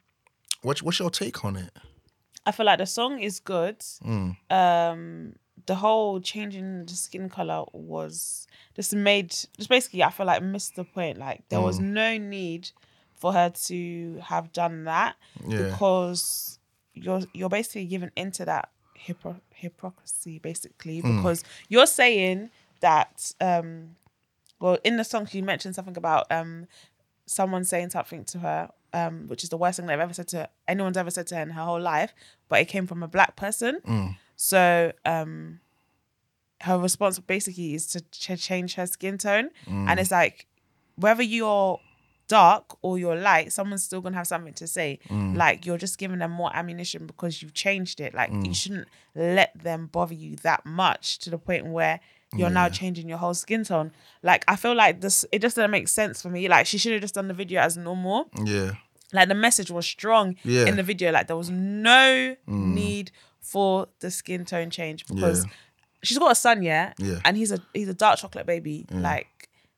what, 0.66 0.82
what's 0.82 0.98
your 0.98 1.10
take 1.10 1.44
on 1.44 1.56
it? 1.56 1.70
I 2.44 2.52
feel 2.52 2.66
like 2.66 2.78
the 2.78 2.86
song 2.86 3.18
is 3.20 3.40
good. 3.40 3.78
Mm. 4.04 4.36
Um, 4.50 5.32
the 5.66 5.74
whole 5.74 6.20
changing 6.20 6.86
the 6.86 6.92
skin 6.94 7.28
color 7.28 7.64
was 7.72 8.46
just 8.74 8.94
made. 8.94 9.30
Just 9.30 9.68
basically, 9.68 10.02
I 10.02 10.10
feel 10.10 10.26
like 10.26 10.42
missed 10.42 10.76
the 10.76 10.84
point. 10.84 11.18
Like 11.18 11.42
there 11.48 11.58
Mm. 11.60 11.64
was 11.64 11.78
no 11.80 12.18
need 12.18 12.70
for 13.14 13.32
her 13.32 13.50
to 13.68 14.20
have 14.22 14.52
done 14.52 14.84
that 14.84 15.16
Yeah. 15.46 15.70
because 15.70 16.58
you're 16.94 17.22
you're 17.32 17.48
basically 17.48 17.86
giving 17.86 18.10
into 18.16 18.44
that 18.44 18.68
hypo- 19.06 19.40
hypocrisy 19.54 20.38
basically 20.38 21.00
Hmm. 21.00 21.16
because 21.16 21.42
you're 21.68 21.86
saying 21.86 22.50
that 22.80 23.32
um 23.40 23.96
well 24.60 24.78
in 24.84 24.96
the 24.96 25.04
song 25.04 25.26
she 25.26 25.42
mentioned 25.42 25.74
something 25.74 25.96
about 25.96 26.26
um 26.30 26.66
someone 27.26 27.64
saying 27.64 27.90
something 27.90 28.24
to 28.24 28.38
her 28.38 28.70
um 28.92 29.26
which 29.28 29.42
is 29.44 29.50
the 29.50 29.56
worst 29.56 29.76
thing 29.78 29.86
they've 29.86 29.98
ever 30.00 30.14
said 30.14 30.28
to 30.28 30.48
anyone's 30.68 30.96
ever 30.96 31.10
said 31.10 31.26
to 31.26 31.36
her 31.36 31.42
in 31.42 31.50
her 31.50 31.64
whole 31.64 31.80
life 31.80 32.14
but 32.48 32.60
it 32.60 32.66
came 32.66 32.86
from 32.86 33.02
a 33.02 33.08
black 33.08 33.36
person 33.36 33.80
Mm. 33.86 34.16
so 34.36 34.92
um 35.04 35.60
her 36.62 36.78
response 36.78 37.18
basically 37.18 37.74
is 37.74 37.86
to 37.88 38.00
ch- 38.10 38.40
change 38.40 38.74
her 38.74 38.86
skin 38.86 39.18
tone 39.18 39.50
Mm. 39.66 39.88
and 39.90 40.00
it's 40.00 40.10
like 40.10 40.46
whether 40.96 41.22
you're 41.22 41.78
dark 42.28 42.76
or 42.82 42.98
you're 42.98 43.14
light 43.14 43.52
someone's 43.52 43.84
still 43.84 44.00
gonna 44.00 44.16
have 44.16 44.26
something 44.26 44.54
to 44.54 44.66
say 44.66 44.98
Mm. 45.08 45.36
like 45.36 45.64
you're 45.66 45.78
just 45.78 45.98
giving 45.98 46.18
them 46.18 46.30
more 46.32 46.50
ammunition 46.56 47.06
because 47.06 47.40
you've 47.42 47.54
changed 47.54 48.00
it 48.00 48.14
like 48.14 48.30
Mm. 48.32 48.46
you 48.46 48.54
shouldn't 48.54 48.88
let 49.14 49.52
them 49.62 49.86
bother 49.86 50.14
you 50.14 50.34
that 50.36 50.64
much 50.66 51.18
to 51.20 51.30
the 51.30 51.38
point 51.38 51.66
where 51.66 52.00
you're 52.34 52.50
now 52.50 52.68
changing 52.68 53.08
your 53.08 53.18
whole 53.18 53.34
skin 53.34 53.62
tone 53.64 53.92
like 54.22 54.44
i 54.48 54.56
feel 54.56 54.74
like 54.74 55.00
this 55.00 55.24
it 55.32 55.40
just 55.40 55.56
doesn't 55.56 55.70
make 55.70 55.86
sense 55.88 56.20
for 56.20 56.28
me 56.28 56.48
like 56.48 56.66
she 56.66 56.76
should 56.78 56.92
have 56.92 57.00
just 57.00 57.14
done 57.14 57.28
the 57.28 57.34
video 57.34 57.60
as 57.60 57.76
normal 57.76 58.28
Yeah. 58.44 58.72
like 59.12 59.28
the 59.28 59.34
message 59.34 59.70
was 59.70 59.86
strong 59.86 60.34
Yeah. 60.44 60.64
Mm. 60.64 60.68
in 60.68 60.76
the 60.76 60.82
video 60.82 61.12
like 61.12 61.28
there 61.28 61.36
was 61.36 61.50
no 61.50 62.34
need 62.46 63.12
for 63.40 63.86
the 64.00 64.10
skin 64.10 64.44
tone 64.44 64.70
change 64.70 65.06
because 65.06 65.44
Yeah. 65.44 65.50
she's 66.02 66.18
got 66.18 66.32
a 66.32 66.34
son 66.34 66.62
yeah 66.62 66.92
Yeah. 66.98 67.20
and 67.24 67.36
he's 67.36 67.52
a 67.52 67.60
he's 67.72 67.88
a 67.88 67.94
dark 67.94 68.18
chocolate 68.18 68.44
baby 68.46 68.86
like 68.90 69.28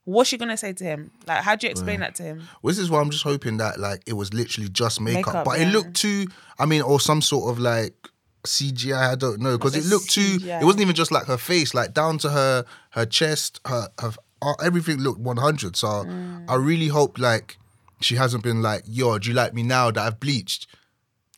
what's 0.05 0.27
she 0.29 0.37
gonna 0.39 0.57
say 0.57 0.73
to 0.73 0.83
him 0.83 1.11
like 1.27 1.43
how 1.43 1.55
do 1.55 1.67
you 1.67 1.71
explain 1.71 1.99
that 1.99 2.15
to 2.15 2.23
him 2.23 2.47
Well, 2.63 2.71
this 2.71 2.79
is 2.79 2.89
why 2.89 2.99
I'm 2.99 3.11
just 3.11 3.23
hoping 3.23 3.57
that 3.57 3.79
like 3.79 4.01
it 4.07 4.13
was 4.13 4.33
literally 4.33 4.69
just 4.69 4.99
makeup, 4.99 5.27
Makeup, 5.27 5.45
but 5.45 5.59
it 5.61 5.67
looked 5.67 5.93
too. 5.95 6.25
I 6.57 6.65
mean, 6.65 6.81
or 6.81 6.99
some 6.99 7.21
sort 7.21 7.51
of 7.51 7.59
like 7.59 7.93
CGI. 8.43 9.11
I 9.11 9.15
don't 9.15 9.39
know 9.39 9.57
because 9.57 9.75
it 9.75 9.85
looked 9.85 10.09
too. 10.09 10.39
CGI. 10.39 10.61
It 10.61 10.65
wasn't 10.65 10.81
even 10.81 10.95
just 10.95 11.11
like 11.11 11.25
her 11.25 11.37
face, 11.37 11.73
like 11.73 11.93
down 11.93 12.17
to 12.19 12.29
her 12.29 12.65
her 12.91 13.05
chest, 13.05 13.59
her 13.65 13.89
her 13.99 14.13
uh, 14.41 14.53
everything 14.63 14.97
looked 14.97 15.19
100. 15.19 15.75
So 15.75 15.87
Mm. 15.87 16.45
I 16.49 16.55
really 16.55 16.87
hope 16.87 17.19
like 17.19 17.57
she 18.01 18.15
hasn't 18.15 18.43
been 18.43 18.61
like, 18.61 18.83
yo, 18.87 19.19
do 19.19 19.29
you 19.29 19.35
like 19.35 19.53
me 19.53 19.63
now 19.63 19.91
that 19.91 20.01
I've 20.01 20.19
bleached? 20.19 20.67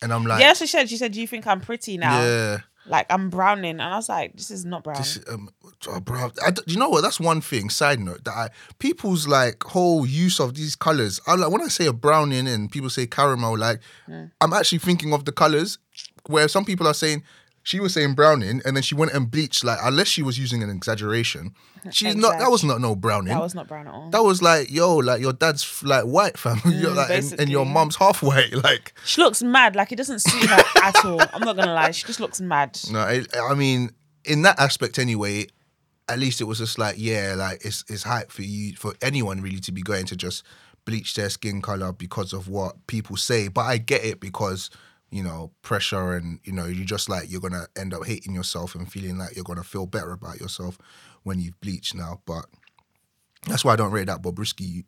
And 0.02 0.12
I'm 0.14 0.26
like, 0.26 0.40
yeah 0.42 0.54
she 0.54 0.66
said 0.68 0.90
she 0.90 0.98
said 0.98 1.12
do 1.12 1.22
you 1.22 1.28
think 1.28 1.46
i'm 1.46 1.62
pretty 1.62 1.96
now 1.96 2.24
yeah. 2.24 2.58
like 2.88 3.06
i'm 3.12 3.30
browning 3.30 3.80
and 3.80 3.82
i 3.84 3.96
was 3.96 4.10
like 4.10 4.36
this 4.36 4.50
is 4.50 4.66
not 4.66 4.84
brown 4.84 4.98
This, 4.98 5.20
um, 5.30 5.48
oh, 5.88 6.00
bro, 6.00 6.32
I 6.44 6.54
you 6.66 6.78
know 6.78 6.90
what? 6.90 7.02
That's 7.02 7.20
one 7.20 7.40
thing. 7.42 7.70
Side 7.70 8.00
note 8.00 8.24
that 8.24 8.32
I, 8.34 8.50
people's 8.80 9.28
like 9.28 9.64
whole 9.64 10.08
use 10.08 10.40
of 10.40 10.56
these 10.56 10.76
colors. 10.76 11.20
I 11.28 11.36
like 11.36 11.52
when 11.52 11.62
I 11.62 11.68
say 11.68 11.86
a 11.86 11.94
browning 11.94 12.48
and 12.48 12.72
people 12.72 12.90
say 12.90 13.06
caramel. 13.06 13.58
Like 13.60 13.80
I'm 14.42 14.54
actually 14.54 14.80
thinking 14.80 15.14
of 15.14 15.26
the 15.26 15.32
colors 15.32 15.78
where 16.28 16.48
some 16.48 16.66
people 16.66 16.88
are 16.88 16.94
saying 16.94 17.24
she 17.64 17.80
was 17.80 17.94
saying 17.94 18.16
browning 18.16 18.62
and 18.66 18.76
then 18.76 18.82
she 18.82 18.96
went 18.96 19.14
and 19.14 19.30
bleached. 19.30 19.64
Like 19.64 19.78
unless 19.84 20.08
she 20.08 20.24
was 20.24 20.40
using 20.40 20.64
an 20.64 20.70
exaggeration, 20.70 21.54
she's 21.92 22.16
not. 22.16 22.40
That 22.40 22.50
was 22.50 22.64
not 22.64 22.82
no 22.82 22.96
browning. 22.96 23.34
that 23.34 23.42
was 23.42 23.54
not 23.54 23.68
brown 23.68 23.88
at 23.88 23.94
all 23.94 24.10
That 24.10 24.24
was 24.24 24.42
like 24.42 24.72
yo, 24.72 24.98
like 24.98 25.22
your 25.22 25.34
dad's 25.34 25.84
like 25.84 26.06
white 26.06 26.38
fam, 26.38 26.60
You're 26.66 26.92
mm, 26.92 26.96
like, 26.96 27.10
and, 27.12 27.40
and 27.40 27.50
your 27.50 27.66
mom's 27.66 27.96
half 27.96 28.24
white. 28.24 28.54
Like 28.64 28.94
she 29.06 29.22
looks 29.22 29.42
mad 29.44 29.76
like 29.76 29.92
it 29.92 29.96
doesn't 29.96 30.20
suit 30.20 30.50
her 30.50 30.64
at 30.84 31.06
all 31.06 31.20
i'm 31.34 31.42
not 31.42 31.56
gonna 31.56 31.74
lie 31.74 31.90
she 31.92 32.06
just 32.06 32.20
looks 32.20 32.40
mad 32.40 32.80
No, 32.92 33.00
I, 33.00 33.24
I 33.44 33.56
mean, 33.56 33.90
in 34.24 34.44
that 34.44 34.60
aspect 34.60 35.00
anyway, 35.00 35.48
at 36.08 36.20
least 36.20 36.42
it 36.42 36.44
was 36.44 36.58
just 36.60 36.78
like, 36.78 36.96
yeah, 36.98 37.36
like 37.38 37.64
it's 37.66 37.84
it's 37.88 38.04
hype 38.04 38.32
for 38.32 38.42
you 38.44 38.76
for 38.76 38.94
anyone 39.02 39.42
really 39.42 39.60
to 39.62 39.72
be 39.72 39.82
going 39.82 40.06
to 40.08 40.16
just 40.16 40.44
bleach 40.86 41.16
their 41.16 41.30
skin 41.30 41.62
color 41.62 41.92
because 41.94 42.34
of 42.34 42.48
what 42.48 42.76
people 42.88 43.16
say. 43.18 43.48
But 43.48 43.62
I 43.62 43.78
get 43.78 44.04
it 44.04 44.20
because 44.20 44.70
you 45.12 45.22
know 45.22 45.52
pressure 45.62 46.14
and 46.16 46.40
you 46.44 46.54
know 46.54 46.66
you 46.66 46.86
just 46.86 47.10
like 47.10 47.30
you're 47.30 47.42
gonna 47.42 47.68
end 47.78 47.94
up 47.94 48.06
hating 48.06 48.34
yourself 48.34 48.74
and 48.76 48.92
feeling 48.92 49.18
like 49.18 49.36
you're 49.36 49.44
gonna 49.44 49.64
feel 49.64 49.86
better 49.86 50.12
about 50.12 50.40
yourself 50.40 50.78
when 51.24 51.40
you've 51.40 51.60
bleached 51.62 51.94
now. 51.94 52.22
But 52.26 52.46
that's 53.48 53.64
why 53.66 53.74
I 53.74 53.76
don't 53.76 53.92
rate 53.92 54.08
that 54.08 54.22
Bobrisky. 54.22 54.86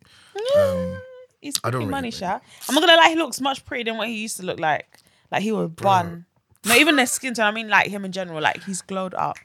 Um, 0.58 0.98
He's 1.42 1.56
I 1.64 1.70
don't 1.70 1.72
pretty 1.72 1.78
really 1.78 1.92
money, 1.92 2.12
Sha. 2.12 2.40
I'm 2.70 2.76
not 2.76 2.82
gonna 2.82 2.98
lie, 2.98 3.10
he 3.10 3.16
looks 3.16 3.42
much 3.42 3.66
prettier 3.66 3.86
than 3.86 3.98
what 3.98 4.08
he 4.08 4.22
used 4.22 4.38
to 4.38 4.46
look 4.46 4.60
like. 4.60 5.00
Like 5.32 5.44
he 5.44 5.52
was 5.52 5.70
bun. 5.70 6.26
Not 6.66 6.78
even 6.78 6.96
their 6.96 7.06
skin 7.08 7.34
tone. 7.34 7.46
I 7.46 7.52
mean, 7.52 7.68
like 7.68 7.88
him 7.88 8.06
in 8.06 8.14
general. 8.14 8.42
Like 8.42 8.64
he's 8.64 8.82
glowed 8.82 9.14
up. 9.14 9.36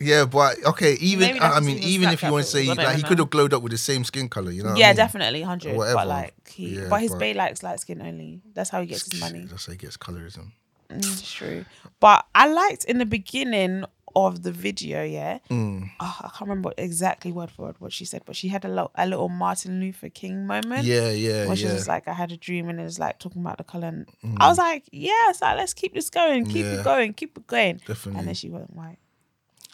Yeah, 0.00 0.24
but 0.26 0.64
okay, 0.64 0.94
even 1.00 1.40
I 1.40 1.60
mean, 1.60 1.78
even 1.78 2.10
if 2.10 2.22
you 2.22 2.30
want 2.32 2.44
to 2.44 2.50
say 2.50 2.64
filters, 2.66 2.78
I 2.78 2.82
don't 2.84 2.92
like 2.92 2.96
he 2.96 3.08
could 3.08 3.18
have 3.18 3.30
glowed 3.30 3.52
up 3.52 3.62
with 3.62 3.72
the 3.72 3.78
same 3.78 4.04
skin 4.04 4.28
color, 4.28 4.50
you 4.50 4.62
know? 4.62 4.70
what 4.70 4.76
I 4.76 4.80
yeah, 4.80 4.86
mean? 4.88 4.96
definitely 4.96 5.42
hundred. 5.42 5.76
But 5.76 6.06
like 6.06 6.48
he, 6.48 6.76
Yeah, 6.78 6.86
but 6.88 7.00
his 7.00 7.10
but- 7.12 7.20
bae 7.20 7.32
likes 7.32 7.62
light 7.62 7.80
skin 7.80 8.00
only. 8.02 8.40
That's 8.54 8.70
how 8.70 8.80
he 8.80 8.86
gets 8.86 9.10
his 9.10 9.20
money. 9.20 9.44
That's 9.46 9.66
how 9.66 9.72
he 9.72 9.78
gets 9.78 9.96
colorism. 9.96 10.52
Mm, 10.90 10.98
It's 10.98 11.30
true. 11.32 11.64
But 12.00 12.26
I 12.34 12.48
liked 12.48 12.84
in 12.84 12.98
the 12.98 13.06
beginning 13.06 13.84
of 14.16 14.42
the 14.42 14.50
video, 14.50 15.04
yeah. 15.04 15.38
Mm. 15.50 15.90
Oh, 16.00 16.16
I 16.20 16.28
can't 16.28 16.48
remember 16.48 16.72
exactly 16.78 17.30
word 17.30 17.50
for 17.50 17.66
word 17.66 17.76
what 17.78 17.92
she 17.92 18.04
said, 18.06 18.22
but 18.24 18.34
she 18.34 18.48
had 18.48 18.64
a, 18.64 18.68
lo- 18.68 18.90
a 18.94 19.06
little 19.06 19.28
Martin 19.28 19.80
Luther 19.80 20.08
King 20.08 20.46
moment. 20.46 20.84
Yeah, 20.84 21.10
yeah, 21.10 21.46
Where 21.46 21.54
she 21.54 21.64
yeah. 21.64 21.70
Mm. 21.72 21.74
was 21.74 21.88
like, 21.88 22.08
I 22.08 22.14
had 22.14 22.32
a 22.32 22.36
dream 22.38 22.68
and 22.70 22.80
it 22.80 22.84
was 22.84 22.98
like 22.98 23.18
talking 23.18 23.42
about 23.42 23.58
the 23.58 23.64
color. 23.64 23.88
And 23.88 24.08
I 24.38 24.48
was 24.48 24.56
like, 24.58 24.88
yes, 24.90 25.40
so 25.40 25.46
let's 25.56 25.74
keep 25.74 25.92
this 25.94 26.08
going, 26.08 26.46
keep 26.46 26.64
Yeah. 26.64 26.80
it 26.80 26.84
going, 26.84 27.12
keep 27.12 27.36
it 27.36 27.46
going. 27.46 27.80
Definitely. 27.86 28.18
And 28.20 28.28
then 28.28 28.34
she 28.34 28.48
went 28.48 28.74
white. 28.74 28.96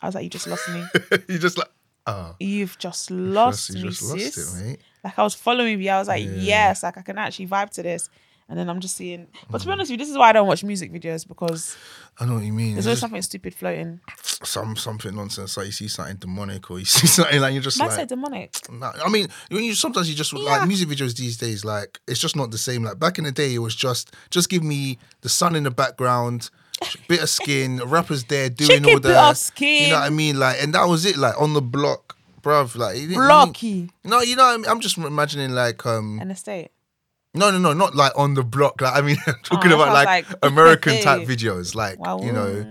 I 0.03 0.07
was 0.07 0.15
like, 0.15 0.25
you 0.25 0.31
just 0.31 0.47
lost 0.47 0.69
me. 0.69 0.85
you 1.29 1.39
just 1.39 1.57
like, 1.59 1.69
oh, 2.07 2.35
You've 2.41 2.79
just 2.79 3.11
lost 3.11 3.71
you 3.71 3.77
me, 3.77 3.89
just 3.89 4.03
lost 4.03 4.35
sis. 4.35 4.61
it, 4.61 4.65
mate. 4.67 4.81
Like 5.03 5.19
I 5.19 5.23
was 5.23 5.35
following 5.35 5.81
you. 5.81 5.91
I 5.91 5.99
was 5.99 6.09
like, 6.09 6.25
yes, 6.27 6.83
like 6.83 6.99
I 6.99 7.03
can 7.03 7.19
actually 7.19 7.47
vibe 7.47 7.71
to 7.71 7.83
this. 7.83 8.09
And 8.47 8.59
then 8.59 8.69
I'm 8.69 8.81
just 8.81 8.97
seeing. 8.97 9.29
But 9.51 9.59
Mm. 9.59 9.63
to 9.63 9.67
be 9.69 9.73
honest 9.73 9.91
with 9.91 9.99
you, 10.01 10.05
this 10.05 10.11
is 10.11 10.19
why 10.19 10.29
I 10.29 10.33
don't 10.33 10.47
watch 10.47 10.63
music 10.63 10.93
videos 10.93 11.27
because 11.27 11.77
I 12.21 12.27
know 12.27 12.35
what 12.35 12.43
you 12.45 12.53
mean. 12.53 12.75
there's 12.75 12.87
always 12.87 12.99
something 13.01 13.23
stupid 13.23 13.55
floating. 13.55 14.01
some 14.23 14.77
something 14.77 15.15
nonsense. 15.15 15.57
Like 15.57 15.67
you 15.67 15.73
see 15.73 15.89
something 15.89 16.17
demonic, 16.17 16.71
or 16.71 16.79
you 16.79 16.85
see 16.85 17.07
something 17.17 17.41
like 17.41 17.55
you're 17.55 17.63
just 17.63 17.79
That's 17.79 17.93
like. 17.93 18.01
like 18.01 18.09
demonic. 18.09 18.55
Nah, 18.71 18.93
I 19.03 19.09
mean, 19.09 19.29
when 19.51 19.65
you 19.65 19.75
sometimes 19.75 20.11
you 20.11 20.15
just 20.15 20.35
Yeah. 20.35 20.41
like 20.41 20.69
music 20.69 20.89
videos 20.91 21.17
these 21.17 21.39
days. 21.39 21.65
Like 21.65 21.99
it's 22.07 22.21
just 22.21 22.37
not 22.37 22.51
the 22.51 22.59
same. 22.59 22.83
Like 22.83 22.99
back 22.99 23.17
in 23.17 23.25
the 23.25 23.33
day, 23.33 23.55
it 23.55 23.61
was 23.61 23.75
just 23.75 24.15
just 24.31 24.51
give 24.51 24.63
me 24.63 24.99
the 25.23 25.31
sun 25.31 25.57
in 25.57 25.63
the 25.63 25.71
background, 25.71 26.51
bit 27.09 27.23
of 27.23 27.29
skin, 27.29 27.79
rappers 27.85 28.25
there 28.25 28.51
doing 28.51 28.69
Chicken 28.69 28.85
all 28.87 29.01
the. 29.01 29.19
of 29.21 29.53
You 29.61 29.89
know 29.91 29.95
what 30.01 30.03
I 30.03 30.11
mean? 30.11 30.39
Like, 30.39 30.63
and 30.63 30.75
that 30.75 30.85
was 30.87 31.05
it. 31.05 31.17
Like 31.17 31.41
on 31.41 31.55
the 31.55 31.63
block, 31.63 32.17
bruv. 32.43 32.77
Like 32.77 32.97
it 32.97 33.01
didn't 33.01 33.11
mean- 33.19 33.27
Blocky. 33.29 33.91
No, 34.05 34.21
you 34.21 34.37
know, 34.37 34.45
what 34.45 34.55
I 34.55 34.57
mean? 34.59 34.67
I'm 34.69 34.81
just 34.81 34.97
imagining 34.99 35.51
like 35.53 35.85
um. 35.87 36.19
An 36.21 36.31
estate. 36.31 36.71
No, 37.37 37.51
no, 37.51 37.59
no, 37.59 37.73
not 37.73 37.97
like 37.97 38.13
on 38.17 38.35
the 38.35 38.45
block. 38.45 38.81
Like 38.81 38.97
I 38.97 39.01
mean, 39.01 39.17
I'm 39.27 39.35
talking 39.43 39.73
Oh, 39.73 39.77
about 39.83 39.93
like, 39.93 40.29
like, 40.31 40.39
American 40.43 41.01
type 41.03 41.27
videos. 41.27 41.75
Like 41.75 41.99
Wow. 41.99 42.21
you 42.23 42.31
know, 42.33 42.65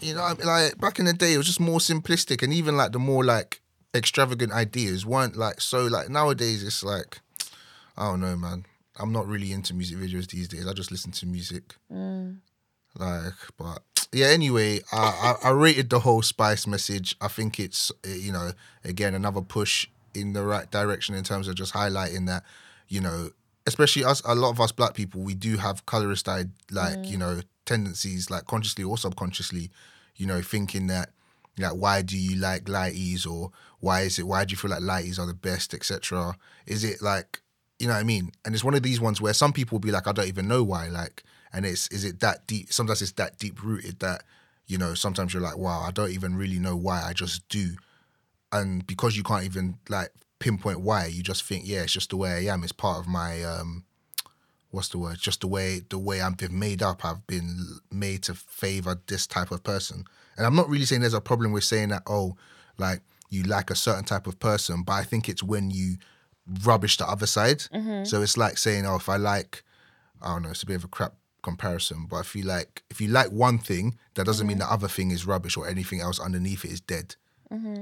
you 0.00 0.14
know, 0.14 0.34
like 0.44 0.78
back 0.78 0.98
in 0.98 1.04
the 1.04 1.12
day, 1.12 1.34
it 1.34 1.36
was 1.36 1.46
just 1.46 1.60
more 1.60 1.78
simplistic, 1.78 2.42
and 2.42 2.52
even 2.52 2.76
like 2.76 2.92
the 2.92 2.98
more 2.98 3.24
like 3.24 3.60
extravagant 3.94 4.52
ideas 4.52 5.04
weren't 5.04 5.36
like 5.36 5.60
so. 5.60 5.86
Like 5.86 6.08
nowadays, 6.08 6.62
it's 6.62 6.82
like 6.82 7.20
I 7.98 8.04
don't 8.10 8.20
know, 8.20 8.36
man. 8.36 8.64
I'm 8.98 9.12
not 9.12 9.26
really 9.26 9.52
into 9.52 9.74
music 9.74 9.98
videos 9.98 10.28
these 10.28 10.48
days. 10.48 10.66
I 10.66 10.72
just 10.72 10.90
listen 10.90 11.12
to 11.12 11.26
music. 11.26 11.74
Like, 12.98 13.34
but 13.58 13.82
yeah. 14.12 14.26
Anyway, 14.26 14.80
I, 14.92 15.36
I 15.42 15.48
I 15.48 15.50
rated 15.50 15.90
the 15.90 16.00
whole 16.00 16.22
Spice 16.22 16.66
message. 16.66 17.16
I 17.20 17.28
think 17.28 17.60
it's 17.60 17.92
uh, 18.04 18.10
you 18.10 18.32
know 18.32 18.52
again 18.84 19.14
another 19.14 19.40
push 19.40 19.86
in 20.14 20.32
the 20.32 20.42
right 20.42 20.70
direction 20.70 21.14
in 21.14 21.24
terms 21.24 21.48
of 21.48 21.54
just 21.54 21.74
highlighting 21.74 22.26
that 22.26 22.42
you 22.88 23.00
know 23.00 23.30
especially 23.66 24.04
us 24.04 24.22
a 24.24 24.34
lot 24.34 24.50
of 24.50 24.60
us 24.60 24.72
black 24.72 24.94
people 24.94 25.20
we 25.20 25.34
do 25.34 25.56
have 25.56 25.84
colorist 25.86 26.26
like 26.26 27.04
you 27.04 27.18
know 27.18 27.40
tendencies 27.64 28.30
like 28.30 28.46
consciously 28.46 28.84
or 28.84 28.96
subconsciously 28.96 29.70
you 30.16 30.26
know 30.26 30.40
thinking 30.40 30.86
that 30.86 31.10
like 31.58 31.72
why 31.72 32.00
do 32.02 32.16
you 32.16 32.36
like 32.36 32.64
lighties 32.64 33.26
or 33.26 33.50
why 33.80 34.02
is 34.02 34.18
it 34.18 34.26
why 34.26 34.44
do 34.44 34.52
you 34.52 34.56
feel 34.56 34.70
like 34.70 34.80
lighties 34.80 35.18
are 35.18 35.26
the 35.26 35.34
best 35.34 35.74
etc 35.74 36.36
is 36.66 36.84
it 36.84 37.02
like 37.02 37.40
you 37.78 37.86
know 37.86 37.92
what 37.92 38.00
i 38.00 38.04
mean 38.04 38.30
and 38.44 38.54
it's 38.54 38.64
one 38.64 38.74
of 38.74 38.82
these 38.82 39.00
ones 39.00 39.20
where 39.20 39.34
some 39.34 39.52
people 39.52 39.76
will 39.76 39.80
be 39.80 39.90
like 39.90 40.06
i 40.06 40.12
don't 40.12 40.28
even 40.28 40.48
know 40.48 40.62
why 40.62 40.88
like 40.88 41.22
and 41.56 41.64
it's 41.66 41.88
is 41.88 42.04
it 42.04 42.20
that 42.20 42.46
deep 42.46 42.70
sometimes 42.72 43.00
it's 43.02 43.12
that 43.12 43.38
deep 43.38 43.62
rooted 43.64 43.98
that 44.00 44.22
you 44.66 44.76
know 44.78 44.92
sometimes 44.94 45.32
you're 45.32 45.42
like 45.42 45.56
wow 45.56 45.80
i 45.80 45.90
don't 45.90 46.10
even 46.10 46.36
really 46.36 46.58
know 46.58 46.76
why 46.76 47.02
i 47.02 47.12
just 47.12 47.48
do. 47.48 47.74
And 48.52 48.86
because 48.86 49.16
you 49.16 49.22
can't 49.24 49.44
even 49.44 49.78
like 49.88 50.10
pinpoint 50.38 50.80
why 50.80 51.06
you 51.06 51.22
just 51.22 51.42
think 51.42 51.64
yeah 51.66 51.82
it's 51.82 51.92
just 51.92 52.10
the 52.10 52.16
way 52.16 52.30
i 52.30 52.52
am. 52.52 52.62
It's 52.62 52.72
part 52.72 52.98
of 53.00 53.08
my 53.08 53.42
um 53.42 53.84
what's 54.70 54.88
the 54.90 54.98
word? 54.98 55.16
Just 55.18 55.40
the 55.40 55.46
way 55.48 55.80
the 55.88 55.98
way 55.98 56.20
i've 56.20 56.36
been 56.36 56.58
made 56.58 56.82
up. 56.82 57.04
I've 57.04 57.26
been 57.26 57.80
made 57.90 58.22
to 58.24 58.34
favor 58.34 59.00
this 59.06 59.26
type 59.26 59.50
of 59.50 59.62
person. 59.64 60.04
And 60.36 60.46
i'm 60.46 60.54
not 60.54 60.68
really 60.68 60.84
saying 60.84 61.00
there's 61.00 61.14
a 61.14 61.20
problem 61.20 61.52
with 61.52 61.64
saying 61.64 61.88
that 61.88 62.02
oh 62.06 62.36
like 62.78 63.00
you 63.30 63.42
like 63.42 63.70
a 63.70 63.74
certain 63.74 64.04
type 64.04 64.26
of 64.26 64.38
person 64.38 64.82
but 64.84 64.92
i 64.92 65.02
think 65.02 65.28
it's 65.28 65.42
when 65.42 65.70
you 65.70 65.96
rubbish 66.62 66.96
the 66.98 67.08
other 67.08 67.26
side. 67.26 67.62
So 68.04 68.22
it's 68.22 68.36
like 68.36 68.58
saying 68.58 68.86
oh 68.86 68.96
if 68.96 69.08
i 69.08 69.16
like 69.16 69.64
i 70.22 70.28
don't 70.28 70.42
know 70.42 70.50
it's 70.50 70.62
a 70.62 70.66
bit 70.66 70.76
of 70.76 70.84
a 70.84 70.88
crap 70.88 71.14
comparison 71.50 72.00
but 72.10 72.20
if 72.26 72.30
you 72.36 72.42
like 72.54 72.82
if 72.90 73.00
you 73.00 73.08
like 73.18 73.30
one 73.46 73.58
thing 73.58 73.86
that 74.14 74.26
doesn't 74.26 74.46
mean 74.48 74.58
the 74.58 74.72
other 74.76 74.88
thing 74.96 75.08
is 75.16 75.26
rubbish 75.32 75.56
or 75.58 75.64
anything 75.74 76.00
else 76.06 76.18
underneath 76.26 76.64
it 76.64 76.72
is 76.76 76.80
dead 76.80 77.08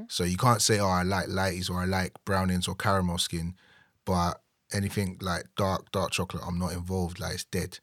so 0.08 0.24
you 0.24 0.36
can't 0.36 0.60
say, 0.60 0.76
oh, 0.78 0.88
I 1.00 1.04
like 1.04 1.28
lighties 1.28 1.70
or 1.70 1.76
I 1.80 1.86
like 1.86 2.12
brownings 2.26 2.68
or 2.68 2.74
caramel 2.74 3.16
skin, 3.16 3.54
but 4.04 4.32
anything 4.78 5.16
like 5.22 5.44
dark, 5.56 5.90
dark 5.90 6.10
chocolate, 6.10 6.44
I'm 6.46 6.58
not 6.58 6.72
involved. 6.74 7.18
Like 7.18 7.32
it's 7.34 7.44
dead. 7.44 7.78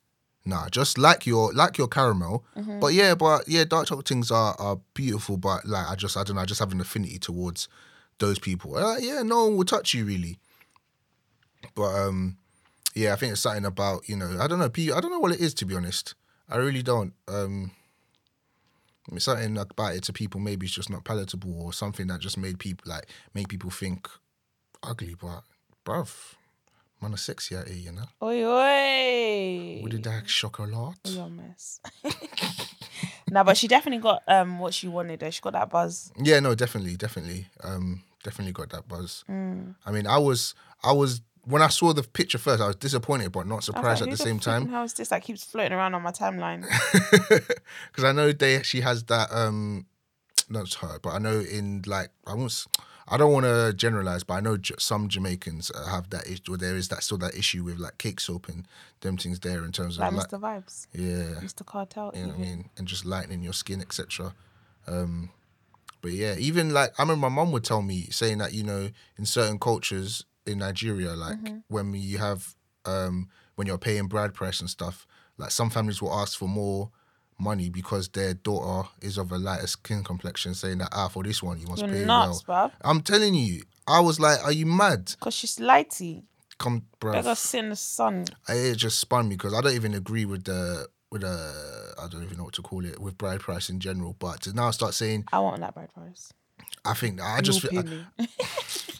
Nah, 0.45 0.69
just 0.69 0.97
like 0.99 1.25
your 1.25 1.51
like 1.61 1.79
your 1.79 1.87
caramel. 1.87 2.45
But 2.79 2.93
yeah, 2.93 3.15
but 3.15 3.47
yeah, 3.47 3.63
dark 3.65 3.87
chocolate 3.87 4.07
things 4.07 4.29
are 4.29 4.53
are 4.59 4.77
beautiful, 4.93 5.37
but 5.37 5.65
like 5.65 5.87
I 5.89 5.95
just 5.95 6.15
I 6.17 6.23
don't 6.23 6.35
know, 6.35 6.43
I 6.43 6.45
just 6.45 6.59
have 6.59 6.71
an 6.71 6.81
affinity 6.81 7.17
towards 7.17 7.67
those 8.19 8.37
people. 8.37 8.75
Uh, 8.77 8.97
yeah, 8.99 9.23
no 9.23 9.45
one 9.45 9.55
will 9.57 9.65
touch 9.65 9.95
you 9.95 10.05
really. 10.05 10.37
But 11.73 11.91
um 11.95 12.37
yeah, 12.95 13.13
I 13.13 13.15
think 13.15 13.31
it's 13.33 13.41
something 13.41 13.65
about, 13.65 14.07
you 14.09 14.15
know, 14.17 14.37
I 14.39 14.47
don't 14.47 14.59
know, 14.59 14.65
I 14.65 14.99
don't 15.01 15.11
know 15.11 15.19
what 15.19 15.31
it 15.33 15.39
is 15.39 15.53
to 15.55 15.65
be 15.65 15.75
honest. 15.75 16.15
I 16.49 16.57
really 16.57 16.83
don't. 16.83 17.13
Um 17.27 17.71
it's 19.11 19.25
something 19.25 19.57
about 19.57 19.95
it 19.95 20.03
to 20.03 20.13
people 20.13 20.39
maybe 20.39 20.65
it's 20.67 20.75
just 20.75 20.89
not 20.89 21.03
palatable 21.03 21.61
or 21.61 21.73
something 21.73 22.07
that 22.07 22.19
just 22.19 22.37
made 22.37 22.59
people 22.59 22.89
like 22.89 23.07
make 23.33 23.47
people 23.49 23.69
think 23.71 24.07
ugly 24.83 25.15
but 25.19 25.41
bruv 25.83 26.35
man 27.01 27.13
are 27.13 27.17
sexy 27.17 27.57
out 27.57 27.67
here 27.67 27.77
you 27.77 27.91
know 27.91 28.05
Oi, 28.21 28.45
oi. 28.45 29.97
that 30.03 30.29
shock 30.29 30.59
a 30.59 30.63
lot 30.63 30.95
You're 31.03 31.25
a 31.25 31.29
mess. 31.29 31.79
no, 33.31 33.43
but 33.43 33.57
she 33.57 33.67
definitely 33.67 34.01
got 34.01 34.21
um 34.27 34.59
what 34.59 34.73
she 34.73 34.87
wanted. 34.87 35.19
Though. 35.19 35.29
She 35.31 35.41
got 35.41 35.53
that 35.53 35.69
buzz. 35.69 36.11
yeah 36.21 36.39
no 36.39 36.53
definitely 36.55 36.95
definitely 36.95 37.47
um 37.63 38.03
definitely 38.23 38.53
got 38.53 38.69
that 38.69 38.87
buzz 38.87 39.23
Mm. 39.29 39.75
i 39.85 39.91
mean 39.91 40.05
i 40.05 40.17
was 40.19 40.53
i 40.83 40.91
was 40.91 41.21
when 41.45 41.61
i 41.61 41.67
saw 41.67 41.91
the 41.93 42.03
picture 42.03 42.37
first 42.37 42.61
i 42.61 42.67
was 42.67 42.75
disappointed 42.75 43.31
but 43.31 43.47
not 43.47 43.63
surprised 43.63 44.01
like, 44.01 44.07
at 44.07 44.09
who 44.09 44.11
the 44.11 44.17
same 44.23 44.39
time 44.39 44.67
How 44.67 44.83
is 44.83 44.93
this 44.93 45.09
that 45.09 45.23
keeps 45.23 45.43
floating 45.43 45.73
around 45.73 45.93
on 45.95 46.01
my 46.01 46.11
timeline? 46.11 46.61
because 47.91 48.03
I 48.03 48.11
know 48.11 48.31
they 48.31 48.61
she 48.63 48.81
has 48.81 49.03
that 49.05 49.31
um 49.31 49.85
not 50.49 50.73
her, 50.75 50.99
but 51.01 51.11
I 51.13 51.17
know 51.19 51.39
in 51.39 51.81
like 51.85 52.09
I 52.27 52.33
won't 52.33 52.51
s- 52.51 52.67
I 53.07 53.17
don't 53.17 53.31
want 53.33 53.45
to 53.45 53.73
generalize, 53.73 54.23
but 54.23 54.35
I 54.35 54.39
know 54.41 54.57
J- 54.57 54.75
some 54.79 55.07
Jamaicans 55.09 55.71
uh, 55.71 55.87
have 55.89 56.09
that 56.11 56.27
issue. 56.27 56.53
Or 56.53 56.57
there 56.57 56.75
is 56.75 56.87
that 56.89 57.03
still 57.03 57.17
that 57.19 57.35
issue 57.35 57.63
with 57.63 57.77
like 57.77 57.97
cake 57.97 58.19
soap 58.19 58.47
and 58.49 58.67
them 59.01 59.17
things 59.17 59.39
there 59.39 59.63
in 59.65 59.71
terms 59.71 59.97
of 59.97 60.01
like 60.01 60.13
like, 60.13 60.27
Mr. 60.29 60.39
Vybz, 60.39 60.87
yeah, 60.93 61.39
Mr. 61.41 61.65
Kartel. 61.65 62.11
you 62.15 62.21
know 62.23 62.27
what 62.29 62.37
I 62.37 62.39
mean, 62.39 62.69
and 62.77 62.87
just 62.87 63.05
lightening 63.05 63.41
your 63.43 63.53
skin, 63.53 63.81
etc. 63.81 64.33
Um, 64.87 65.29
but 66.01 66.11
yeah, 66.11 66.35
even 66.37 66.73
like 66.73 66.91
I 66.99 67.03
remember 67.03 67.29
my 67.29 67.35
mom 67.35 67.51
would 67.53 67.63
tell 67.63 67.81
me 67.81 68.07
saying 68.11 68.39
that 68.39 68.53
you 68.53 68.63
know 68.63 68.89
in 69.17 69.25
certain 69.25 69.57
cultures 69.59 70.25
in 70.45 70.59
Nigeria, 70.59 71.13
like 71.13 71.37
when 71.67 71.93
you 71.93 72.17
have 72.17 72.55
um 72.85 73.29
when 73.55 73.67
you're 73.67 73.77
paying 73.77 74.07
bride 74.07 74.33
price 74.33 74.59
and 74.59 74.69
stuff, 74.69 75.05
like 75.37 75.51
some 75.51 75.69
families 75.69 76.01
will 76.01 76.13
ask 76.13 76.37
for 76.37 76.47
more 76.49 76.91
money 77.39 77.69
because 77.69 78.07
their 78.09 78.33
daughter 78.33 78.87
is 79.01 79.17
of 79.17 79.31
a 79.31 79.37
lighter 79.37 79.67
skin 79.67 80.03
complexion, 80.03 80.53
saying 80.53 80.79
that 80.79 80.89
ah 80.91 81.07
for 81.07 81.23
this 81.23 81.41
one 81.41 81.59
you 81.59 81.67
must 81.67 81.81
You're 81.81 81.91
pay 81.91 82.05
nuts, 82.05 82.47
well. 82.47 82.69
bruv. 82.69 82.71
I'm 82.81 83.01
telling 83.01 83.33
you, 83.33 83.63
I 83.87 83.99
was 83.99 84.19
like, 84.19 84.43
are 84.43 84.51
you 84.51 84.65
mad? 84.65 85.13
Because 85.19 85.33
she's 85.33 85.57
lighty. 85.57 86.23
Come, 86.57 86.85
bro. 86.99 87.13
Better 87.13 87.33
sit 87.35 87.63
in 87.63 87.69
the 87.69 87.75
sun. 87.75 88.25
it 88.47 88.75
just 88.75 88.99
spun 88.99 89.27
me 89.27 89.35
because 89.35 89.53
I 89.53 89.61
don't 89.61 89.73
even 89.73 89.95
agree 89.95 90.25
with 90.25 90.43
the 90.43 90.87
with 91.11 91.21
the 91.21 91.93
I 92.01 92.07
don't 92.07 92.23
even 92.23 92.37
know 92.37 92.45
what 92.45 92.53
to 92.53 92.61
call 92.61 92.85
it 92.85 92.99
with 92.99 93.17
bride 93.17 93.39
price 93.39 93.69
in 93.69 93.79
general. 93.79 94.15
But 94.19 94.41
to 94.43 94.53
now 94.53 94.71
start 94.71 94.93
saying, 94.93 95.25
I 95.31 95.39
want 95.39 95.59
that 95.61 95.73
bride 95.73 95.93
price. 95.93 96.31
I 96.85 96.93
think 96.93 97.21
I 97.21 97.41
just 97.41 97.63
You'll 97.63 97.71
feel, 97.71 97.83
pay 97.83 97.89
I, 98.19 98.21
me. 98.23 98.27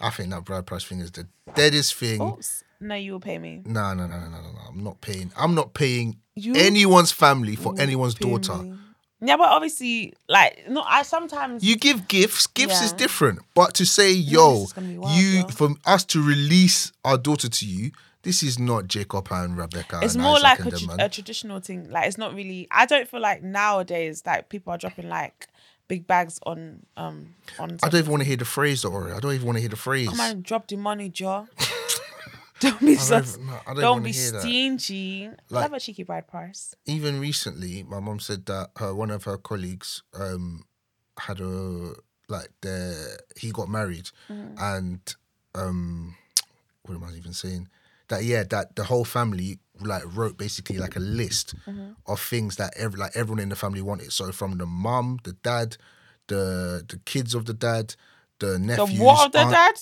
I 0.00 0.10
think 0.10 0.30
that 0.30 0.44
bride 0.44 0.66
price 0.66 0.84
thing 0.84 1.00
is 1.00 1.10
the 1.10 1.26
deadest 1.54 1.94
thing. 1.94 2.20
Oops. 2.22 2.64
No, 2.80 2.94
you 2.94 3.12
will 3.12 3.20
pay 3.20 3.38
me. 3.38 3.62
No, 3.64 3.92
no, 3.94 4.06
no, 4.06 4.18
no, 4.20 4.28
no, 4.28 4.40
no, 4.40 4.52
no. 4.52 4.58
I'm 4.68 4.84
not 4.84 5.00
paying. 5.00 5.32
I'm 5.36 5.54
not 5.54 5.74
paying 5.74 6.18
You 6.36 6.54
anyone's 6.54 7.10
family 7.10 7.56
for 7.56 7.72
will 7.72 7.80
anyone's 7.80 8.14
pay 8.14 8.28
daughter. 8.30 8.62
me. 8.62 8.74
Yeah, 9.20 9.36
but 9.36 9.48
obviously, 9.48 10.14
like, 10.28 10.68
no, 10.68 10.82
I 10.86 11.02
sometimes. 11.02 11.64
You 11.64 11.74
give 11.76 12.06
gifts. 12.06 12.46
Gifts 12.46 12.80
is 12.80 12.92
Yeah. 12.92 12.98
different. 12.98 13.40
But 13.54 13.74
to 13.74 13.84
say, 13.84 14.12
yo, 14.12 14.62
is 14.62 14.72
gonna 14.72 14.86
be 14.86 14.98
wild, 14.98 15.18
you 15.18 15.26
yo. 15.40 15.48
from 15.48 15.80
us 15.84 16.04
to 16.04 16.22
release 16.22 16.92
our 17.04 17.18
daughter 17.18 17.48
to 17.48 17.66
you, 17.66 17.90
this 18.22 18.44
is 18.44 18.60
not 18.60 18.86
Jacob 18.86 19.26
and 19.32 19.56
Rebecca. 19.58 19.98
it's 20.04 20.14
and 20.14 20.22
more 20.22 20.34
Isaac 20.36 20.44
like 20.44 20.58
and 20.60 20.68
a, 20.68 20.70
them, 20.70 20.78
tra- 20.80 20.96
man. 20.98 21.00
a 21.00 21.08
traditional 21.08 21.58
thing. 21.58 21.90
Like, 21.90 22.06
it's 22.06 22.18
not 22.18 22.32
really. 22.32 22.68
I 22.70 22.86
don't 22.86 23.08
feel 23.08 23.18
like 23.20 23.42
nowadays, 23.42 24.22
like, 24.24 24.50
people 24.50 24.72
are 24.72 24.78
dropping, 24.78 25.08
like, 25.08 25.48
big 25.88 26.06
bags 26.06 26.38
on. 26.46 26.84
um 26.96 27.34
on. 27.58 27.78
I 27.82 27.88
don't 27.88 27.98
even 28.00 28.10
want 28.10 28.22
to 28.22 28.28
hear 28.28 28.36
the 28.36 28.44
phrase, 28.44 28.84
or 28.84 29.12
I 29.14 29.20
don't 29.20 29.32
even 29.34 29.46
want 29.46 29.56
to 29.56 29.60
hear 29.60 29.68
the 29.70 29.76
phrase. 29.76 30.08
Come 30.08 30.20
on, 30.20 30.42
drop 30.42 30.68
the 30.68 30.76
money, 30.76 31.08
Joe. 31.08 31.48
don't 32.60 32.80
be 32.80 32.94
so. 32.96 33.20
don't, 33.20 33.46
no, 33.46 33.60
don't, 33.66 33.76
Don't 33.76 34.02
be 34.02 34.12
stingy. 34.12 35.30
Like- 35.50 35.62
Have 35.62 35.72
a 35.74 35.80
cheeky 35.80 36.02
bride 36.02 36.26
price. 36.28 36.74
even 36.86 37.20
recently, 37.20 37.82
my 37.84 38.00
mom 38.00 38.18
said 38.20 38.46
that 38.46 38.70
her 38.76 38.94
one 38.94 39.10
of 39.10 39.24
her 39.24 39.38
colleagues, 39.38 40.02
um, 40.14 40.64
had 41.18 41.40
a 41.40 41.94
like 42.28 42.50
the 42.60 43.18
he 43.36 43.50
got 43.52 43.68
married 43.68 44.10
Mm-hmm. 44.28 44.54
and 44.58 45.00
um 45.54 46.14
what 46.82 46.94
am 46.94 47.04
I 47.04 47.12
even 47.16 47.32
saying? 47.32 47.68
That 48.08 48.24
yeah, 48.24 48.44
that 48.50 48.74
the 48.76 48.84
whole 48.84 49.04
family 49.04 49.58
like 49.80 50.02
wrote 50.16 50.36
basically 50.38 50.78
like 50.78 50.96
a 50.96 51.00
list 51.00 51.54
Mm-hmm. 51.66 51.90
of 52.06 52.20
things 52.20 52.56
that 52.56 52.72
every 52.76 52.98
like 52.98 53.12
everyone 53.14 53.42
in 53.42 53.48
the 53.50 53.56
family 53.56 53.82
wanted. 53.82 54.12
So 54.12 54.32
from 54.32 54.58
the 54.58 54.66
mum, 54.66 55.18
the 55.24 55.32
dad, 55.32 55.76
the 56.26 56.84
the 56.88 56.98
kids 57.04 57.34
of 57.34 57.44
the 57.44 57.54
dad, 57.54 57.94
the 58.38 58.58
nephews. 58.58 58.98
The 58.98 59.04
what 59.04 59.26
of 59.26 59.32
the 59.32 59.40
aunt- 59.40 59.50
dad? 59.52 59.74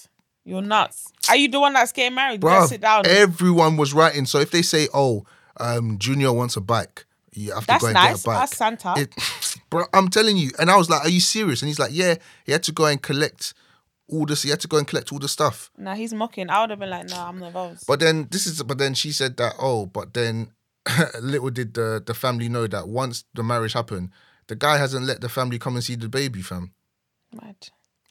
You're 0.45 0.63
nuts. 0.63 1.11
Are 1.29 1.37
you 1.37 1.49
the 1.49 1.59
one 1.59 1.73
that's 1.73 1.91
getting 1.93 2.15
married? 2.15 2.41
Bruv, 2.41 2.69
sit 2.69 2.81
down. 2.81 3.05
Everyone 3.07 3.77
was 3.77 3.93
writing. 3.93 4.27
So 4.27 4.39
if 4.39 4.51
they 4.53 4.63
say, 4.63 4.87
"Oh, 4.95 5.25
um, 5.59 5.99
Junior 5.99 6.33
wants 6.33 6.57
a 6.57 6.61
bike," 6.61 7.05
you 7.33 7.53
have 7.53 7.63
to 7.63 7.67
That's 7.67 7.81
go 7.83 7.89
and 7.89 7.95
nice. 7.95 8.23
get 8.23 8.25
a 8.25 8.27
bike. 8.27 8.39
That's 8.39 8.57
Santa. 8.57 8.95
It, 8.97 9.15
bro, 9.71 9.85
I'm 9.93 10.09
telling 10.09 10.37
you. 10.37 10.51
And 10.61 10.71
I 10.71 10.77
was 10.77 10.89
like, 10.89 11.03
"Are 11.05 11.09
you 11.09 11.19
serious?" 11.21 11.63
And 11.63 11.69
he's 11.69 11.79
like, 11.81 11.91
"Yeah." 11.93 12.15
He 12.45 12.53
had 12.53 12.63
to 12.65 12.73
go 12.73 12.87
and 12.87 13.03
collect 13.03 13.55
all 14.09 14.27
this. 14.27 14.43
He 14.43 14.51
had 14.51 14.61
to 14.61 14.69
go 14.69 14.77
and 14.79 14.87
collect 14.87 15.13
all 15.13 15.19
the 15.19 15.29
stuff. 15.29 15.71
nah, 15.77 15.95
he's 15.95 16.13
mocking. 16.15 16.49
I 16.51 16.61
would 16.61 16.71
have 16.71 16.79
been 16.79 16.91
like, 16.91 17.09
nah, 17.09 17.29
I'm 17.29 17.39
not 17.39 17.47
involved. 17.49 17.85
But 17.87 18.01
then 18.01 18.29
this 18.31 18.47
is. 18.47 18.63
But 18.63 18.79
then 18.79 18.95
she 18.95 19.13
said 19.13 19.37
that. 19.39 19.55
Oh, 19.59 19.87
but 19.87 20.15
then 20.15 20.53
little 21.21 21.51
did 21.51 21.75
the 21.75 22.03
the 22.05 22.15
family 22.15 22.49
know 22.49 22.67
that 22.67 22.89
once 22.89 23.25
the 23.35 23.43
marriage 23.43 23.73
happened, 23.73 24.11
the 24.47 24.55
guy 24.57 24.77
hasn't 24.79 25.07
let 25.07 25.21
the 25.21 25.29
family 25.29 25.59
come 25.59 25.75
and 25.77 25.85
see 25.85 25.97
the 25.97 26.09
baby, 26.09 26.43
fam. 26.43 26.73
Mad. 27.33 27.57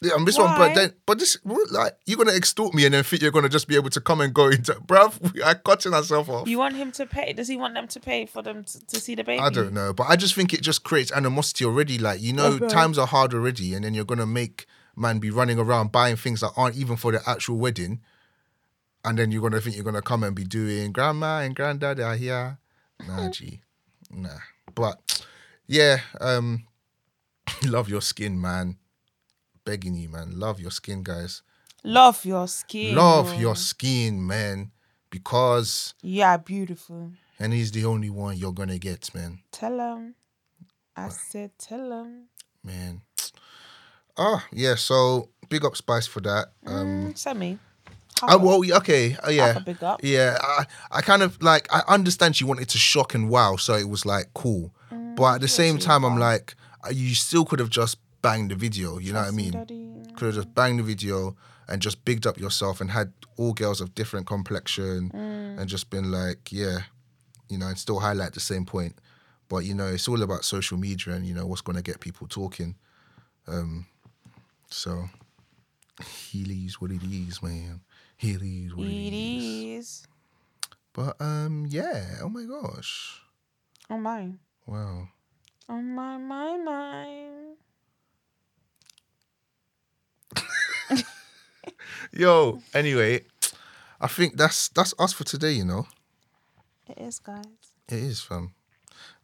Yeah, 0.02 0.12
and 0.18 0.28
this 0.28 0.38
one, 0.38 0.54
but 0.58 0.76
then, 0.76 0.94
but 1.06 1.20
this, 1.20 1.38
like, 1.72 1.94
you're 2.06 2.18
gonna 2.18 2.34
extort 2.36 2.74
me 2.76 2.84
and 2.84 2.94
then 2.94 3.02
think 3.04 3.22
you're 3.22 3.32
gonna 3.32 3.48
just 3.48 3.66
be 3.66 3.76
able 3.78 3.90
to 3.92 4.02
come 4.02 4.20
and 4.20 4.34
go 4.34 4.50
into, 4.50 4.74
bruv. 4.74 5.42
I 5.44 5.54
cutting 5.54 5.94
myself 5.94 6.28
off. 6.28 6.50
You 6.50 6.58
want 6.60 6.76
him 6.76 6.92
to 6.92 7.06
pay? 7.06 7.32
Does 7.32 7.48
he 7.48 7.56
want 7.56 7.76
them 7.76 7.88
to 7.88 8.00
pay 8.02 8.26
for 8.26 8.42
them 8.44 8.66
to, 8.66 8.86
to 8.88 9.00
see 9.00 9.16
the 9.16 9.24
baby? 9.24 9.40
I 9.40 9.50
don't 9.50 9.72
know, 9.72 9.94
but 9.94 10.08
I 10.10 10.18
just 10.18 10.36
think 10.36 10.54
it 10.54 10.62
just 10.62 10.84
creates 10.84 11.14
animosity 11.14 11.64
already. 11.64 11.98
Like 11.98 12.22
you 12.22 12.34
know, 12.34 12.56
Okay. 12.56 12.68
times 12.68 12.98
are 12.98 13.08
hard 13.08 13.34
already, 13.34 13.74
and 13.74 13.86
then 13.86 13.94
you're 13.94 14.04
gonna 14.04 14.26
make 14.28 14.66
man 14.96 15.20
be 15.20 15.30
running 15.32 15.60
around 15.60 15.92
buying 15.92 16.16
things 16.16 16.42
that 16.42 16.52
aren't 16.58 16.76
even 16.76 16.96
for 16.96 17.12
the 17.12 17.22
actual 17.30 17.58
wedding, 17.58 18.02
and 19.04 19.18
then 19.18 19.32
you're 19.32 19.42
gonna 19.42 19.62
think 19.62 19.76
you're 19.76 19.86
gonna 19.86 20.02
come 20.02 20.24
and 20.24 20.36
be 20.36 20.44
doing 20.44 20.92
grandma 20.92 21.40
and 21.40 21.56
granddad 21.56 22.00
are 22.00 22.16
here. 22.16 22.58
Nah, 23.08 23.30
gee, 23.30 23.62
nah. 24.10 24.30
But 24.74 25.26
yeah, 25.68 25.98
um, 26.22 26.66
love 27.66 27.90
your 27.90 28.02
skin, 28.02 28.40
man. 28.40 28.78
Begging 29.66 29.96
you, 29.96 30.10
man. 30.10 30.40
Love 30.40 30.60
your 30.60 30.72
skin, 30.72 31.04
guys. 31.04 31.42
Love 31.84 32.24
your 32.26 32.48
skin. 32.48 32.96
Love 32.96 33.40
your 33.40 33.56
skin, 33.56 34.26
man, 34.26 34.72
because 35.10 35.94
You 36.02 36.24
are 36.24 36.38
beautiful. 36.38 37.12
and 37.40 37.54
he's 37.54 37.72
the 37.72 37.86
only 37.86 38.10
one 38.10 38.38
you're 38.38 38.54
gonna 38.54 38.78
get, 38.80 39.14
man. 39.14 39.40
Tell 39.52 39.78
him. 39.80 40.16
I 40.96 41.10
said, 41.10 41.52
tell 41.60 41.92
him. 41.92 42.30
man. 42.64 43.02
Ah, 44.18 44.46
yeah. 44.52 44.76
So 44.76 45.30
big 45.50 45.66
up 45.66 45.76
Spice 45.76 46.08
for 46.08 46.22
that. 46.22 46.52
Um, 46.66 47.10
Mm, 47.14 47.18
send 47.18 47.40
me. 47.40 47.60
I, 48.24 48.38
well, 48.38 48.62
okay, 48.78 49.18
uh, 49.18 49.30
yeah, 49.30 49.58
a 49.58 49.60
big 49.60 49.84
up. 49.84 50.00
yeah. 50.02 50.38
I, 50.42 50.66
I 50.90 51.02
kind 51.02 51.22
of 51.22 51.42
like. 51.44 51.68
I 51.72 51.82
understand 51.88 52.36
she 52.36 52.46
wanted 52.46 52.70
to 52.70 52.78
shock 52.78 53.14
and 53.14 53.30
wow, 53.30 53.58
so 53.58 53.76
it 53.76 53.90
was 53.90 54.06
like 54.06 54.28
cool. 54.34 54.74
Mm, 54.92 55.16
but 55.18 55.36
at 55.36 55.42
the 55.42 55.50
same 55.50 55.78
time, 55.78 56.06
I'm 56.06 56.18
like, 56.18 56.56
uh, 56.86 56.92
you 56.92 57.14
still 57.14 57.44
could 57.44 57.60
have 57.60 57.70
just 57.70 57.98
banged 58.22 58.52
the 58.52 58.56
video. 58.56 59.00
You 59.00 59.12
know 59.14 59.20
what 59.20 59.28
I 59.28 59.32
mean? 59.32 59.52
Daddy. 59.52 59.92
Could 60.16 60.28
have 60.28 60.36
just 60.36 60.56
banged 60.56 60.80
the 60.80 60.84
video 60.84 61.36
and 61.68 61.82
just 61.82 62.06
bigged 62.06 62.26
up 62.26 62.40
yourself 62.40 62.80
and 62.80 62.92
had 62.92 63.12
all 63.36 63.52
girls 63.54 63.82
of 63.82 63.94
different 63.96 64.28
complexion 64.28 65.10
Mm. 65.14 65.60
and 65.60 65.68
just 65.70 65.90
been 65.90 66.10
like, 66.10 66.52
yeah, 66.54 66.80
you 67.50 67.58
know, 67.58 67.68
and 67.68 67.78
still 67.78 68.00
highlight 68.00 68.32
the 68.34 68.40
same 68.40 68.66
point. 68.66 68.96
But 69.50 69.66
you 69.66 69.74
know, 69.74 69.88
it's 69.88 70.08
all 70.08 70.24
about 70.24 70.46
social 70.46 70.78
media 70.78 71.14
and 71.14 71.26
you 71.28 71.34
know 71.34 71.46
what's 71.46 71.62
going 71.62 71.76
to 71.76 71.84
get 71.84 72.00
people 72.00 72.28
talking. 72.28 72.76
Um, 73.48 73.88
so 74.70 75.10
he 76.06 76.66
is 76.66 76.80
what 76.82 76.92
it 76.92 77.04
is, 77.04 77.42
man. 77.42 77.82
He 78.18 78.32
is 78.32 78.76
what 78.76 78.88
It 78.88 78.92
it 78.92 79.14
is. 79.14 79.44
is. 79.44 80.08
But 80.94 81.20
um, 81.22 81.66
yeah. 81.70 82.18
Oh 82.22 82.30
my 82.30 82.44
gosh. 82.44 83.22
Oh 83.90 83.98
mine. 83.98 84.40
Wow. 84.66 85.10
Oh 85.70 85.82
my, 85.82 86.18
my, 86.18 86.58
mine. 86.58 87.56
Yo. 92.12 92.62
Anyway, 92.74 93.22
I 94.00 94.08
think 94.08 94.38
that's 94.38 94.70
that's 94.70 94.94
us 95.00 95.14
for 95.14 95.24
today. 95.24 95.54
You 95.54 95.66
know, 95.66 95.88
It 96.88 96.98
is, 97.00 97.20
guys. 97.20 97.46
it 97.90 97.98
is 98.00 98.22
fam. 98.22 98.54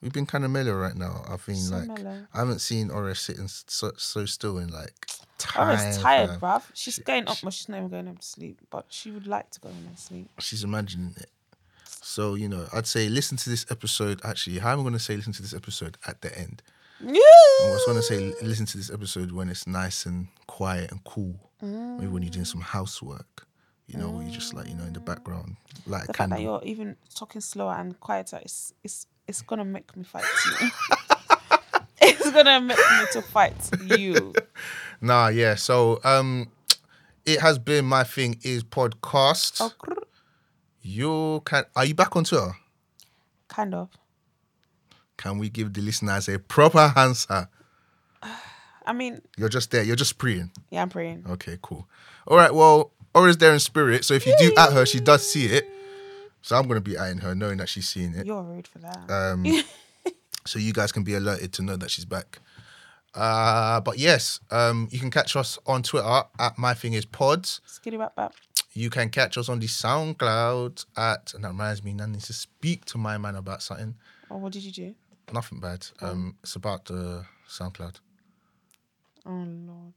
We've 0.01 0.11
been 0.13 0.25
kind 0.25 0.43
of 0.45 0.51
mellow 0.51 0.73
right 0.73 0.95
now. 0.95 1.23
I've 1.27 1.45
been 1.45 1.55
So 1.55 1.77
like, 1.77 1.87
mellow. 1.87 2.27
I 2.33 2.39
haven't 2.39 2.59
seen 2.59 2.89
Aura 2.91 3.15
sitting 3.15 3.47
so, 3.47 3.91
so 3.97 4.25
still 4.25 4.57
in 4.57 4.69
like 4.69 5.07
I 5.45 5.75
time. 5.75 5.87
was 5.87 5.97
tired, 5.97 6.29
fam. 6.31 6.39
bruv. 6.39 6.63
She's 6.73 6.99
going 6.99 7.27
up, 7.27 7.41
well, 7.43 7.51
she's 7.51 7.69
not 7.69 7.77
even 7.77 7.89
going 7.89 8.05
home 8.07 8.17
to 8.17 8.25
sleep, 8.27 8.59
but 8.69 8.85
she 8.89 9.11
would 9.11 9.27
like 9.27 9.49
to 9.51 9.59
go 9.59 9.69
home 9.69 9.85
and 9.87 9.97
sleep. 9.99 10.29
She's 10.39 10.63
imagining 10.63 11.13
it. 11.17 11.29
So 11.85 12.35
you 12.35 12.49
know, 12.49 12.67
I'd 12.73 12.87
say 12.87 13.09
listen 13.09 13.37
to 13.37 13.49
this 13.49 13.65
episode. 13.69 14.21
Actually, 14.23 14.59
how 14.59 14.71
am 14.73 14.79
I 14.79 14.81
going 14.83 14.93
to 14.93 14.99
say 14.99 15.15
listen 15.15 15.33
to 15.33 15.41
this 15.41 15.53
episode 15.53 15.97
at 16.07 16.21
the 16.21 16.37
end? 16.37 16.61
Yeah. 16.99 17.13
I 17.63 17.69
was 17.71 17.83
going 17.85 17.97
to 17.97 18.03
say 18.03 18.33
listen 18.45 18.65
to 18.67 18.77
this 18.77 18.91
episode 18.91 19.31
when 19.31 19.49
it's 19.49 19.65
nice 19.67 20.05
and 20.05 20.27
quiet 20.47 20.91
and 20.91 21.03
cool. 21.03 21.35
Maybe 21.61 22.07
when 22.07 22.23
you're 22.23 22.31
doing 22.31 22.45
some 22.45 22.61
housework. 22.61 23.45
You 23.87 23.97
know, 23.99 24.09
where 24.09 24.23
you're 24.23 24.31
just 24.31 24.53
like 24.53 24.67
you 24.69 24.73
know 24.75 24.85
in 24.85 24.93
the 24.93 25.01
background, 25.01 25.57
like 25.85 26.05
The 26.05 26.11
a 26.11 26.13
fact 26.13 26.29
that 26.29 26.37
candle. 26.37 26.41
you're 26.41 26.61
even 26.63 26.95
talking 27.13 27.41
slower 27.41 27.73
and 27.73 27.99
quieter 27.99 28.39
is 28.45 28.73
it's 28.85 29.05
it's 29.27 29.41
gonna 29.41 29.65
make 29.65 29.95
me 29.97 30.03
fight 30.05 30.23
you. 30.61 30.69
it's 32.01 32.31
gonna 32.31 32.61
make 32.61 32.77
me 32.77 33.05
to 33.11 33.21
fight 33.21 33.69
you. 33.97 34.33
Nah, 35.01 35.27
yeah. 35.29 35.55
So 35.55 35.99
um, 36.03 36.47
it 37.25 37.39
has 37.41 37.57
been 37.59 37.85
my 37.85 38.03
thing 38.03 38.37
is 38.43 38.63
podcast. 38.63 39.57
Oh, 39.61 39.71
crrr. 39.79 39.97
You 40.81 41.41
can. 41.45 41.63
Are 41.75 41.85
you 41.85 41.93
back 41.95 42.15
on 42.15 42.23
Twitter? 42.23 42.55
kind 43.47 43.75
of. 43.75 43.89
Can 45.17 45.37
we 45.37 45.49
give 45.49 45.73
the 45.73 45.81
listeners 45.81 46.29
a 46.29 46.39
proper 46.39 46.93
answer? 46.95 47.49
I 48.85 48.93
mean, 48.93 49.21
You're 49.37 49.49
just 49.49 49.69
there. 49.71 49.83
You're 49.83 49.95
just 49.95 50.17
praying. 50.17 50.51
yeah, 50.69 50.81
I'm 50.81 50.89
praying. 50.89 51.25
Okay, 51.29 51.57
cool. 51.61 51.87
All 52.27 52.37
right. 52.37 52.53
Well, 52.53 52.91
Aura's 53.13 53.37
there 53.37 53.53
in 53.53 53.59
spirit. 53.59 54.05
So 54.05 54.13
if 54.13 54.25
you 54.25 54.33
do 54.39 54.53
at 54.57 54.71
her, 54.73 54.85
she 54.85 54.99
does 54.99 55.29
see 55.29 55.45
it. 55.45 55.67
So 56.41 56.55
I'm 56.55 56.67
gonna 56.67 56.81
be 56.81 56.93
atting 56.93 57.21
her, 57.21 57.35
knowing 57.35 57.57
that 57.57 57.69
she's 57.69 57.87
seeing 57.87 58.15
it. 58.15 58.25
You're 58.25 58.41
rude 58.41 58.67
for 58.67 58.79
that. 58.79 59.11
Um, 59.11 59.45
so 60.45 60.57
you 60.57 60.73
guys 60.73 60.91
can 60.91 61.03
be 61.03 61.13
alerted 61.13 61.53
to 61.53 61.61
know 61.61 61.75
that 61.77 61.91
she's 61.91 62.05
back. 62.05 62.39
Uh, 63.13 63.81
but 63.81 63.97
yes, 63.97 64.39
um, 64.51 64.87
you 64.91 64.99
can 64.99 65.11
catch 65.11 65.35
us 65.35 65.59
on 65.65 65.83
Twitter 65.83 66.23
at 66.39 66.57
my 66.57 66.73
thing 66.73 66.93
is 66.93 67.05
pods. 67.05 67.61
Skitty 67.67 67.97
bap. 68.15 68.33
You 68.73 68.89
can 68.89 69.09
catch 69.09 69.37
us 69.37 69.49
on 69.49 69.59
the 69.59 69.67
SoundCloud 69.67 70.85
at, 70.95 71.33
and 71.33 71.43
that 71.43 71.49
reminds 71.49 71.83
me, 71.83 71.93
Nan 71.93 72.13
needs 72.13 72.27
to 72.27 72.33
speak 72.33 72.85
to 72.85 72.97
my 72.97 73.17
man 73.17 73.35
about 73.35 73.61
something. 73.61 73.95
Oh, 74.29 74.37
what 74.37 74.53
did 74.53 74.63
you 74.63 74.71
do? 74.71 74.95
Nothing 75.33 75.59
bad. 75.59 75.85
Um, 75.99 76.35
it's 76.41 76.55
about 76.55 76.85
the 76.85 77.25
SoundCloud. 77.49 77.95
Oh 79.25 79.45
Lord. 79.45 79.93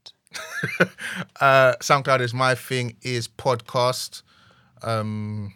Uh, 1.39 1.73
SoundCloud 1.79 2.19
is 2.21 2.33
my 2.33 2.55
thing 2.55 2.95
is 3.01 3.27
podcast. 3.27 4.21
Um, 4.83 5.53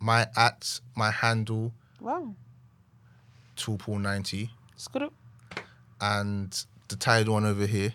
my 0.00 0.26
at 0.36 0.80
my 0.96 1.10
handle 1.10 1.72
Wow. 2.00 2.34
toolpool90 3.56 4.50
Skitty. 4.78 5.10
and 6.00 6.64
the 6.88 6.96
tired 6.96 7.28
one 7.28 7.44
over 7.44 7.66
here. 7.66 7.94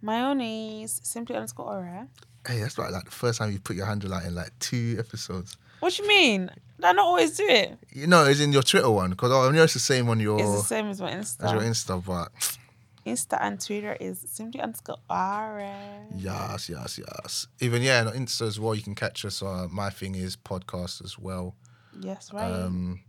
My 0.00 0.22
own 0.22 0.40
is 0.40 1.00
simply 1.02 1.34
underscore 1.34 1.66
aura. 1.66 2.08
Hey, 2.46 2.60
that's 2.60 2.78
like, 2.78 2.92
like 2.92 3.04
the 3.04 3.10
first 3.10 3.38
time 3.38 3.52
you 3.52 3.58
put 3.58 3.76
your 3.76 3.86
handle 3.86 4.14
out 4.14 4.24
in 4.24 4.34
like 4.34 4.56
two 4.58 4.96
episodes. 4.98 5.56
What 5.80 5.92
do 5.94 6.02
you 6.02 6.08
mean? 6.08 6.50
Did 6.76 6.84
I 6.84 6.92
not 6.92 7.04
always 7.06 7.36
do 7.36 7.44
it? 7.46 7.76
You 7.92 8.06
know, 8.06 8.24
it's 8.24 8.40
in 8.40 8.52
your 8.52 8.62
Twitter 8.62 8.90
one 8.90 9.10
because 9.10 9.32
I 9.32 9.50
know 9.52 9.62
it's 9.64 9.74
the 9.74 9.80
same 9.80 10.08
on 10.08 10.20
your 10.20 10.38
It's 10.40 10.50
the 10.52 10.62
same 10.62 10.86
as 10.88 11.00
my 11.00 11.10
Insta. 11.12 11.44
as 11.44 11.52
your 11.52 11.62
Insta, 11.62 12.04
but 12.04 12.56
Insta 13.04 13.38
and 13.40 13.60
Twitter 13.60 13.96
is 14.00 14.24
simply 14.28 14.60
underscore 14.60 14.98
aura. 15.10 15.74
yes, 16.16 16.68
yes, 16.68 16.98
yes. 16.98 17.46
Even 17.60 17.82
yeah, 17.82 18.04
on 18.06 18.12
Insta 18.12 18.42
as 18.42 18.60
well. 18.60 18.74
You 18.74 18.82
can 18.82 18.94
catch 18.94 19.24
us. 19.24 19.42
on 19.42 19.74
my 19.74 19.90
thing 19.90 20.14
is 20.14 20.36
podcast 20.36 21.04
as 21.04 21.18
well. 21.18 21.54
Yes, 22.00 22.32
right. 22.32 22.50
Um, 22.50 23.00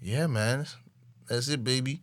yeah, 0.00 0.26
man, 0.26 0.66
that's 1.28 1.48
it, 1.48 1.62
baby. 1.62 2.02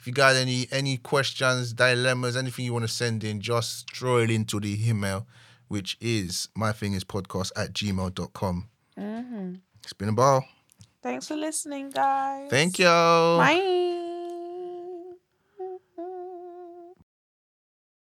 If 0.00 0.06
you 0.06 0.14
got 0.14 0.34
any 0.34 0.66
any 0.72 0.96
questions, 0.96 1.74
dilemmas, 1.74 2.34
anything 2.34 2.64
you 2.64 2.72
want 2.72 2.86
to 2.86 2.88
send 2.88 3.22
in, 3.22 3.38
just 3.42 3.94
throw 3.94 4.16
it 4.16 4.30
into 4.30 4.58
the 4.58 4.88
email, 4.88 5.26
which 5.68 5.98
is 6.00 6.48
my 6.56 6.72
thing 6.72 6.94
is 6.94 7.04
podcast 7.04 7.52
at 7.54 7.74
gmail.com. 7.74 8.68
mm-hmm. 8.98 9.54
It's 9.82 9.92
been 9.92 10.08
a 10.08 10.12
ball. 10.12 10.46
Thanks 11.02 11.28
for 11.28 11.36
listening, 11.36 11.90
guys. 11.90 12.48
Thank 12.48 12.78
you. 12.78 12.86
Bye. 12.86 13.99